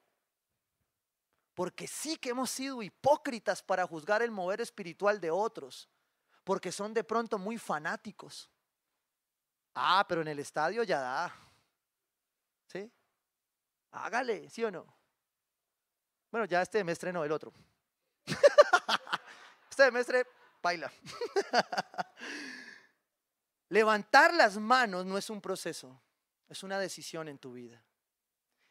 Porque 1.55 1.87
sí 1.87 2.19
que 2.19 2.29
hemos 2.29 2.51
sido 2.51 2.83
hipócritas 2.83 3.63
para 3.63 3.87
juzgar 3.87 4.21
el 4.23 4.31
mover 4.31 4.61
espiritual 4.61 5.21
de 5.21 5.31
otros. 5.31 5.89
Porque 6.45 6.71
son 6.71 6.93
de 6.93 7.03
pronto 7.03 7.39
muy 7.39 7.57
fanáticos. 7.57 8.51
Ah, 9.79 10.07
pero 10.09 10.23
en 10.23 10.29
el 10.29 10.39
estadio 10.39 10.83
ya 10.85 11.01
da. 11.01 11.35
¿Sí? 12.67 12.91
Hágale, 13.91 14.49
¿sí 14.49 14.65
o 14.65 14.71
no? 14.71 14.87
Bueno, 16.31 16.47
ya 16.47 16.63
este 16.63 16.79
semestre 16.79 17.13
no, 17.13 17.23
el 17.25 17.31
otro. 17.31 17.53
este 19.71 19.85
semestre, 19.85 20.27
baila. 20.63 20.91
Levantar 23.69 24.33
las 24.33 24.57
manos 24.57 25.05
no 25.05 25.19
es 25.19 25.29
un 25.29 25.43
proceso, 25.43 26.01
es 26.49 26.63
una 26.63 26.79
decisión 26.79 27.29
en 27.29 27.39
tu 27.39 27.53
vida. 27.53 27.85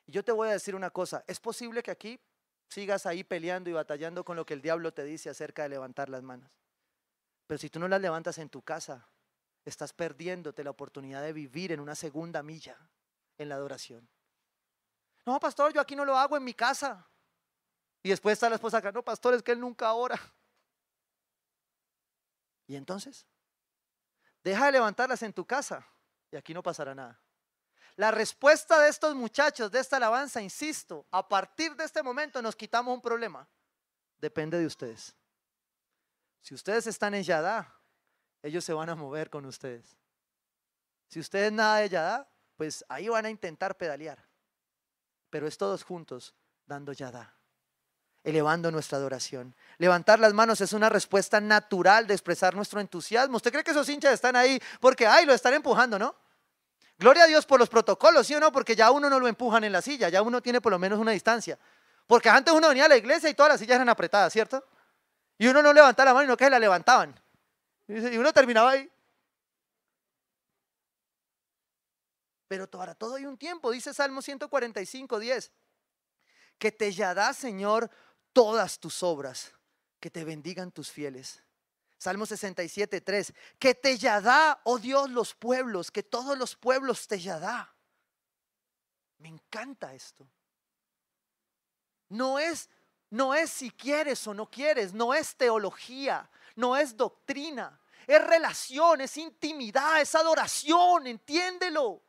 Y 0.07 0.11
yo 0.11 0.23
te 0.23 0.31
voy 0.31 0.49
a 0.49 0.53
decir 0.53 0.73
una 0.73 0.89
cosa, 0.89 1.23
es 1.27 1.39
posible 1.39 1.83
que 1.83 1.91
aquí 1.91 2.19
sigas 2.67 3.05
ahí 3.05 3.23
peleando 3.23 3.69
y 3.69 3.73
batallando 3.73 4.25
con 4.25 4.35
lo 4.35 4.45
que 4.45 4.55
el 4.55 4.61
diablo 4.61 4.91
te 4.91 5.03
dice 5.03 5.29
acerca 5.29 5.63
de 5.63 5.69
levantar 5.69 6.09
las 6.09 6.23
manos. 6.23 6.59
Pero 7.45 7.59
si 7.59 7.69
tú 7.69 7.79
no 7.79 7.87
las 7.87 8.01
levantas 8.01 8.39
en 8.39 8.49
tu 8.49 8.63
casa, 8.63 9.07
estás 9.66 9.93
perdiéndote 9.93 10.63
la 10.63 10.70
oportunidad 10.70 11.22
de 11.22 11.34
vivir 11.34 11.72
en 11.72 11.80
una 11.80 11.95
segunda 11.95 12.43
milla 12.43 12.78
en 13.38 13.49
la 13.49 13.55
adoración. 13.55 14.07
No, 15.26 15.39
pastor, 15.39 15.74
yo 15.74 15.82
aquí 15.82 15.95
no 15.95 16.05
lo 16.05 16.18
hago 16.18 16.38
en 16.38 16.43
mi 16.43 16.53
casa. 16.53 17.05
Y 18.03 18.09
después 18.09 18.34
está 18.34 18.47
la 18.47 18.55
esposa 18.55 18.78
acá, 18.78 18.91
no, 18.91 19.03
pastor, 19.03 19.34
es 19.34 19.41
que 19.41 19.51
él 19.51 19.59
nunca 19.59 19.91
ora. 19.93 20.20
Y 22.68 22.76
entonces, 22.76 23.26
deja 24.43 24.68
de 24.68 24.74
levantarlas 24.74 25.24
en 25.24 25.34
tu 25.34 25.45
casa 25.45 25.88
y 26.32 26.36
aquí 26.36 26.53
no 26.53 26.61
pasará 26.61 26.93
nada. 26.93 27.20
La 27.95 28.11
respuesta 28.11 28.80
de 28.82 28.89
estos 28.89 29.16
muchachos, 29.16 29.72
de 29.72 29.80
esta 29.80 29.97
alabanza, 29.97 30.41
insisto, 30.41 31.07
a 31.11 31.28
partir 31.28 31.76
de 31.76 31.86
este 31.86 32.03
momento 32.03 32.41
nos 32.41 32.55
quitamos 32.55 32.93
un 32.93 33.01
problema. 33.01 33.47
Depende 34.18 34.59
de 34.59 34.66
ustedes. 34.66 35.16
Si 36.41 36.53
ustedes 36.53 36.88
están 36.88 37.13
en 37.16 37.24
Yadá, 37.24 37.74
ellos 38.45 38.63
se 38.63 38.73
van 38.73 38.89
a 38.89 38.95
mover 38.95 39.31
con 39.31 39.45
ustedes. 39.45 39.97
Si 41.07 41.19
ustedes 41.19 41.51
nada 41.51 41.77
de 41.77 41.89
Yadá, 41.89 42.29
pues 42.55 42.85
ahí 42.89 43.07
van 43.09 43.25
a 43.25 43.31
intentar 43.31 43.75
pedalear. 43.75 44.23
Pero 45.31 45.47
es 45.47 45.57
todos 45.57 45.83
juntos 45.83 46.35
dando 46.67 46.93
Yadá, 46.93 47.33
elevando 48.23 48.69
nuestra 48.69 48.99
adoración. 48.99 49.55
Levantar 49.79 50.19
las 50.19 50.33
manos 50.33 50.61
es 50.61 50.73
una 50.73 50.89
respuesta 50.89 51.41
natural 51.41 52.05
de 52.05 52.13
expresar 52.13 52.55
nuestro 52.55 52.79
entusiasmo. 52.79 53.37
¿Usted 53.37 53.51
cree 53.51 53.63
que 53.63 53.71
esos 53.71 53.89
hinchas 53.89 54.13
están 54.13 54.35
ahí 54.35 54.61
porque, 54.79 55.07
ay, 55.07 55.25
lo 55.25 55.33
están 55.33 55.55
empujando, 55.55 55.97
no? 55.97 56.15
Gloria 56.99 57.23
a 57.23 57.27
Dios 57.27 57.47
por 57.47 57.59
los 57.59 57.67
protocolos, 57.67 58.27
¿sí 58.27 58.35
o 58.35 58.39
no? 58.39 58.51
Porque 58.51 58.75
ya 58.75 58.91
uno 58.91 59.09
no 59.09 59.19
lo 59.19 59.27
empujan 59.27 59.63
en 59.63 59.71
la 59.71 59.81
silla, 59.81 60.09
ya 60.09 60.21
uno 60.21 60.39
tiene 60.39 60.61
por 60.61 60.71
lo 60.71 60.77
menos 60.77 60.99
una 60.99 61.11
distancia. 61.11 61.57
Porque 62.05 62.29
antes 62.29 62.53
uno 62.53 62.67
venía 62.69 62.85
a 62.85 62.89
la 62.89 62.95
iglesia 62.95 63.27
y 63.27 63.33
todas 63.33 63.53
las 63.53 63.59
sillas 63.59 63.77
eran 63.77 63.89
apretadas, 63.89 64.31
¿cierto? 64.31 64.63
Y 65.39 65.47
uno 65.47 65.63
no 65.63 65.73
levantaba 65.73 66.11
la 66.11 66.13
mano, 66.13 66.25
sino 66.25 66.37
que 66.37 66.45
se 66.45 66.51
la 66.51 66.59
levantaban. 66.59 67.24
Y 67.88 68.17
uno 68.17 68.33
terminaba 68.33 68.71
ahí. 68.71 68.91
Pero 72.47 72.69
para 72.69 72.95
todo 72.95 73.15
hay 73.15 73.25
un 73.25 73.38
tiempo, 73.38 73.71
dice 73.71 73.93
Salmo 73.93 74.21
145, 74.21 75.19
10. 75.19 75.51
Que 76.57 76.71
te 76.71 76.91
da, 76.91 77.33
Señor, 77.33 77.89
todas 78.33 78.79
tus 78.79 79.03
obras, 79.03 79.53
que 79.99 80.09
te 80.09 80.23
bendigan 80.23 80.71
tus 80.71 80.91
fieles. 80.91 81.43
Salmo 81.97 82.25
67, 82.25 83.01
3. 83.01 83.33
Que 83.57 83.73
te 83.73 83.97
da, 83.97 84.61
oh 84.63 84.77
Dios, 84.77 85.09
los 85.09 85.33
pueblos, 85.33 85.91
que 85.91 86.03
todos 86.03 86.38
los 86.38 86.55
pueblos 86.55 87.07
te 87.07 87.17
da. 87.17 87.75
Me 89.17 89.29
encanta 89.29 89.93
esto. 89.93 90.29
No 92.09 92.38
es, 92.38 92.69
no 93.09 93.33
es 93.33 93.49
si 93.49 93.71
quieres 93.71 94.25
o 94.27 94.33
no 94.33 94.49
quieres, 94.49 94.93
no 94.93 95.13
es 95.13 95.36
teología, 95.36 96.29
no 96.55 96.75
es 96.75 96.95
doctrina, 96.95 97.79
es 98.07 98.23
relación, 98.25 99.01
es 99.01 99.17
intimidad, 99.17 100.01
es 100.01 100.15
adoración, 100.15 101.07
entiéndelo. 101.07 102.01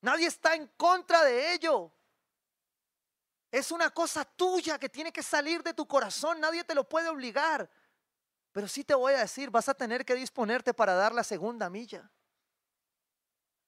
Nadie 0.00 0.26
está 0.26 0.54
en 0.54 0.66
contra 0.76 1.22
de 1.24 1.54
ello. 1.54 1.92
Es 3.50 3.70
una 3.70 3.90
cosa 3.90 4.24
tuya 4.24 4.78
que 4.78 4.88
tiene 4.88 5.12
que 5.12 5.22
salir 5.22 5.62
de 5.62 5.74
tu 5.74 5.86
corazón, 5.86 6.40
nadie 6.40 6.64
te 6.64 6.74
lo 6.74 6.88
puede 6.88 7.08
obligar. 7.08 7.70
Pero 8.52 8.68
sí 8.68 8.84
te 8.84 8.94
voy 8.94 9.12
a 9.12 9.18
decir, 9.18 9.50
vas 9.50 9.68
a 9.68 9.74
tener 9.74 10.04
que 10.04 10.14
disponerte 10.14 10.72
para 10.72 10.94
dar 10.94 11.14
la 11.14 11.24
segunda 11.24 11.68
milla. 11.68 12.10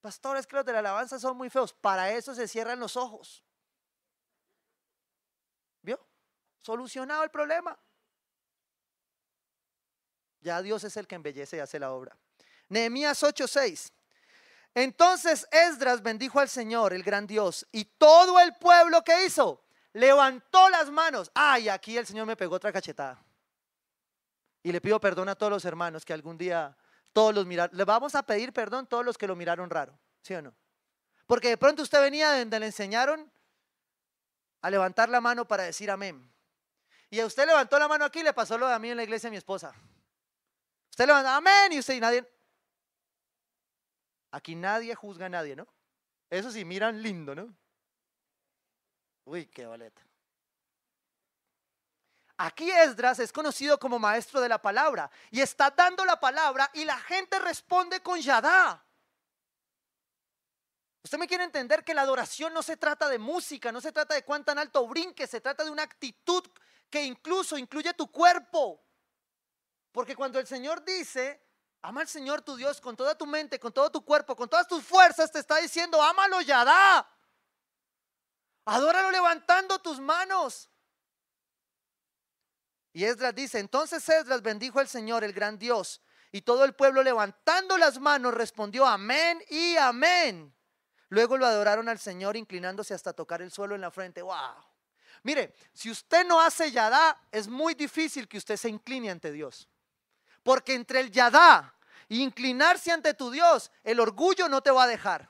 Pastores, 0.01 0.47
que 0.47 0.57
los 0.57 0.65
de 0.65 0.73
la 0.73 0.79
alabanza 0.79 1.19
son 1.19 1.37
muy 1.37 1.51
feos. 1.51 1.73
Para 1.75 2.11
eso 2.13 2.35
se 2.35 2.49
cierran 2.49 2.79
los 2.79 2.97
ojos. 2.97 3.45
¿Vio? 5.83 6.01
Solucionado 6.63 7.25
el 7.25 7.31
problema. 7.31 7.79
Ya 10.41 10.63
Dios 10.63 10.85
es 10.85 10.97
el 10.97 11.07
que 11.07 11.15
embellece 11.15 11.57
y 11.57 11.61
hace 11.61 11.79
la 11.79 11.93
obra. 11.93 12.17
Nehemías 12.69 13.23
8:6. 13.23 13.93
Entonces 14.75 15.49
Esdras 15.51 16.03
bendijo 16.03 16.39
al 16.41 16.49
Señor, 16.49 16.93
el 16.93 17.03
gran 17.03 17.27
Dios, 17.27 17.67
y 17.73 17.85
todo 17.85 18.39
el 18.39 18.55
pueblo 18.55 19.03
que 19.03 19.25
hizo 19.25 19.65
levantó 19.93 20.69
las 20.69 20.91
manos. 20.91 21.31
Ay, 21.35 21.69
aquí 21.69 21.97
el 21.97 22.07
Señor 22.07 22.27
me 22.27 22.37
pegó 22.37 22.57
otra 22.57 22.73
cachetada. 22.73 23.23
Y 24.63 24.73
le 24.73 24.81
pido 24.81 25.01
perdón 25.01 25.29
a 25.29 25.35
todos 25.35 25.51
los 25.51 25.65
hermanos 25.65 26.05
que 26.05 26.13
algún 26.13 26.37
día 26.37 26.77
todos 27.13 27.35
los 27.35 27.47
miraron. 27.47 27.77
Le 27.77 27.85
vamos 27.85 28.15
a 28.15 28.23
pedir 28.23 28.53
perdón 28.53 28.85
a 28.85 28.89
todos 28.89 29.05
los 29.05 29.17
que 29.17 29.27
lo 29.27 29.35
miraron 29.35 29.71
raro, 29.71 29.99
¿sí 30.23 30.35
o 30.35 30.43
no? 30.43 30.55
Porque 31.27 31.49
de 31.49 31.57
pronto 31.57 31.83
usted 31.83 32.01
venía 32.01 32.39
donde 32.39 32.61
le 32.61 32.67
enseñaron 32.67 33.31
a 34.63 34.71
levantar 34.71 35.09
la 35.09 35.21
mano 35.21 35.47
para 35.47 35.65
decir 35.65 35.91
amén. 35.91 36.31
Y 37.11 37.21
a 37.21 37.27
usted 37.27 37.47
levantó 37.47 37.79
la 37.79 37.89
mano 37.89 38.05
aquí 38.05 38.21
y 38.21 38.23
le 38.23 38.33
pasó 38.33 38.59
lo 38.59 38.69
de 38.69 38.75
a 38.75 38.79
mí 38.79 38.91
en 38.91 38.97
la 38.97 39.03
iglesia 39.03 39.29
a 39.29 39.31
mi 39.31 39.37
esposa. 39.37 39.75
Usted 40.99 41.07
levantó, 41.07 41.31
amén, 41.31 41.73
y 41.73 41.79
usted 41.79 41.95
y 41.95 42.01
nadie. 42.01 42.29
Aquí 44.33 44.57
nadie 44.57 44.97
juzga 44.97 45.27
a 45.27 45.29
nadie, 45.29 45.55
¿no? 45.55 45.65
Eso 46.29 46.51
sí, 46.51 46.65
miran 46.65 47.01
lindo, 47.01 47.37
¿no? 47.37 47.55
Uy, 49.25 49.47
qué 49.47 49.65
boleta. 49.65 50.03
Aquí 52.39 52.69
Esdras 52.69 53.21
es 53.21 53.31
conocido 53.31 53.79
como 53.79 54.01
maestro 54.01 54.41
de 54.41 54.49
la 54.49 54.61
palabra 54.61 55.09
y 55.31 55.41
está 55.41 55.71
dando 55.71 56.05
la 56.05 56.19
palabra 56.19 56.69
y 56.75 56.85
la 56.85 56.99
gente 56.99 57.39
responde 57.39 58.01
con 58.01 58.21
Yadá. 58.21 58.85
Usted 61.05 61.19
me 61.19 61.29
quiere 61.29 61.45
entender 61.45 61.85
que 61.85 61.95
la 61.95 62.03
adoración 62.03 62.53
no 62.53 62.65
se 62.65 62.77
trata 62.77 63.09
de 63.09 63.21
música, 63.21 63.71
no 63.71 63.81
se 63.81 63.93
trata 63.93 64.15
de 64.15 64.25
cuán 64.25 64.45
tan 64.45 64.59
alto 64.59 64.85
brinque, 64.89 65.29
se 65.29 65.41
trata 65.41 65.63
de 65.63 65.71
una 65.71 65.85
actitud 65.85 66.43
que 66.91 67.05
incluso 67.05 67.57
incluye 67.57 67.95
tu 67.95 68.11
cuerpo. 68.11 68.88
Porque 69.93 70.15
cuando 70.15 70.39
el 70.39 70.47
Señor 70.47 70.85
dice, 70.85 71.43
ama 71.83 72.03
al 72.03 72.09
Señor 72.09 72.43
tu 72.43 72.57
Dios 72.57 72.81
con 72.81 72.97
toda 72.97 73.17
tu 73.17 73.27
mente, 73.27 73.59
con 73.59 73.73
todo 73.73 73.91
tu 73.91 74.05
cuerpo, 74.05 74.37
con 74.37 74.49
todas 74.49 74.67
tus 74.69 74.85
fuerzas, 74.85 75.31
te 75.33 75.39
está 75.39 75.57
diciendo, 75.57 76.03
ámalo 76.03 76.41
Yadá. 76.41 77.09
Adóralo 78.65 79.11
levantando 79.11 79.79
tus 79.79 79.99
manos. 79.99 80.71
Y 82.93 83.05
Esdras 83.05 83.35
dice, 83.35 83.59
entonces 83.59 84.07
Esdras 84.09 84.43
bendijo 84.43 84.81
al 84.81 84.89
Señor, 84.89 85.25
el 85.25 85.33
gran 85.33 85.59
Dios, 85.59 86.03
y 86.33 86.43
todo 86.43 86.65
el 86.65 86.75
pueblo 86.75 87.03
levantando 87.03 87.79
las 87.79 87.99
manos 87.99 88.35
respondió 88.35 88.87
amén 88.87 89.43
y 89.49 89.77
amén. 89.77 90.55
Luego 91.09 91.39
lo 91.39 91.47
adoraron 91.47 91.89
al 91.89 91.99
Señor 91.99 92.37
inclinándose 92.37 92.93
hasta 92.93 93.13
tocar 93.13 93.41
el 93.41 93.51
suelo 93.51 93.75
en 93.75 93.81
la 93.81 93.91
frente. 93.91 94.21
¡Wow! 94.21 94.37
Mire, 95.23 95.55
si 95.73 95.91
usted 95.91 96.27
no 96.27 96.41
hace 96.41 96.71
yadá, 96.71 97.21
es 97.31 97.49
muy 97.49 97.75
difícil 97.75 98.29
que 98.29 98.39
usted 98.39 98.57
se 98.57 98.69
incline 98.69 99.11
ante 99.11 99.33
Dios. 99.33 99.69
Porque 100.49 100.73
entre 100.73 101.01
el 101.01 101.11
yadá 101.11 101.75
e 102.09 102.17
inclinarse 102.17 102.91
ante 102.91 103.13
tu 103.13 103.31
Dios, 103.31 103.71
el 103.85 104.01
orgullo 104.01 104.49
no 104.49 104.63
te 104.63 104.71
va 104.71 104.85
a 104.85 104.87
dejar. 104.87 105.29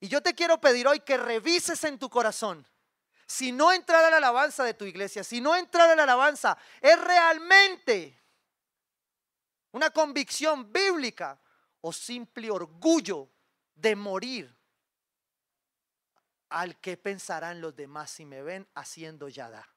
Y 0.00 0.08
yo 0.08 0.20
te 0.20 0.34
quiero 0.34 0.60
pedir 0.60 0.88
hoy 0.88 0.98
que 0.98 1.16
revises 1.16 1.84
en 1.84 1.96
tu 1.96 2.10
corazón. 2.10 2.66
Si 3.28 3.52
no 3.52 3.70
entrar 3.70 4.04
a 4.04 4.10
la 4.10 4.16
alabanza 4.16 4.64
de 4.64 4.74
tu 4.74 4.86
iglesia, 4.86 5.22
si 5.22 5.40
no 5.40 5.54
entrar 5.54 5.88
a 5.88 5.94
la 5.94 6.02
alabanza 6.02 6.58
es 6.80 7.00
realmente 7.00 8.20
una 9.70 9.90
convicción 9.90 10.72
bíblica 10.72 11.40
o 11.80 11.92
simple 11.92 12.50
orgullo 12.50 13.30
de 13.72 13.94
morir 13.94 14.52
al 16.48 16.80
que 16.80 16.96
pensarán 16.96 17.60
los 17.60 17.76
demás 17.76 18.10
si 18.10 18.24
me 18.24 18.42
ven 18.42 18.66
haciendo 18.74 19.28
yada. 19.28 19.75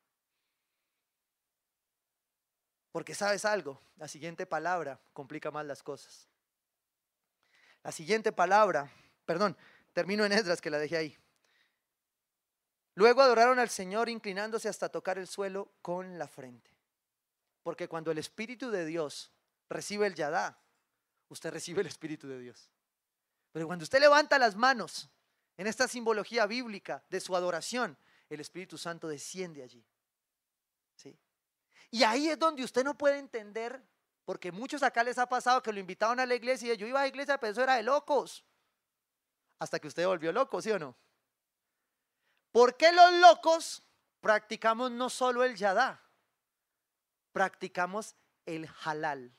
Porque 2.92 3.14
sabes 3.16 3.46
algo, 3.46 3.82
la 3.98 4.08
siguiente 4.08 4.46
palabra 4.46 5.00
complica 5.14 5.52
más 5.52 5.66
las 5.66 5.84
cosas. 5.84 6.28
La 7.84 7.92
siguiente 7.92 8.32
palabra, 8.32 8.92
perdón, 9.26 9.56
Termino 9.94 10.26
en 10.26 10.32
Esdras 10.32 10.62
que 10.62 10.70
la 10.70 10.78
dejé 10.78 10.98
ahí. 10.98 11.18
Luego 12.96 13.22
adoraron 13.22 13.60
al 13.60 13.70
Señor 13.70 14.10
inclinándose 14.10 14.70
hasta 14.70 14.90
tocar 14.90 15.18
el 15.18 15.28
suelo 15.28 15.72
con 15.82 16.18
la 16.18 16.28
frente. 16.28 16.72
Porque 17.64 17.88
cuando 17.88 18.12
el 18.12 18.18
Espíritu 18.18 18.72
de 18.72 18.86
Dios 18.86 19.32
recibe 19.70 20.08
el 20.08 20.16
Yadá, 20.16 20.58
usted 21.30 21.52
recibe 21.52 21.82
el 21.82 21.88
Espíritu 21.88 22.28
de 22.28 22.40
Dios. 22.40 22.70
Pero 23.52 23.68
cuando 23.68 23.84
usted 23.84 24.00
levanta 24.00 24.38
las 24.38 24.56
manos 24.56 25.10
en 25.58 25.68
esta 25.68 25.88
simbología 25.88 26.46
bíblica 26.46 27.04
de 27.10 27.20
su 27.20 27.36
adoración, 27.36 27.98
el 28.30 28.40
Espíritu 28.40 28.78
Santo 28.78 29.08
desciende 29.08 29.64
allí. 29.64 29.84
Y 31.92 32.04
ahí 32.04 32.30
es 32.30 32.38
donde 32.38 32.64
usted 32.64 32.84
no 32.84 32.98
puede 32.98 33.18
entender, 33.18 33.84
porque 34.26 34.52
muchos 34.52 34.84
acá 34.84 35.04
les 35.04 35.18
ha 35.18 35.28
pasado 35.28 35.62
que 35.62 35.74
lo 35.74 35.80
invitaron 35.80 36.20
a 36.20 36.26
la 36.26 36.36
iglesia 36.36 36.74
y 36.74 36.78
yo 36.78 36.86
iba 36.86 37.00
a 37.00 37.04
la 37.04 37.10
iglesia, 37.10 37.40
pero 37.40 37.52
eso 37.52 37.64
era 37.64 37.76
de 37.76 37.84
locos 37.84 38.46
hasta 39.60 39.80
que 39.80 39.88
usted 39.88 40.08
volvió 40.08 40.32
loco, 40.32 40.62
¿sí 40.62 40.72
o 40.72 40.80
no? 40.80 40.96
¿Por 42.52 42.78
qué 42.78 42.92
los 42.92 43.14
locos 43.16 43.84
practicamos 44.22 44.90
no 44.90 45.10
solo 45.10 45.44
el 45.44 45.56
yadá? 45.56 46.02
Practicamos 47.34 48.16
el 48.46 48.68
halal. 48.84 49.32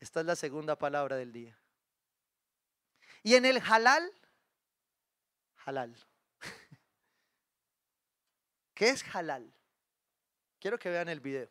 Esta 0.00 0.20
es 0.20 0.26
la 0.26 0.34
segunda 0.34 0.76
palabra 0.76 1.16
del 1.16 1.30
día. 1.30 1.56
Y 3.22 3.34
en 3.34 3.44
el 3.44 3.58
halal, 3.58 4.10
halal. 5.66 5.94
¿Qué 8.74 8.88
es 8.88 9.04
halal? 9.14 9.54
Quiero 10.60 10.78
que 10.78 10.90
vean 10.90 11.08
el 11.08 11.20
video. 11.20 11.48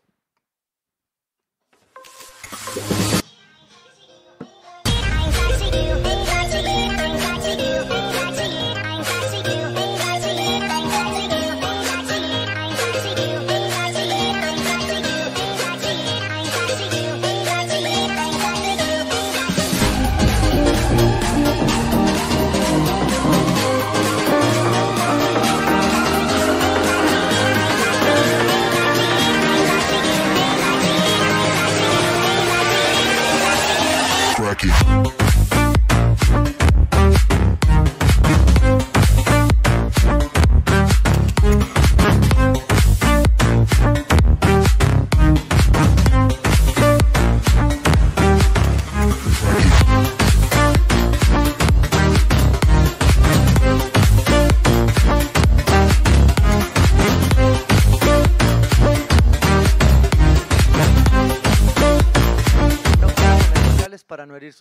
You. 34.62 35.29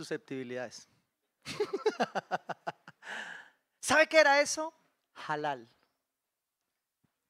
Susceptibilidades. 0.09 0.89
¿Sabe 3.81 4.07
qué 4.07 4.21
era 4.21 4.41
eso? 4.41 4.73
Halal. 5.27 5.69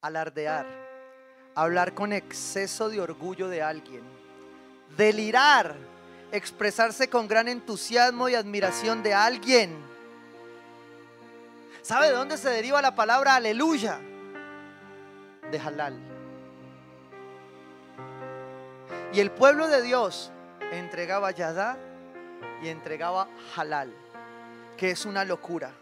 Alardear. 0.00 0.66
Hablar 1.56 1.92
con 1.94 2.12
exceso 2.12 2.88
de 2.88 3.00
orgullo 3.00 3.48
de 3.48 3.62
alguien. 3.62 4.04
Delirar. 4.96 5.74
Expresarse 6.30 7.10
con 7.10 7.26
gran 7.26 7.48
entusiasmo 7.48 8.28
y 8.28 8.36
admiración 8.36 9.02
de 9.02 9.12
alguien. 9.12 9.76
¿Sabe 11.82 12.08
de 12.08 12.12
dónde 12.12 12.36
se 12.36 12.48
deriva 12.50 12.80
la 12.80 12.94
palabra 12.94 13.34
aleluya? 13.34 13.98
De 15.50 15.58
halal. 15.58 15.98
Y 19.12 19.18
el 19.18 19.32
pueblo 19.32 19.66
de 19.66 19.82
Dios 19.82 20.30
entregaba 20.70 21.30
yadá 21.32 21.78
y 22.62 22.68
entregaba 22.68 23.28
halal, 23.56 23.92
que 24.76 24.90
es 24.90 25.04
una 25.04 25.24
locura. 25.24 25.72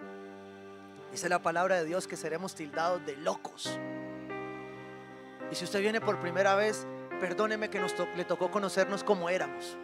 Dice 1.11 1.29
la 1.29 1.41
palabra 1.41 1.77
de 1.77 1.85
Dios 1.85 2.07
que 2.07 2.16
seremos 2.16 2.55
tildados 2.55 3.05
de 3.07 3.16
locos. 3.16 3.79
Y 5.51 5.55
si 5.55 5.64
usted 5.64 5.81
viene 5.81 6.01
por 6.01 6.18
primera 6.20 6.55
vez, 6.55 6.87
perdóneme 7.20 7.70
que 7.70 7.81
nos 7.81 7.95
le 8.16 8.24
tocó 8.24 8.51
conocernos 8.51 9.05
como 9.05 9.29
éramos. 9.29 9.77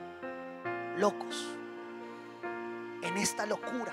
Locos. 0.99 1.49
En 3.03 3.17
esta 3.17 3.47
locura. 3.47 3.93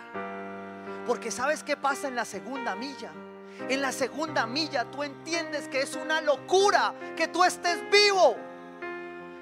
Porque 1.05 1.31
sabes 1.31 1.63
qué 1.63 1.77
pasa 1.77 2.07
en 2.07 2.15
la 2.15 2.25
segunda 2.25 2.75
milla. 2.75 3.11
En 3.69 3.81
la 3.81 3.91
segunda 3.91 4.45
milla 4.45 4.85
tú 4.85 5.03
entiendes 5.03 5.67
que 5.67 5.81
es 5.81 5.95
una 5.95 6.21
locura 6.21 6.93
que 7.15 7.27
tú 7.27 7.43
estés 7.43 7.77
vivo 7.89 8.35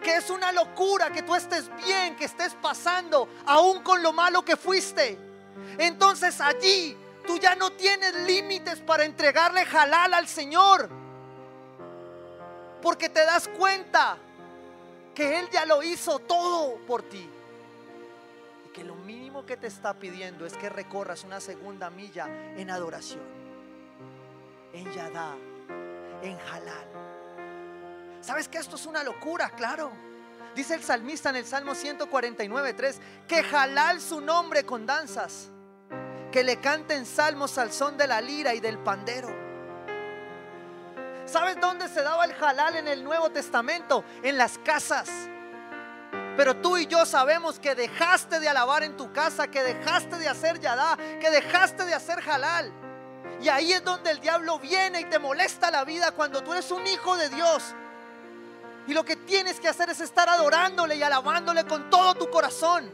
que 0.08 0.16
es 0.16 0.30
una 0.30 0.54
locura 0.54 1.12
que 1.12 1.22
tú 1.22 1.36
estés 1.36 1.70
bien, 1.84 2.16
que 2.16 2.24
estés 2.24 2.54
pasando, 2.54 3.28
aún 3.46 3.84
con 3.84 4.02
lo 4.02 4.14
malo 4.14 4.42
que 4.42 4.56
fuiste. 4.56 5.20
Entonces 5.78 6.40
allí 6.40 6.96
tú 7.26 7.38
ya 7.38 7.56
no 7.56 7.74
tienes 7.74 8.14
límites 8.26 8.80
para 8.80 9.04
entregarle 9.04 9.64
halal 9.64 10.14
al 10.14 10.26
Señor. 10.30 10.88
Porque 12.82 13.10
te 13.10 13.20
das 13.26 13.50
cuenta 13.50 14.18
que 15.14 15.40
Él 15.40 15.50
ya 15.52 15.66
lo 15.66 15.84
hizo 15.84 16.20
todo 16.20 16.78
por 16.88 17.04
ti. 17.04 17.30
Y 18.66 18.70
que 18.70 18.86
lo 18.86 18.96
mínimo 18.96 19.46
que 19.46 19.58
te 19.58 19.68
está 19.68 19.94
pidiendo 19.94 20.46
es 20.46 20.54
que 20.54 20.70
recorras 20.70 21.26
una 21.26 21.42
segunda 21.42 21.90
milla 21.90 22.28
en 22.56 22.70
adoración, 22.70 23.26
en 24.72 24.90
Yadá, 24.94 25.36
en 26.22 26.40
halal. 26.50 27.17
¿Sabes 28.28 28.50
que 28.50 28.58
esto 28.58 28.76
es 28.76 28.86
una 28.86 29.06
locura? 29.06 29.52
Claro. 29.52 29.90
Dice 30.54 30.74
el 30.74 30.84
salmista 30.84 31.30
en 31.30 31.38
el 31.38 31.46
Salmo 31.46 31.74
149, 31.74 32.74
3, 32.74 33.00
que 33.26 33.40
halal 33.40 34.02
su 34.02 34.20
nombre 34.20 34.66
con 34.66 34.86
danzas, 34.86 35.48
que 36.30 36.44
le 36.44 36.58
canten 36.60 37.06
salmos 37.06 37.58
al 37.58 37.72
son 37.72 37.96
de 37.96 38.06
la 38.06 38.20
lira 38.20 38.54
y 38.54 38.60
del 38.60 38.80
pandero. 38.80 39.30
¿Sabes 41.26 41.58
dónde 41.62 41.88
se 41.88 42.02
daba 42.02 42.26
el 42.26 42.34
halal 42.34 42.76
en 42.76 42.90
el 42.90 43.02
Nuevo 43.02 43.30
Testamento? 43.30 44.04
En 44.22 44.38
las 44.38 44.58
casas. 44.58 45.10
Pero 46.36 46.58
tú 46.58 46.76
y 46.76 46.86
yo 46.86 47.06
sabemos 47.06 47.60
que 47.60 47.76
dejaste 47.76 48.42
de 48.42 48.50
alabar 48.50 48.84
en 48.84 48.98
tu 48.98 49.14
casa, 49.14 49.48
que 49.48 49.64
dejaste 49.64 50.18
de 50.18 50.28
hacer 50.28 50.60
yadá, 50.60 50.98
que 51.22 51.30
dejaste 51.30 51.86
de 51.86 51.94
hacer 51.94 52.20
halal. 52.30 52.74
Y 53.42 53.48
ahí 53.48 53.72
es 53.72 53.86
donde 53.86 54.12
el 54.12 54.20
diablo 54.20 54.60
viene 54.60 55.00
y 55.00 55.06
te 55.06 55.18
molesta 55.18 55.72
la 55.72 55.86
vida 55.86 56.12
cuando 56.12 56.44
tú 56.44 56.52
eres 56.52 56.70
un 56.72 56.86
hijo 56.88 57.16
de 57.16 57.30
Dios. 57.30 57.74
Y 58.88 58.94
lo 58.94 59.04
que 59.04 59.18
tienes 59.18 59.60
que 59.60 59.68
hacer 59.68 59.90
es 59.90 60.00
estar 60.00 60.30
adorándole 60.30 60.96
y 60.96 61.04
alabándole 61.04 61.66
con 61.66 61.90
todo 61.90 62.16
tu 62.16 62.30
corazón. 62.30 62.90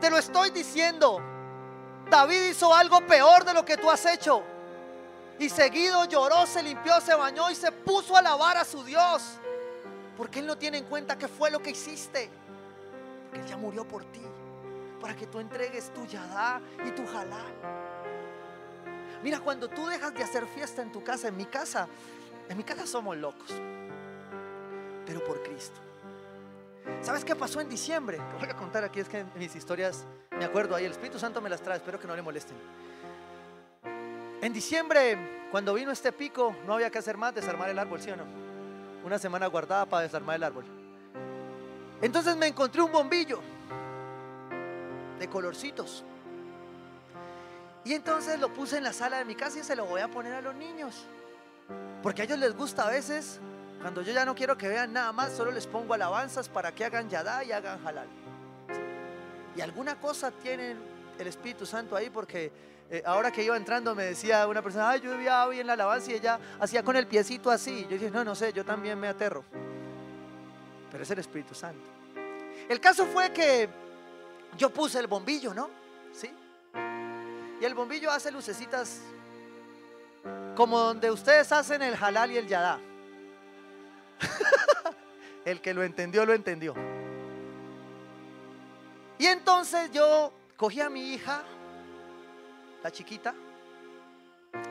Te 0.00 0.08
lo 0.08 0.16
estoy 0.16 0.50
diciendo. 0.50 1.20
David 2.08 2.42
hizo 2.50 2.72
algo 2.72 3.04
peor 3.04 3.44
de 3.44 3.52
lo 3.52 3.64
que 3.64 3.76
tú 3.76 3.90
has 3.90 4.06
hecho. 4.06 4.42
Y 5.40 5.48
seguido 5.48 6.04
lloró, 6.04 6.46
se 6.46 6.62
limpió, 6.62 7.00
se 7.00 7.14
bañó 7.14 7.50
y 7.50 7.56
se 7.56 7.72
puso 7.72 8.14
a 8.14 8.20
alabar 8.20 8.56
a 8.56 8.64
su 8.64 8.84
Dios. 8.84 9.22
Porque 10.16 10.38
Él 10.38 10.46
no 10.46 10.56
tiene 10.56 10.78
en 10.78 10.84
cuenta 10.84 11.18
qué 11.18 11.26
fue 11.26 11.50
lo 11.50 11.60
que 11.60 11.70
hiciste. 11.70 12.30
Porque 13.24 13.40
Él 13.40 13.46
ya 13.46 13.56
murió 13.56 13.86
por 13.86 14.04
ti. 14.04 14.22
Para 15.00 15.16
que 15.16 15.26
tú 15.26 15.40
entregues 15.40 15.92
tu 15.92 16.06
yadá 16.06 16.60
y 16.86 16.90
tu 16.92 17.02
halal. 17.08 17.54
Mira, 19.22 19.40
cuando 19.40 19.68
tú 19.68 19.86
dejas 19.86 20.14
de 20.14 20.22
hacer 20.22 20.46
fiesta 20.46 20.80
en 20.80 20.92
tu 20.92 21.02
casa, 21.02 21.26
en 21.26 21.36
mi 21.36 21.44
casa, 21.44 21.88
en 22.48 22.56
mi 22.56 22.62
casa 22.62 22.86
somos 22.86 23.16
locos. 23.16 23.52
Pero 25.08 25.24
por 25.24 25.42
Cristo. 25.42 25.80
¿Sabes 27.02 27.24
qué 27.24 27.34
pasó 27.34 27.60
en 27.60 27.68
diciembre? 27.68 28.18
Te 28.18 28.36
voy 28.44 28.48
a 28.48 28.56
contar 28.56 28.84
aquí, 28.84 29.00
es 29.00 29.08
que 29.08 29.24
mis 29.36 29.56
historias 29.56 30.04
me 30.38 30.44
acuerdo 30.44 30.76
ahí, 30.76 30.84
el 30.84 30.92
Espíritu 30.92 31.18
Santo 31.18 31.40
me 31.40 31.48
las 31.48 31.60
trae, 31.60 31.78
espero 31.78 31.98
que 31.98 32.06
no 32.06 32.14
le 32.14 32.22
molesten. 32.22 32.56
En 34.40 34.52
diciembre, 34.52 35.48
cuando 35.50 35.74
vino 35.74 35.90
este 35.90 36.12
pico, 36.12 36.54
no 36.66 36.74
había 36.74 36.90
que 36.90 36.98
hacer 36.98 37.16
más, 37.16 37.34
desarmar 37.34 37.70
el 37.70 37.78
árbol, 37.78 38.00
¿sí 38.00 38.10
o 38.10 38.16
no? 38.16 38.24
una 39.08 39.18
semana 39.18 39.46
guardada 39.46 39.86
para 39.86 40.02
desarmar 40.02 40.36
el 40.36 40.44
árbol. 40.44 40.64
Entonces 42.00 42.36
me 42.36 42.46
encontré 42.46 42.82
un 42.82 42.92
bombillo 42.92 43.40
de 45.18 45.28
colorcitos. 45.28 46.04
Y 47.84 47.94
entonces 47.94 48.38
lo 48.38 48.52
puse 48.52 48.76
en 48.76 48.84
la 48.84 48.92
sala 48.92 49.18
de 49.18 49.24
mi 49.24 49.34
casa 49.34 49.58
y 49.58 49.64
se 49.64 49.74
lo 49.74 49.86
voy 49.86 50.02
a 50.02 50.08
poner 50.08 50.34
a 50.34 50.42
los 50.42 50.54
niños. 50.54 51.06
Porque 52.02 52.22
a 52.22 52.24
ellos 52.26 52.38
les 52.38 52.54
gusta 52.54 52.86
a 52.86 52.90
veces, 52.90 53.40
cuando 53.80 54.02
yo 54.02 54.12
ya 54.12 54.24
no 54.24 54.34
quiero 54.34 54.58
que 54.58 54.68
vean 54.68 54.92
nada 54.92 55.12
más, 55.12 55.32
solo 55.32 55.50
les 55.50 55.66
pongo 55.66 55.94
alabanzas 55.94 56.48
para 56.48 56.74
que 56.74 56.84
hagan 56.84 57.08
yadá 57.08 57.44
y 57.44 57.52
hagan 57.52 57.86
halal. 57.86 58.08
Y 59.56 59.60
alguna 59.60 60.00
cosa 60.00 60.30
tiene 60.30 60.76
el 61.18 61.26
Espíritu 61.26 61.66
Santo 61.66 61.96
ahí 61.96 62.10
porque 62.10 62.50
eh, 62.90 63.02
ahora 63.04 63.30
que 63.30 63.42
iba 63.42 63.56
entrando 63.56 63.94
me 63.94 64.04
decía 64.04 64.46
una 64.46 64.62
persona, 64.62 64.90
ay, 64.90 65.00
yo 65.00 65.12
vivía 65.12 65.46
hoy 65.46 65.60
en 65.60 65.66
la 65.66 65.74
alabanza 65.74 66.10
y 66.10 66.14
ella 66.14 66.38
hacía 66.58 66.82
con 66.82 66.96
el 66.96 67.06
piecito 67.06 67.50
así. 67.50 67.82
Yo 67.82 67.90
dije, 67.90 68.10
no, 68.10 68.24
no 68.24 68.34
sé, 68.34 68.52
yo 68.52 68.64
también 68.64 68.98
me 68.98 69.08
aterro. 69.08 69.44
Pero 70.90 71.02
es 71.02 71.10
el 71.10 71.18
Espíritu 71.18 71.54
Santo. 71.54 71.82
El 72.68 72.80
caso 72.80 73.06
fue 73.06 73.32
que 73.32 73.68
yo 74.56 74.70
puse 74.70 74.98
el 74.98 75.06
bombillo, 75.06 75.54
¿no? 75.54 75.70
¿Sí? 76.12 76.30
Y 77.60 77.64
el 77.64 77.74
bombillo 77.74 78.10
hace 78.10 78.30
lucecitas 78.30 79.00
como 80.56 80.78
donde 80.78 81.10
ustedes 81.10 81.52
hacen 81.52 81.82
el 81.82 81.94
halal 81.94 82.32
y 82.32 82.36
el 82.36 82.46
yadá. 82.46 82.80
el 85.44 85.60
que 85.60 85.74
lo 85.74 85.82
entendió, 85.82 86.24
lo 86.26 86.34
entendió. 86.34 86.74
Y 89.18 89.26
entonces 89.26 89.90
yo 89.92 90.32
cogí 90.56 90.80
a 90.80 90.88
mi 90.88 91.14
hija, 91.14 91.42
la 92.82 92.90
chiquita, 92.90 93.34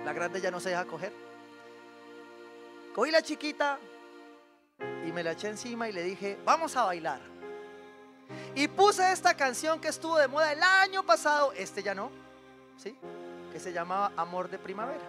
la 0.06 0.14
grande 0.14 0.40
ya 0.40 0.52
no 0.52 0.60
se 0.60 0.70
deja 0.70 0.86
coger. 0.86 1.14
Cogí 2.96 3.12
la 3.12 3.22
chiquita 3.22 3.78
y 5.06 5.12
me 5.12 5.24
la 5.24 5.32
eché 5.32 5.50
encima 5.50 5.90
y 5.90 5.92
le 5.92 6.04
dije, 6.04 6.38
vamos 6.46 6.76
a 6.76 6.84
bailar. 6.84 7.20
Y 8.56 8.68
puse 8.68 9.12
esta 9.12 9.36
canción 9.36 9.80
que 9.80 9.88
estuvo 9.90 10.18
de 10.18 10.28
moda 10.28 10.52
el 10.52 10.62
año 10.64 11.04
pasado, 11.04 11.54
este 11.54 11.84
ya 11.84 11.94
no, 11.94 12.10
¿sí? 12.78 12.98
Que 13.52 13.60
se 13.60 13.72
llamaba 13.72 14.12
Amor 14.18 14.50
de 14.50 14.58
Primavera. 14.58 15.04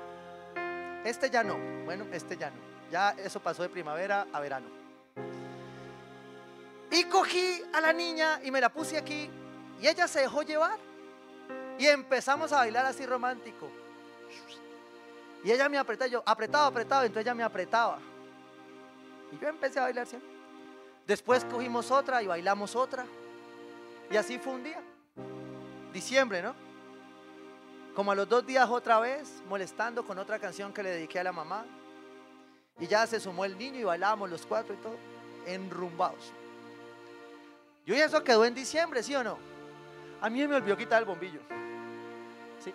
Este 1.05 1.31
ya 1.31 1.43
no, 1.43 1.57
bueno, 1.85 2.07
este 2.13 2.37
ya 2.37 2.51
no. 2.51 2.68
Ya 2.91 3.11
eso 3.11 3.41
pasó 3.41 3.63
de 3.63 3.69
primavera 3.69 4.27
a 4.33 4.41
verano. 4.41 4.67
Y 6.91 7.05
cogí 7.05 7.63
a 7.73 7.81
la 7.81 7.93
niña 7.93 8.41
y 8.43 8.51
me 8.51 8.61
la 8.61 8.71
puse 8.71 8.97
aquí 8.97 9.31
y 9.81 9.87
ella 9.87 10.09
se 10.09 10.21
dejó 10.21 10.43
llevar. 10.43 10.79
Y 11.79 11.87
empezamos 11.87 12.53
a 12.53 12.57
bailar 12.57 12.87
así 12.87 13.07
romántico. 13.07 13.69
Y 15.45 15.53
ella 15.53 15.69
me 15.69 15.79
apretaba, 15.79 16.09
yo 16.09 16.23
apretaba, 16.27 16.67
apretaba, 16.67 17.07
entonces 17.07 17.27
ella 17.27 17.35
me 17.35 17.45
apretaba. 17.45 17.99
Y 19.31 19.39
yo 19.39 19.49
empecé 19.49 19.79
a 19.79 19.83
bailar 19.83 20.07
siempre. 20.07 20.31
Después 21.07 21.45
cogimos 21.45 21.91
otra 21.91 22.23
y 22.23 22.27
bailamos 22.27 22.75
otra. 22.75 23.07
Y 24.11 24.17
así 24.17 24.39
fue 24.39 24.55
un 24.55 24.65
día. 24.65 24.83
Diciembre, 25.93 26.43
¿no? 26.43 26.55
Como 27.95 28.13
a 28.13 28.15
los 28.15 28.29
dos 28.29 28.45
días 28.45 28.69
otra 28.69 28.99
vez, 29.01 29.43
molestando 29.49 30.05
con 30.05 30.19
otra 30.19 30.39
canción 30.39 30.73
que 30.73 30.83
le 30.83 30.91
dediqué 30.91 31.21
a 31.21 31.25
la 31.25 31.33
mamá. 31.33 31.65
Y 32.81 32.87
ya 32.87 33.07
se 33.07 33.21
sumó 33.21 33.45
el 33.45 33.59
niño 33.59 33.81
y 33.81 33.85
bailábamos 33.85 34.31
los 34.31 34.47
cuatro 34.47 34.75
y 34.75 34.77
todo, 34.79 34.97
enrumbados. 35.47 36.33
Yo 37.87 37.95
y 37.95 38.01
eso 38.01 38.23
quedó 38.23 38.45
en 38.45 38.55
diciembre, 38.55 39.03
¿sí 39.03 39.15
o 39.15 39.25
no? 39.25 39.39
A 40.21 40.29
mí 40.29 40.47
me 40.47 40.57
olvidó 40.57 40.77
quitar 40.77 41.01
el 41.01 41.07
bombillo. 41.07 41.41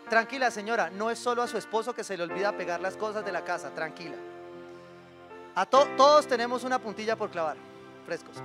Tranquila 0.10 0.50
señora, 0.50 0.90
no 0.90 1.12
es 1.12 1.20
solo 1.20 1.42
a 1.42 1.48
su 1.48 1.58
esposo 1.58 1.94
que 1.94 2.04
se 2.04 2.18
le 2.18 2.24
olvida 2.24 2.52
pegar 2.54 2.80
las 2.80 2.98
cosas 2.98 3.24
de 3.24 3.32
la 3.32 3.44
casa, 3.44 3.70
tranquila. 3.70 4.16
A 5.56 5.66
todos 5.66 6.28
tenemos 6.28 6.64
una 6.64 6.80
puntilla 6.80 7.16
por 7.16 7.30
clavar, 7.30 7.58
frescos. 8.06 8.38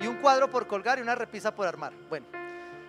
Y 0.00 0.06
un 0.06 0.16
cuadro 0.16 0.50
por 0.50 0.66
colgar 0.66 0.98
y 0.98 1.02
una 1.02 1.14
repisa 1.14 1.54
por 1.54 1.66
armar. 1.66 1.92
Bueno. 2.08 2.26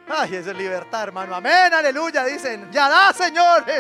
Ay, 0.08 0.36
eso 0.36 0.52
es 0.52 0.58
libertad, 0.58 1.04
hermano. 1.04 1.36
Amén, 1.36 1.74
aleluya, 1.74 2.24
dicen. 2.26 2.72
Ya 2.72 2.90
da, 2.90 3.14
Señor. 3.14 3.66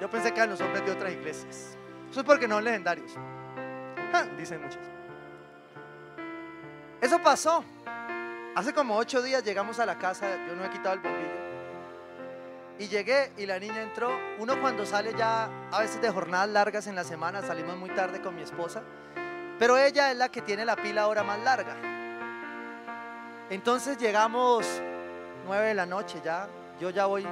Yo 0.00 0.08
pensé 0.08 0.32
que 0.32 0.40
eran 0.40 0.50
los 0.50 0.60
hombres 0.60 0.84
de 0.84 0.92
otras 0.92 1.12
iglesias. 1.12 1.76
Eso 2.10 2.20
es 2.20 2.26
porque 2.26 2.48
no 2.48 2.56
son 2.56 2.64
legendarios. 2.64 3.12
Dicen 4.38 4.62
muchos. 4.62 4.80
Eso 7.00 7.18
pasó. 7.22 7.64
Hace 8.54 8.72
como 8.72 8.96
ocho 8.96 9.22
días 9.22 9.44
llegamos 9.44 9.78
a 9.78 9.86
la 9.86 9.98
casa, 9.98 10.26
yo 10.48 10.56
no 10.56 10.64
he 10.64 10.70
quitado 10.70 10.94
el 10.94 11.00
bombillo. 11.00 11.40
Y 12.78 12.88
llegué 12.88 13.30
y 13.36 13.46
la 13.46 13.58
niña 13.58 13.82
entró. 13.82 14.10
Uno 14.38 14.60
cuando 14.60 14.86
sale 14.86 15.14
ya 15.16 15.48
a 15.70 15.80
veces 15.80 16.00
de 16.00 16.10
jornadas 16.10 16.48
largas 16.48 16.86
en 16.86 16.96
la 16.96 17.04
semana, 17.04 17.42
salimos 17.42 17.76
muy 17.76 17.90
tarde 17.90 18.20
con 18.20 18.34
mi 18.34 18.42
esposa. 18.42 18.82
Pero 19.58 19.76
ella 19.76 20.10
es 20.10 20.16
la 20.16 20.30
que 20.30 20.40
tiene 20.40 20.64
la 20.64 20.76
pila 20.76 21.02
ahora 21.02 21.22
más 21.22 21.38
larga. 21.40 21.76
Entonces 23.50 23.98
llegamos 23.98 24.66
nueve 25.44 25.68
de 25.68 25.74
la 25.74 25.86
noche 25.86 26.20
ya. 26.24 26.48
Yo 26.80 26.88
ya 26.88 27.04
voy 27.04 27.26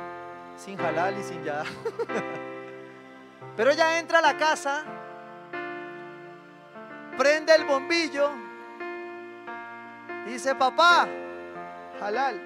sin 0.56 0.78
halal 0.78 1.18
y 1.18 1.22
sin 1.22 1.42
ya. 1.42 1.64
Pero 3.58 3.72
ella 3.72 3.98
entra 3.98 4.20
a 4.20 4.22
la 4.22 4.38
casa, 4.38 4.84
prende 7.18 7.54
el 7.54 7.64
bombillo 7.66 8.30
Dice, 10.28 10.54
papá, 10.54 11.08
halal. 12.02 12.38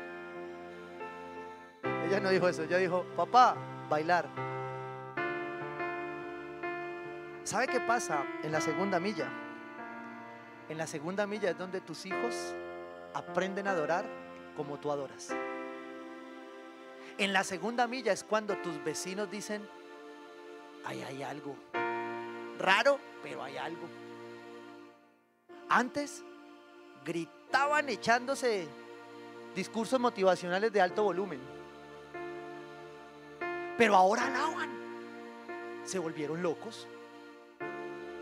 Ella 2.07 2.21
no 2.21 2.31
dijo 2.31 2.49
eso, 2.49 2.63
ella 2.63 2.79
dijo, 2.79 3.05
papá, 3.17 3.57
bailar. 3.89 4.29
¿Sabe 7.43 7.67
qué 7.67 7.81
pasa 7.81 8.25
en 8.45 8.53
la 8.53 8.61
segunda 8.61 9.01
milla? 9.01 9.29
En 10.69 10.79
la 10.79 10.87
segunda 10.87 11.27
milla 11.27 11.51
es 11.51 11.59
donde 11.59 11.81
tus 11.81 12.07
hijos 12.07 12.55
aprenden 13.15 13.67
a 13.67 13.73
adorar 13.73 14.05
como 14.57 14.79
tú 14.79 14.93
adoras. 14.93 15.35
En 17.19 17.33
la 17.33 17.43
segunda 17.43 17.89
milla 17.89 18.13
es 18.13 18.23
cuando 18.23 18.57
tus 18.59 18.83
vecinos 18.85 19.29
dicen, 19.29 19.69
ahí 20.85 21.03
hay 21.03 21.23
algo. 21.23 21.57
Raro, 22.59 22.99
pero 23.23 23.43
hay 23.43 23.57
algo. 23.57 23.89
Antes 25.69 26.23
gritaban 27.05 27.89
echándose 27.89 28.69
discursos 29.55 29.99
motivacionales 29.99 30.73
de 30.73 30.81
alto 30.81 31.03
volumen. 31.03 31.41
Pero 33.79 33.97
ahora 33.97 34.27
alaban. 34.27 34.71
Se 35.85 35.99
volvieron 35.99 36.43
locos. 36.43 36.87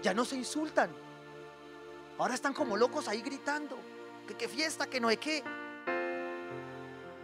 Ya 0.02 0.14
no 0.14 0.24
se 0.24 0.36
insultan. 0.36 0.90
Ahora 2.18 2.34
están 2.34 2.54
como 2.54 2.76
locos 2.76 3.08
ahí 3.08 3.20
gritando. 3.20 3.78
Que 4.26 4.34
qué 4.34 4.48
fiesta, 4.48 4.86
que 4.86 5.00
no 5.00 5.08
hay 5.08 5.16
qué. 5.16 5.42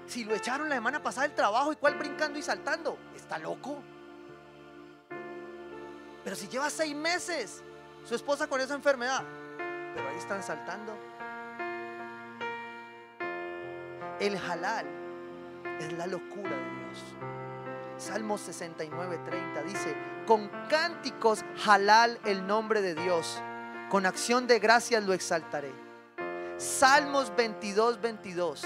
Si 0.07 0.24
lo 0.24 0.34
echaron 0.34 0.68
la 0.68 0.76
semana 0.76 1.03
pasada 1.03 1.26
del 1.26 1.37
trabajo, 1.37 1.72
¿y 1.72 1.76
cuál 1.76 1.97
brincando 1.97 2.39
y 2.39 2.43
saltando? 2.43 2.99
Está 3.14 3.39
loco. 3.39 3.82
Pero 6.27 6.35
si 6.35 6.49
lleva 6.49 6.68
seis 6.70 6.93
meses 6.93 7.62
su 8.05 8.16
esposa 8.16 8.49
con 8.49 8.61
esa 8.61 8.74
enfermedad, 8.74 9.22
pero 9.95 10.09
ahí 10.09 10.16
están 10.16 10.43
saltando. 10.43 10.93
El 14.18 14.37
halal 14.37 14.87
es 15.79 15.93
la 15.93 16.09
locura 16.09 16.51
de 16.51 16.57
Dios. 16.57 17.05
Salmo 17.99 18.39
69, 18.39 19.20
30 19.24 19.62
dice, 19.62 19.95
con 20.27 20.49
cánticos 20.68 21.45
halal 21.64 22.18
el 22.24 22.45
nombre 22.45 22.81
de 22.81 22.97
Dios, 22.97 23.41
con 23.89 24.05
acción 24.05 24.49
de 24.49 24.59
gracias 24.59 25.05
lo 25.05 25.12
exaltaré. 25.12 25.72
Salmos 26.57 27.33
22, 27.37 28.01
22, 28.01 28.64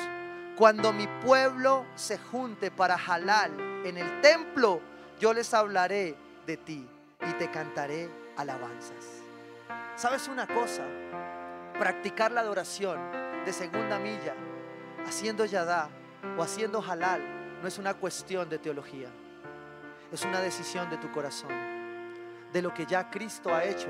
cuando 0.57 0.95
mi 0.95 1.07
pueblo 1.23 1.85
se 1.95 2.17
junte 2.17 2.71
para 2.71 2.95
halal 2.95 3.53
en 3.85 3.99
el 3.99 4.23
templo, 4.23 4.81
yo 5.21 5.35
les 5.35 5.53
hablaré 5.53 6.17
de 6.47 6.57
ti 6.57 6.89
y 7.29 7.33
te 7.35 7.51
cantaré 7.51 8.11
alabanzas. 8.37 9.23
¿Sabes 9.97 10.29
una 10.29 10.47
cosa? 10.47 10.85
Practicar 11.79 12.33
la 12.33 12.41
adoración 12.41 12.99
de 13.45 13.53
segunda 13.53 13.99
milla, 13.99 14.35
haciendo 15.07 15.45
yadá 15.45 15.89
o 16.37 16.43
haciendo 16.43 16.83
halal, 16.83 17.61
no 17.61 17.69
es 17.69 17.79
una 17.79 17.95
cuestión 17.95 18.49
de 18.49 18.59
teología. 18.59 19.09
Es 20.13 20.25
una 20.25 20.41
decisión 20.41 20.91
de 20.91 20.97
tu 20.97 21.11
corazón, 21.13 21.53
de 22.53 22.63
lo 22.63 22.75
que 22.75 22.85
ya 22.87 23.11
Cristo 23.11 23.55
ha 23.55 23.65
hecho 23.65 23.89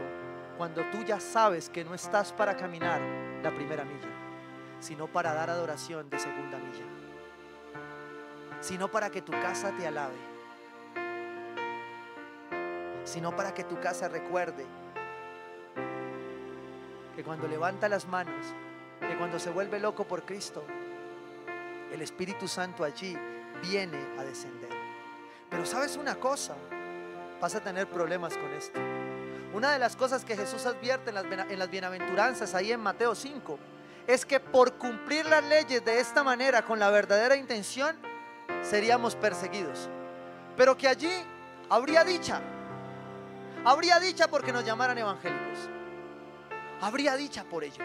cuando 0.58 0.84
tú 0.90 1.02
ya 1.02 1.18
sabes 1.18 1.70
que 1.70 1.84
no 1.84 1.94
estás 1.94 2.32
para 2.32 2.54
caminar 2.54 3.00
la 3.42 3.50
primera 3.50 3.84
milla, 3.84 4.10
sino 4.78 5.06
para 5.06 5.32
dar 5.32 5.48
adoración 5.48 6.10
de 6.10 6.18
segunda 6.18 6.58
milla, 6.58 6.84
sino 8.60 8.90
para 8.90 9.08
que 9.08 9.22
tu 9.22 9.32
casa 9.32 9.72
te 9.78 9.86
alabe, 9.86 10.18
sino 13.04 13.34
para 13.34 13.54
que 13.54 13.64
tu 13.64 13.80
casa 13.80 14.08
recuerde 14.08 14.64
que 17.14 17.24
cuando 17.24 17.48
levanta 17.48 17.88
las 17.88 18.06
manos, 18.06 18.46
que 19.00 19.16
cuando 19.16 19.38
se 19.38 19.50
vuelve 19.50 19.80
loco 19.80 20.04
por 20.04 20.24
Cristo, 20.24 20.62
el 21.92 22.02
Espíritu 22.02 22.46
Santo 22.46 22.84
allí 22.84 23.16
viene 23.62 23.98
a 24.18 24.24
descender. 24.24 24.70
Pero 25.48 25.66
sabes 25.66 25.96
una 25.96 26.14
cosa, 26.14 26.54
vas 27.40 27.54
a 27.54 27.60
tener 27.60 27.88
problemas 27.88 28.36
con 28.36 28.52
esto. 28.54 28.78
Una 29.52 29.72
de 29.72 29.80
las 29.80 29.96
cosas 29.96 30.24
que 30.24 30.36
Jesús 30.36 30.64
advierte 30.66 31.10
en 31.10 31.16
las, 31.16 31.24
en 31.24 31.58
las 31.58 31.70
bienaventuranzas 31.70 32.54
ahí 32.54 32.70
en 32.70 32.80
Mateo 32.80 33.14
5 33.14 33.58
es 34.06 34.24
que 34.24 34.38
por 34.38 34.74
cumplir 34.74 35.26
las 35.26 35.42
leyes 35.44 35.84
de 35.84 35.98
esta 35.98 36.22
manera 36.22 36.62
con 36.62 36.78
la 36.78 36.90
verdadera 36.90 37.36
intención 37.36 37.96
seríamos 38.62 39.16
perseguidos. 39.16 39.88
Pero 40.56 40.76
que 40.76 40.88
allí 40.88 41.10
habría 41.68 42.04
dicha. 42.04 42.40
Habría 43.64 44.00
dicha 44.00 44.28
porque 44.28 44.52
nos 44.52 44.64
llamaran 44.64 44.96
evangélicos. 44.96 45.68
Habría 46.80 47.16
dicha 47.16 47.44
por 47.44 47.62
ello. 47.62 47.84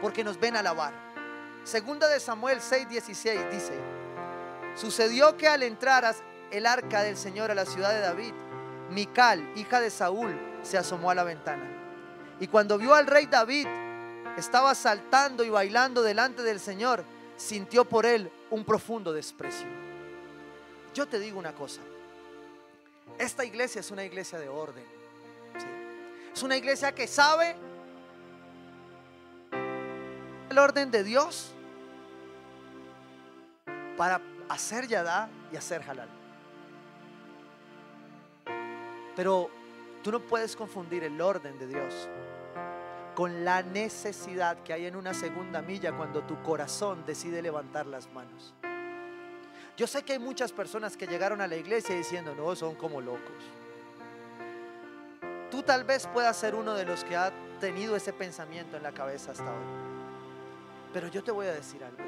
Porque 0.00 0.22
nos 0.22 0.38
ven 0.38 0.56
a 0.56 0.60
alabar. 0.60 0.92
Segunda 1.64 2.08
de 2.08 2.20
Samuel 2.20 2.60
6:16 2.60 3.50
dice, 3.50 3.74
sucedió 4.76 5.36
que 5.36 5.48
al 5.48 5.62
entrar 5.62 6.14
el 6.50 6.66
arca 6.66 7.02
del 7.02 7.16
Señor 7.16 7.50
a 7.50 7.54
la 7.54 7.66
ciudad 7.66 7.90
de 7.90 8.00
David, 8.00 8.32
Mical, 8.90 9.52
hija 9.56 9.80
de 9.80 9.90
Saúl, 9.90 10.38
se 10.62 10.78
asomó 10.78 11.10
a 11.10 11.14
la 11.14 11.24
ventana. 11.24 11.64
Y 12.40 12.46
cuando 12.46 12.78
vio 12.78 12.94
al 12.94 13.06
rey 13.06 13.26
David, 13.26 13.66
estaba 14.36 14.74
saltando 14.74 15.44
y 15.44 15.50
bailando 15.50 16.02
delante 16.02 16.42
del 16.42 16.60
Señor, 16.60 17.04
sintió 17.36 17.84
por 17.84 18.06
él 18.06 18.30
un 18.50 18.64
profundo 18.64 19.12
desprecio. 19.12 19.66
Yo 20.94 21.06
te 21.06 21.18
digo 21.18 21.38
una 21.38 21.54
cosa, 21.54 21.80
esta 23.18 23.44
iglesia 23.44 23.80
es 23.80 23.90
una 23.90 24.04
iglesia 24.04 24.38
de 24.38 24.48
orden. 24.48 24.84
Es 26.32 26.42
una 26.42 26.56
iglesia 26.56 26.94
que 26.94 27.06
sabe 27.06 27.56
el 30.50 30.58
orden 30.58 30.90
de 30.90 31.02
Dios 31.02 31.52
para 33.96 34.20
hacer 34.48 34.86
yadá 34.86 35.28
y 35.52 35.56
hacer 35.56 35.82
halal. 35.82 36.08
Pero 39.16 39.50
tú 40.04 40.12
no 40.12 40.20
puedes 40.20 40.54
confundir 40.54 41.02
el 41.02 41.20
orden 41.20 41.58
de 41.58 41.66
Dios 41.66 42.08
con 43.16 43.44
la 43.44 43.62
necesidad 43.62 44.62
que 44.62 44.72
hay 44.72 44.86
en 44.86 44.94
una 44.94 45.12
segunda 45.12 45.60
milla 45.60 45.92
cuando 45.96 46.22
tu 46.22 46.40
corazón 46.44 47.04
decide 47.04 47.42
levantar 47.42 47.86
las 47.86 48.08
manos. 48.12 48.54
Yo 49.78 49.86
sé 49.86 50.02
que 50.02 50.14
hay 50.14 50.18
muchas 50.18 50.50
personas 50.50 50.96
que 50.96 51.06
llegaron 51.06 51.40
a 51.40 51.46
la 51.46 51.54
iglesia 51.54 51.94
diciendo, 51.94 52.34
no, 52.34 52.56
son 52.56 52.74
como 52.74 53.00
locos. 53.00 53.44
Tú 55.52 55.62
tal 55.62 55.84
vez 55.84 56.08
puedas 56.08 56.36
ser 56.36 56.56
uno 56.56 56.74
de 56.74 56.84
los 56.84 57.04
que 57.04 57.16
ha 57.16 57.32
tenido 57.60 57.94
ese 57.94 58.12
pensamiento 58.12 58.76
en 58.76 58.82
la 58.82 58.90
cabeza 58.90 59.30
hasta 59.30 59.44
hoy. 59.44 59.66
Pero 60.92 61.06
yo 61.06 61.22
te 61.22 61.30
voy 61.30 61.46
a 61.46 61.52
decir 61.52 61.84
algo. 61.84 62.02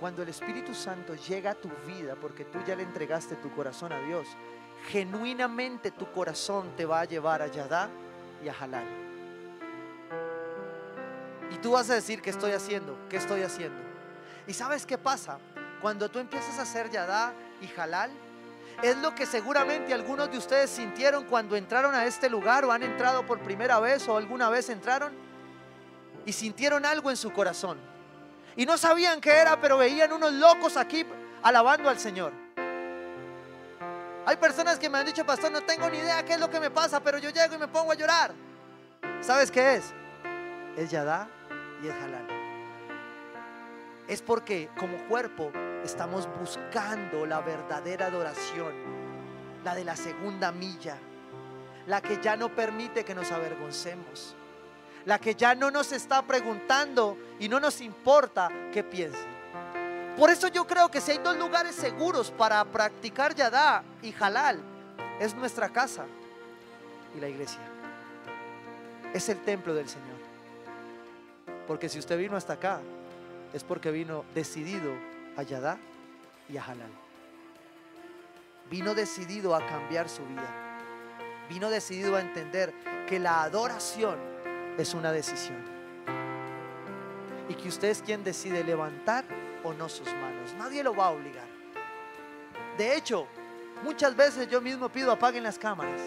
Cuando 0.00 0.24
el 0.24 0.30
Espíritu 0.30 0.74
Santo 0.74 1.14
llega 1.14 1.52
a 1.52 1.54
tu 1.54 1.70
vida 1.86 2.16
porque 2.20 2.44
tú 2.44 2.58
ya 2.66 2.74
le 2.74 2.82
entregaste 2.82 3.36
tu 3.36 3.54
corazón 3.54 3.92
a 3.92 4.00
Dios, 4.00 4.26
genuinamente 4.88 5.92
tu 5.92 6.10
corazón 6.10 6.74
te 6.76 6.86
va 6.86 7.02
a 7.02 7.04
llevar 7.04 7.40
a 7.40 7.46
Yadá 7.46 7.88
y 8.44 8.48
a 8.48 8.52
Halal. 8.52 8.88
Y 11.52 11.58
tú 11.58 11.70
vas 11.70 11.88
a 11.88 11.94
decir, 11.94 12.20
¿qué 12.20 12.30
estoy 12.30 12.50
haciendo? 12.50 12.98
¿Qué 13.08 13.16
estoy 13.18 13.42
haciendo? 13.42 13.80
¿Y 14.48 14.54
sabes 14.54 14.84
qué 14.84 14.98
pasa? 14.98 15.38
Cuando 15.80 16.10
tú 16.10 16.18
empiezas 16.18 16.58
a 16.58 16.62
hacer 16.62 16.90
Yadá 16.90 17.32
y 17.60 17.80
Halal, 17.80 18.10
es 18.82 18.96
lo 18.98 19.14
que 19.14 19.26
seguramente 19.26 19.92
algunos 19.92 20.30
de 20.30 20.38
ustedes 20.38 20.70
sintieron 20.70 21.24
cuando 21.24 21.56
entraron 21.56 21.94
a 21.94 22.06
este 22.06 22.30
lugar 22.30 22.64
o 22.64 22.72
han 22.72 22.82
entrado 22.82 23.26
por 23.26 23.40
primera 23.40 23.78
vez 23.78 24.06
o 24.08 24.16
alguna 24.16 24.48
vez 24.48 24.68
entraron 24.70 25.12
y 26.24 26.32
sintieron 26.32 26.84
algo 26.86 27.10
en 27.10 27.16
su 27.16 27.32
corazón. 27.32 27.78
Y 28.56 28.66
no 28.66 28.76
sabían 28.76 29.20
qué 29.20 29.32
era, 29.32 29.60
pero 29.60 29.78
veían 29.78 30.12
unos 30.12 30.32
locos 30.32 30.76
aquí 30.76 31.04
alabando 31.42 31.88
al 31.88 31.98
Señor. 31.98 32.32
Hay 34.26 34.36
personas 34.36 34.78
que 34.78 34.88
me 34.88 34.98
han 34.98 35.06
dicho, 35.06 35.24
pastor, 35.24 35.50
no 35.50 35.62
tengo 35.62 35.88
ni 35.88 35.98
idea 35.98 36.24
qué 36.24 36.34
es 36.34 36.40
lo 36.40 36.50
que 36.50 36.60
me 36.60 36.70
pasa, 36.70 37.00
pero 37.00 37.18
yo 37.18 37.30
llego 37.30 37.54
y 37.54 37.58
me 37.58 37.68
pongo 37.68 37.92
a 37.92 37.94
llorar. 37.94 38.32
¿Sabes 39.20 39.50
qué 39.50 39.76
es? 39.76 39.92
Es 40.76 40.90
Yadá 40.90 41.28
y 41.82 41.88
es 41.88 41.94
Halal. 41.94 42.26
Es 44.08 44.22
porque 44.22 44.68
como 44.78 44.98
cuerpo 45.08 45.52
estamos 45.84 46.28
buscando 46.38 47.26
la 47.26 47.40
verdadera 47.40 48.06
adoración, 48.06 48.72
la 49.64 49.74
de 49.74 49.84
la 49.84 49.96
segunda 49.96 50.52
milla, 50.52 50.96
la 51.86 52.00
que 52.00 52.20
ya 52.22 52.36
no 52.36 52.54
permite 52.54 53.04
que 53.04 53.14
nos 53.14 53.30
avergoncemos, 53.32 54.34
la 55.06 55.18
que 55.18 55.34
ya 55.34 55.54
no 55.54 55.70
nos 55.70 55.92
está 55.92 56.22
preguntando 56.22 57.16
y 57.38 57.48
no 57.48 57.60
nos 57.60 57.80
importa 57.80 58.50
qué 58.72 58.82
piensen. 58.82 59.40
Por 60.16 60.30
eso 60.30 60.48
yo 60.48 60.66
creo 60.66 60.90
que 60.90 61.00
si 61.00 61.12
hay 61.12 61.18
dos 61.18 61.36
lugares 61.36 61.74
seguros 61.74 62.30
para 62.30 62.64
practicar 62.64 63.34
Yadá 63.34 63.82
y 64.02 64.14
Halal, 64.18 64.60
es 65.18 65.34
nuestra 65.34 65.68
casa 65.70 66.04
y 67.16 67.20
la 67.20 67.28
iglesia. 67.28 67.60
Es 69.14 69.28
el 69.28 69.38
templo 69.40 69.74
del 69.74 69.88
Señor. 69.88 70.18
Porque 71.66 71.88
si 71.88 71.98
usted 71.98 72.18
vino 72.18 72.36
hasta 72.36 72.54
acá, 72.54 72.80
es 73.52 73.64
porque 73.64 73.90
vino 73.90 74.24
decidido 74.34 74.92
a 75.40 75.42
Yadá 75.42 75.78
y 76.48 76.56
a 76.56 76.64
Halal. 76.64 76.90
Vino 78.70 78.94
decidido 78.94 79.54
a 79.54 79.66
cambiar 79.66 80.08
su 80.08 80.24
vida. 80.26 80.78
Vino 81.48 81.68
decidido 81.70 82.14
a 82.16 82.20
entender 82.20 82.72
que 83.08 83.18
la 83.18 83.42
adoración 83.42 84.16
es 84.78 84.94
una 84.94 85.10
decisión. 85.10 85.58
Y 87.48 87.54
que 87.54 87.68
usted 87.68 87.88
es 87.88 88.02
quien 88.02 88.22
decide 88.22 88.62
levantar 88.62 89.24
o 89.64 89.72
no 89.72 89.88
sus 89.88 90.06
manos. 90.14 90.54
Nadie 90.54 90.84
lo 90.84 90.94
va 90.94 91.06
a 91.06 91.10
obligar. 91.10 91.48
De 92.78 92.96
hecho, 92.96 93.26
muchas 93.82 94.14
veces 94.14 94.48
yo 94.48 94.60
mismo 94.60 94.88
pido 94.88 95.10
apaguen 95.10 95.42
las 95.42 95.58
cámaras. 95.58 96.00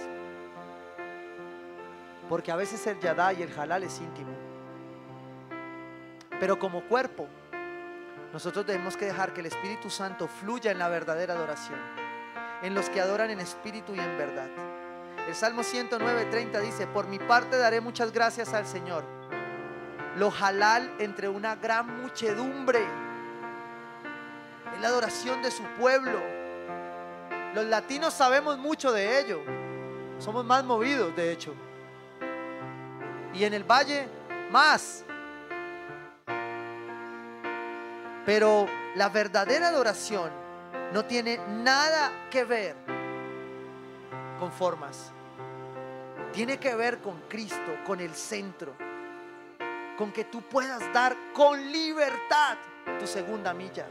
Porque 2.29 2.51
a 2.51 2.55
veces 2.55 2.87
el 2.87 2.99
yadá 2.99 3.33
y 3.33 3.41
el 3.41 3.59
halal 3.59 3.83
es 3.83 3.99
íntimo. 3.99 4.31
Pero 6.39 6.57
como 6.57 6.87
cuerpo, 6.87 7.27
nosotros 8.33 8.65
tenemos 8.65 8.97
que 8.97 9.05
dejar 9.05 9.31
que 9.31 9.41
el 9.41 9.45
Espíritu 9.45 9.91
Santo 9.91 10.27
fluya 10.27 10.71
en 10.71 10.79
la 10.79 10.89
verdadera 10.89 11.35
adoración. 11.35 11.79
En 12.63 12.73
los 12.73 12.89
que 12.89 12.99
adoran 12.99 13.29
en 13.29 13.39
espíritu 13.39 13.93
y 13.93 13.99
en 13.99 14.17
verdad. 14.17 14.49
El 15.27 15.35
Salmo 15.35 15.61
109, 15.61 16.25
30 16.31 16.59
dice, 16.59 16.87
por 16.87 17.07
mi 17.07 17.19
parte 17.19 17.57
daré 17.57 17.79
muchas 17.79 18.11
gracias 18.11 18.55
al 18.55 18.65
Señor. 18.65 19.03
Lo 20.17 20.31
halal 20.31 20.91
entre 20.97 21.29
una 21.29 21.55
gran 21.55 22.01
muchedumbre 22.01 22.79
es 24.73 24.81
la 24.81 24.87
adoración 24.87 25.43
de 25.43 25.51
su 25.51 25.63
pueblo. 25.79 26.19
Los 27.53 27.65
latinos 27.65 28.15
sabemos 28.15 28.57
mucho 28.57 28.91
de 28.91 29.19
ello. 29.19 29.41
Somos 30.17 30.43
más 30.43 30.63
movidos, 30.63 31.15
de 31.15 31.31
hecho. 31.31 31.53
Y 33.31 33.43
en 33.43 33.53
el 33.53 33.63
valle, 33.63 34.07
más. 34.49 35.05
Pero 38.25 38.67
la 38.95 39.09
verdadera 39.09 39.67
adoración 39.67 40.31
no 40.93 41.05
tiene 41.05 41.39
nada 41.63 42.11
que 42.29 42.43
ver 42.43 42.75
con 44.39 44.51
formas. 44.51 45.11
tiene 46.31 46.57
que 46.57 46.73
ver 46.73 46.99
con 46.99 47.21
Cristo, 47.29 47.77
con 47.85 47.99
el 47.99 48.15
centro, 48.15 48.73
con 49.97 50.11
que 50.11 50.25
tú 50.25 50.41
puedas 50.41 50.81
dar 50.91 51.15
con 51.31 51.71
libertad 51.71 52.57
tu 52.99 53.05
segunda 53.05 53.53
milla. 53.53 53.85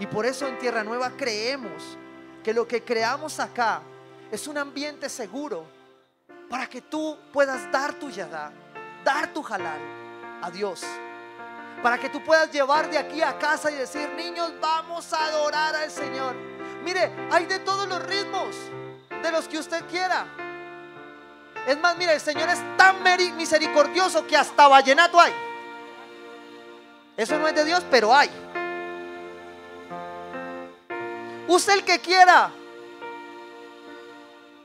Y 0.00 0.06
por 0.06 0.26
eso 0.26 0.48
en 0.48 0.58
Tierra 0.58 0.82
Nueva 0.82 1.10
creemos 1.16 1.96
que 2.42 2.52
lo 2.52 2.66
que 2.66 2.82
creamos 2.82 3.38
acá 3.38 3.80
es 4.30 4.46
un 4.46 4.58
ambiente 4.58 5.08
seguro 5.08 5.64
para 6.50 6.66
que 6.66 6.82
tú 6.82 7.16
puedas 7.32 7.70
dar 7.70 7.94
tu 7.94 8.10
yadá, 8.10 8.52
dar 9.04 9.32
tu 9.32 9.46
halal 9.46 9.80
a 10.42 10.50
Dios. 10.50 10.84
Para 11.82 11.98
que 11.98 12.08
tú 12.08 12.22
puedas 12.24 12.50
llevar 12.50 12.90
de 12.90 12.98
aquí 12.98 13.22
a 13.22 13.38
casa 13.38 13.70
y 13.70 13.74
decir, 13.74 14.08
niños, 14.16 14.52
vamos 14.60 15.12
a 15.12 15.26
adorar 15.26 15.74
al 15.74 15.90
Señor. 15.90 16.34
Mire, 16.84 17.10
hay 17.30 17.46
de 17.46 17.58
todos 17.60 17.88
los 17.88 18.02
ritmos, 18.04 18.56
de 19.22 19.30
los 19.30 19.46
que 19.48 19.58
usted 19.58 19.84
quiera. 19.86 20.26
Es 21.66 21.78
más, 21.78 21.96
mire, 21.96 22.14
el 22.14 22.20
Señor 22.20 22.48
es 22.48 22.60
tan 22.76 23.02
misericordioso 23.36 24.26
que 24.26 24.36
hasta 24.36 24.68
vallenato 24.68 25.20
hay. 25.20 25.32
Eso 27.16 27.38
no 27.38 27.48
es 27.48 27.54
de 27.54 27.64
Dios, 27.64 27.84
pero 27.90 28.14
hay. 28.14 28.30
Use 31.48 31.72
el 31.72 31.84
que 31.84 31.98
quiera. 31.98 32.50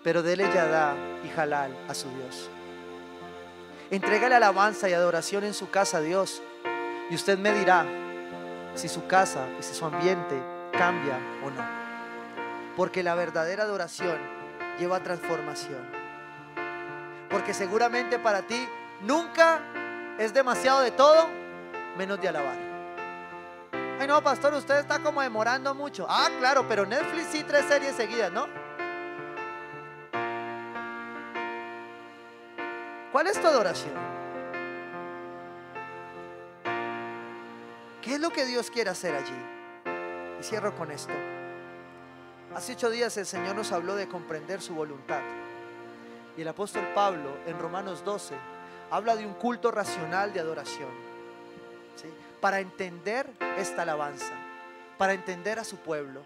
Pero 0.03 0.22
dele 0.22 0.49
yadá 0.53 0.95
y 1.24 1.39
halal 1.39 1.76
a 1.88 1.93
su 1.93 2.09
Dios. 2.09 2.49
Entrégale 3.89 4.36
alabanza 4.36 4.89
y 4.89 4.93
adoración 4.93 5.43
en 5.43 5.53
su 5.53 5.70
casa 5.70 5.97
a 5.97 6.01
Dios. 6.01 6.41
Y 7.12 7.16
usted 7.16 7.38
me 7.38 7.51
dirá 7.51 7.86
si 8.74 8.88
su 8.88 9.05
casa 9.05 9.45
y 9.59 9.64
si 9.64 9.74
su 9.74 9.86
ambiente 9.86 10.41
cambia 10.72 11.20
o 11.43 11.49
no. 11.49 11.62
Porque 12.78 13.03
la 13.03 13.16
verdadera 13.16 13.64
adoración 13.64 14.18
lleva 14.80 15.03
transformación. 15.03 15.86
Porque 17.30 17.53
seguramente 17.53 18.18
para 18.18 18.43
ti 18.43 18.66
nunca 19.01 19.59
es 20.18 20.34
demasiado 20.34 20.80
de 20.80 20.91
todo 20.91 21.28
menos 21.97 22.22
de 22.22 22.30
alabar. 22.30 22.55
Ay 23.99 24.07
no, 24.07 24.24
pastor, 24.24 24.53
usted 24.53 24.80
está 24.80 24.99
como 24.99 25.22
demorando 25.22 25.76
mucho. 25.76 26.07
Ah, 26.09 26.30
claro, 26.39 26.66
pero 26.66 26.86
Netflix 26.86 27.28
sí 27.30 27.43
tres 27.43 27.66
series 27.66 27.93
seguidas, 27.93 28.32
¿no? 28.32 28.47
¿Cuál 33.12 33.28
es 33.28 33.38
tu 33.41 33.47
adoración? 33.47 34.11
¿Qué 38.02 38.16
es 38.16 38.20
lo 38.20 38.32
que 38.32 38.45
Dios 38.45 38.72
quiere 38.72 38.89
hacer 38.89 39.16
allí? 39.16 40.39
Y 40.39 40.43
cierro 40.43 40.76
con 40.76 40.89
esto. 40.89 41.14
Hace 42.56 42.74
ocho 42.74 42.89
días 42.89 43.16
el 43.18 43.28
Señor 43.28 43.56
nos 43.56 43.72
habló 43.72 43.95
de 43.95 44.08
comprender 44.08 44.60
su 44.60 44.74
voluntad. 44.74 45.22
Y 46.36 46.41
el 46.41 46.47
apóstol 46.47 46.88
Pablo 46.95 47.38
en 47.45 47.60
Romanos 47.60 48.04
12 48.04 48.34
habla 48.89 49.16
de 49.16 49.26
un 49.26 49.36
culto 49.36 49.70
racional 49.70 50.34
de 50.34 50.39
adoración. 50.39 50.89
Para 52.41 52.60
entender 52.60 53.30
esta 53.58 53.84
alabanza, 53.84 54.34
para 54.97 55.14
entender 55.14 55.60
a 55.60 55.64
su 55.64 55.78
pueblo, 55.78 56.24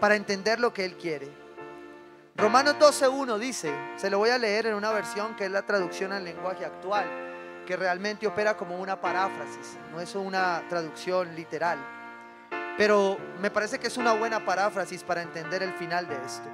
para 0.00 0.16
entender 0.16 0.58
lo 0.58 0.74
que 0.74 0.84
Él 0.84 0.96
quiere. 0.96 1.28
Romanos 2.34 2.74
12.1 2.80 3.38
dice, 3.38 3.72
se 3.96 4.10
lo 4.10 4.18
voy 4.18 4.30
a 4.30 4.38
leer 4.38 4.66
en 4.66 4.74
una 4.74 4.90
versión 4.90 5.36
que 5.36 5.44
es 5.44 5.50
la 5.50 5.64
traducción 5.64 6.12
al 6.12 6.24
lenguaje 6.24 6.64
actual, 6.64 7.25
que 7.66 7.76
realmente 7.76 8.26
opera 8.26 8.56
como 8.56 8.78
una 8.78 8.98
paráfrasis, 8.98 9.76
no 9.92 10.00
es 10.00 10.14
una 10.14 10.62
traducción 10.68 11.34
literal. 11.34 11.78
Pero 12.78 13.18
me 13.40 13.50
parece 13.50 13.78
que 13.78 13.88
es 13.88 13.96
una 13.96 14.12
buena 14.12 14.44
paráfrasis 14.44 15.02
para 15.02 15.22
entender 15.22 15.62
el 15.62 15.74
final 15.74 16.08
de 16.08 16.16
esto. 16.24 16.48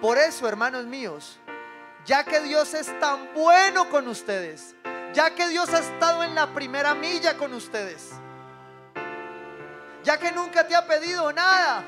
Por 0.00 0.18
eso, 0.18 0.48
hermanos 0.48 0.84
míos, 0.84 1.38
ya 2.04 2.24
que 2.24 2.40
Dios 2.40 2.74
es 2.74 2.98
tan 2.98 3.32
bueno 3.34 3.88
con 3.88 4.08
ustedes, 4.08 4.74
ya 5.14 5.34
que 5.34 5.48
Dios 5.48 5.72
ha 5.72 5.78
estado 5.78 6.24
en 6.24 6.34
la 6.34 6.52
primera 6.52 6.94
milla 6.94 7.36
con 7.36 7.54
ustedes, 7.54 8.10
ya 10.02 10.18
que 10.18 10.32
nunca 10.32 10.66
te 10.66 10.74
ha 10.74 10.86
pedido 10.86 11.32
nada, 11.32 11.84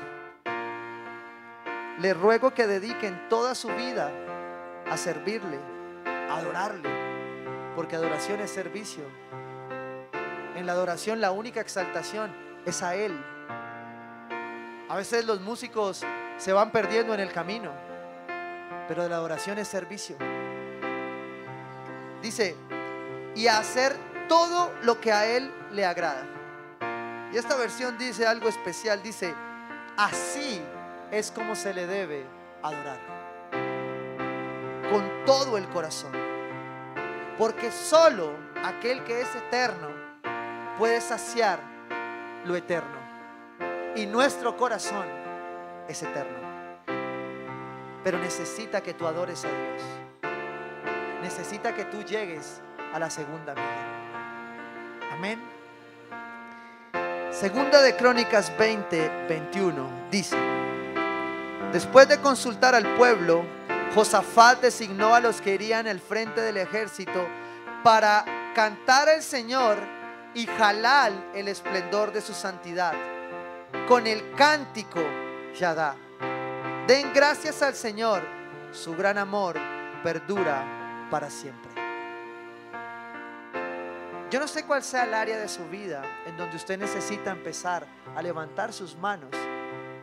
le 1.99 2.13
ruego 2.13 2.53
que 2.53 2.67
dediquen 2.67 3.27
toda 3.29 3.55
su 3.55 3.67
vida 3.69 4.11
a 4.89 4.95
servirle, 4.95 5.59
a 6.05 6.37
adorarle, 6.37 7.04
porque 7.75 7.95
adoración 7.95 8.39
es 8.39 8.51
servicio. 8.51 9.03
En 10.55 10.65
la 10.65 10.71
adoración 10.71 11.19
la 11.19 11.31
única 11.31 11.59
exaltación 11.59 12.33
es 12.65 12.81
a 12.81 12.95
Él. 12.95 13.13
A 14.87 14.95
veces 14.95 15.25
los 15.25 15.41
músicos 15.41 16.03
se 16.37 16.53
van 16.53 16.71
perdiendo 16.71 17.13
en 17.13 17.19
el 17.19 17.31
camino, 17.31 17.71
pero 18.87 19.07
la 19.07 19.15
adoración 19.17 19.57
es 19.57 19.67
servicio. 19.67 20.15
Dice, 22.21 22.55
y 23.35 23.47
hacer 23.47 23.95
todo 24.29 24.71
lo 24.83 24.99
que 24.99 25.11
a 25.11 25.25
Él 25.25 25.51
le 25.71 25.85
agrada. 25.85 26.25
Y 27.33 27.37
esta 27.37 27.55
versión 27.55 27.97
dice 27.97 28.25
algo 28.25 28.47
especial, 28.47 29.03
dice, 29.03 29.33
así 29.97 30.61
es 31.11 31.31
como 31.31 31.55
se 31.55 31.73
le 31.73 31.85
debe 31.85 32.25
adorar. 32.63 32.99
Con 34.89 35.25
todo 35.25 35.57
el 35.57 35.67
corazón. 35.69 36.24
Porque 37.37 37.71
solo 37.71 38.33
aquel 38.63 39.03
que 39.03 39.21
es 39.21 39.35
eterno 39.35 39.89
puede 40.77 41.01
saciar 41.01 41.59
lo 42.45 42.55
eterno. 42.55 42.97
Y 43.95 44.05
nuestro 44.05 44.55
corazón 44.55 45.05
es 45.87 46.01
eterno. 46.01 46.37
Pero 48.03 48.19
necesita 48.19 48.81
que 48.81 48.93
tú 48.93 49.07
adores 49.07 49.45
a 49.45 49.49
Dios. 49.49 49.81
Necesita 51.21 51.73
que 51.73 51.85
tú 51.85 52.03
llegues 52.03 52.61
a 52.93 52.99
la 52.99 53.09
segunda 53.09 53.53
vida. 53.53 53.95
Amén. 55.11 55.41
Segunda 57.31 57.81
de 57.81 57.95
Crónicas 57.95 58.55
20, 58.57 59.27
21 59.27 59.89
dice. 60.09 60.37
Después 61.73 62.07
de 62.07 62.21
consultar 62.21 62.75
al 62.75 62.95
pueblo, 62.95 63.43
Josafat 63.95 64.61
designó 64.61 65.15
a 65.15 65.21
los 65.21 65.39
que 65.39 65.53
irían 65.53 65.87
al 65.87 66.01
frente 66.01 66.41
del 66.41 66.57
ejército 66.57 67.25
para 67.81 68.25
cantar 68.53 69.07
al 69.07 69.23
Señor 69.23 69.77
y 70.33 70.45
jalar 70.45 71.13
el 71.33 71.47
esplendor 71.47 72.11
de 72.11 72.19
su 72.19 72.33
santidad 72.33 72.93
con 73.87 74.05
el 74.05 74.33
cántico 74.35 74.99
Yadá. 75.57 75.95
Den 76.87 77.13
gracias 77.13 77.61
al 77.61 77.73
Señor, 77.73 78.21
su 78.73 78.97
gran 78.97 79.17
amor 79.17 79.55
perdura 80.03 81.07
para 81.09 81.29
siempre. 81.29 81.71
Yo 84.29 84.41
no 84.41 84.47
sé 84.49 84.65
cuál 84.65 84.83
sea 84.83 85.05
el 85.05 85.13
área 85.13 85.37
de 85.37 85.47
su 85.47 85.63
vida 85.69 86.03
en 86.25 86.35
donde 86.35 86.57
usted 86.57 86.77
necesita 86.77 87.31
empezar 87.31 87.87
a 88.13 88.21
levantar 88.21 88.73
sus 88.73 88.97
manos 88.97 89.31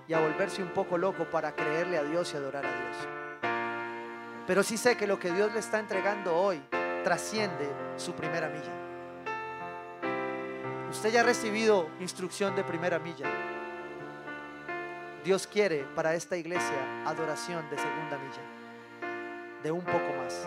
y 0.09 0.15
a 0.15 0.21
volverse 0.21 0.63
un 0.63 0.73
poco 0.73 0.97
loco 0.97 1.31
para 1.31 1.55
creerle 1.55 1.99
a 1.99 2.05
Dios 2.05 2.33
y 2.33 2.39
adorar 2.39 2.65
a 2.65 2.71
Dios. 2.71 3.22
Pero 4.53 4.63
sí 4.63 4.77
sé 4.77 4.99
que 4.99 5.07
lo 5.07 5.19
que 5.19 5.33
Dios 5.33 5.51
le 5.55 5.61
está 5.61 5.79
entregando 5.79 6.37
hoy 6.37 6.61
trasciende 7.03 7.67
su 7.97 8.13
primera 8.13 8.51
milla. 8.51 8.71
Usted 10.91 11.11
ya 11.11 11.21
ha 11.21 11.23
recibido 11.23 11.89
instrucción 12.01 12.55
de 12.55 12.63
primera 12.63 12.99
milla. 12.99 13.25
Dios 15.25 15.47
quiere 15.47 15.87
para 15.95 16.15
esta 16.15 16.37
iglesia 16.37 17.07
adoración 17.07 17.65
de 17.71 17.79
segunda 17.79 18.19
milla, 18.19 18.43
de 19.63 19.71
un 19.71 19.87
poco 19.87 20.13
más. 20.23 20.47